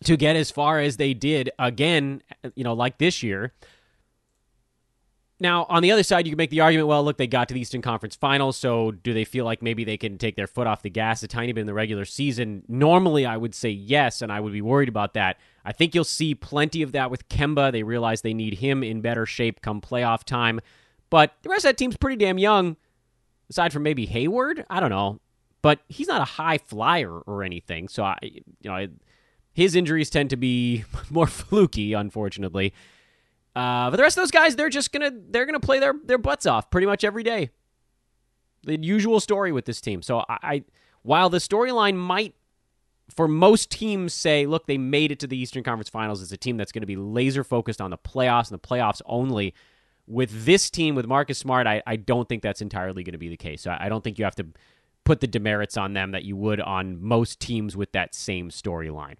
to 0.04 0.18
get 0.18 0.36
as 0.36 0.50
far 0.50 0.80
as 0.80 0.98
they 0.98 1.14
did 1.14 1.52
again, 1.60 2.24
you 2.56 2.64
know, 2.64 2.74
like 2.74 2.98
this 2.98 3.22
year. 3.22 3.54
Now, 5.40 5.66
on 5.68 5.84
the 5.84 5.92
other 5.92 6.04
side, 6.04 6.26
you 6.26 6.32
can 6.32 6.38
make 6.38 6.50
the 6.50 6.62
argument 6.62 6.88
well, 6.88 7.04
look, 7.04 7.18
they 7.18 7.28
got 7.28 7.50
to 7.50 7.54
the 7.54 7.60
Eastern 7.60 7.82
Conference 7.82 8.16
Finals, 8.16 8.56
so 8.56 8.92
do 8.92 9.14
they 9.14 9.26
feel 9.26 9.44
like 9.44 9.62
maybe 9.62 9.84
they 9.84 9.98
can 9.98 10.18
take 10.18 10.38
their 10.38 10.48
foot 10.48 10.66
off 10.66 10.82
the 10.82 10.90
gas 10.90 11.24
a 11.24 11.28
tiny 11.28 11.52
bit 11.52 11.62
in 11.62 11.68
the 11.68 11.74
regular 11.74 12.06
season? 12.06 12.64
Normally, 12.70 13.26
I 13.26 13.36
would 13.36 13.54
say 13.54 13.70
yes, 13.70 14.22
and 14.22 14.32
I 14.32 14.40
would 14.40 14.54
be 14.54 14.62
worried 14.62 14.88
about 14.88 15.14
that. 15.16 15.38
I 15.66 15.74
think 15.74 15.94
you'll 15.94 16.06
see 16.06 16.36
plenty 16.36 16.82
of 16.82 16.94
that 16.94 17.12
with 17.12 17.28
Kemba. 17.28 17.74
They 17.74 17.84
realize 17.84 18.22
they 18.22 18.34
need 18.34 18.56
him 18.56 18.82
in 18.82 19.02
better 19.02 19.26
shape 19.26 19.62
come 19.62 19.82
playoff 19.82 20.24
time. 20.24 20.62
But 21.10 21.34
the 21.42 21.50
rest 21.50 21.66
of 21.66 21.70
that 21.70 21.78
team's 21.78 21.98
pretty 21.98 22.16
damn 22.16 22.38
young, 22.38 22.78
aside 23.50 23.74
from 23.74 23.84
maybe 23.84 24.06
Hayward. 24.06 24.66
I 24.70 24.80
don't 24.80 24.90
know. 24.90 25.20
But 25.62 25.80
he's 25.90 26.08
not 26.08 26.22
a 26.22 26.26
high 26.26 26.60
flyer 26.60 27.12
or 27.12 27.44
anything, 27.44 27.90
so 27.90 28.04
I, 28.04 28.18
you 28.22 28.42
know, 28.64 28.88
his 29.52 29.76
injuries 29.76 30.10
tend 30.10 30.30
to 30.30 30.38
be 30.38 30.86
more 31.10 31.28
fluky, 31.28 31.92
unfortunately. 31.92 32.74
Uh, 33.56 33.90
but 33.90 33.98
the 33.98 34.04
rest 34.04 34.18
of 34.18 34.22
those 34.22 34.32
guys, 34.32 34.56
they're 34.56 34.70
just 34.70 34.92
gonna 34.92 35.12
they're 35.30 35.46
gonna 35.46 35.60
play 35.60 35.80
their 35.80 35.94
their 36.04 36.18
butts 36.18 36.46
off 36.46 36.70
pretty 36.70 36.88
much 36.88 37.04
every 37.04 37.24
day. 37.24 37.50
The 38.64 38.80
usual 38.80 39.20
story 39.20 39.52
with 39.52 39.66
this 39.66 39.80
team. 39.80 40.02
So 40.02 40.20
I, 40.28 40.38
I 40.42 40.64
while 41.04 41.30
the 41.30 41.38
storyline 41.38 41.96
might 41.96 42.36
for 43.10 43.28
most 43.28 43.70
teams 43.70 44.14
say, 44.14 44.46
look, 44.46 44.66
they 44.66 44.78
made 44.78 45.12
it 45.12 45.20
to 45.20 45.28
the 45.28 45.38
Eastern 45.38 45.64
Conference 45.64 45.90
Finals. 45.90 46.22
as 46.22 46.32
a 46.32 46.38
team 46.38 46.58
that's 46.58 46.72
going 46.72 46.82
to 46.82 46.88
be 46.88 46.96
laser 46.96 47.44
focused 47.44 47.80
on 47.80 47.92
the 47.92 47.98
playoffs 47.98 48.52
and 48.52 48.60
the 48.60 48.68
playoffs 48.68 49.02
only. 49.06 49.54
With 50.08 50.46
this 50.46 50.70
team, 50.70 50.94
with 50.94 51.08
Marcus 51.08 51.38
Smart, 51.38 51.66
I, 51.66 51.82
I 51.88 51.96
don't 51.96 52.30
think 52.30 52.44
that's 52.44 52.62
entirely 52.62 53.04
going 53.04 53.14
to 53.14 53.20
be 53.20 53.30
the 53.30 53.38
case. 53.38 53.64
So 53.64 53.72
I, 53.72 53.86
I 53.86 53.90
don't 53.90 54.04
think 54.04 54.20
you 54.20 54.26
have 54.26 54.36
to 54.36 54.48
put 55.04 55.20
the 55.20 55.28
demerits 55.28 55.78
on 55.78 55.94
them 55.94 56.12
that 56.12 56.24
you 56.24 56.36
would 56.36 56.60
on 56.60 57.02
most 57.02 57.40
teams 57.40 57.76
with 57.76 57.92
that 57.94 58.14
same 58.14 58.50
storyline. 58.50 59.16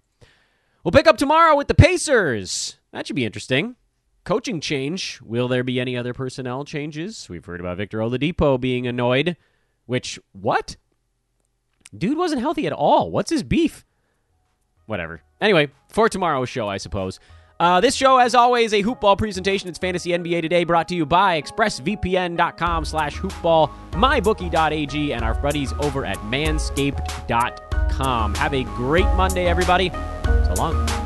We'll 0.84 0.92
pick 0.92 1.08
up 1.08 1.16
tomorrow 1.16 1.56
with 1.56 1.66
the 1.66 1.74
Pacers. 1.74 2.76
That 2.92 3.06
should 3.06 3.16
be 3.16 3.24
interesting. 3.24 3.74
Coaching 4.26 4.60
change. 4.60 5.18
Will 5.22 5.48
there 5.48 5.64
be 5.64 5.80
any 5.80 5.96
other 5.96 6.12
personnel 6.12 6.66
changes? 6.66 7.28
We've 7.30 7.44
heard 7.44 7.60
about 7.60 7.78
Victor 7.78 8.00
Oladipo 8.00 8.60
being 8.60 8.86
annoyed, 8.86 9.38
which, 9.86 10.18
what? 10.32 10.76
Dude 11.96 12.18
wasn't 12.18 12.42
healthy 12.42 12.66
at 12.66 12.74
all. 12.74 13.10
What's 13.10 13.30
his 13.30 13.42
beef? 13.42 13.86
Whatever. 14.84 15.22
Anyway, 15.40 15.70
for 15.88 16.10
tomorrow's 16.10 16.50
show, 16.50 16.68
I 16.68 16.76
suppose. 16.76 17.18
Uh, 17.58 17.80
this 17.80 17.94
show, 17.94 18.18
as 18.18 18.34
always, 18.34 18.74
a 18.74 18.82
hoopball 18.82 19.16
presentation. 19.16 19.66
It's 19.68 19.78
Fantasy 19.78 20.10
NBA 20.10 20.42
Today, 20.42 20.64
brought 20.64 20.88
to 20.88 20.94
you 20.94 21.06
by 21.06 21.40
ExpressVPN.com 21.40 22.84
slash 22.84 23.16
hoopball, 23.16 23.72
MyBookie.ag, 23.92 25.14
and 25.14 25.24
our 25.24 25.40
buddies 25.40 25.72
over 25.80 26.04
at 26.04 26.18
Manscaped.com. 26.18 28.34
Have 28.34 28.52
a 28.52 28.64
great 28.64 29.06
Monday, 29.14 29.46
everybody. 29.46 29.88
So 30.24 30.52
long. 30.58 31.05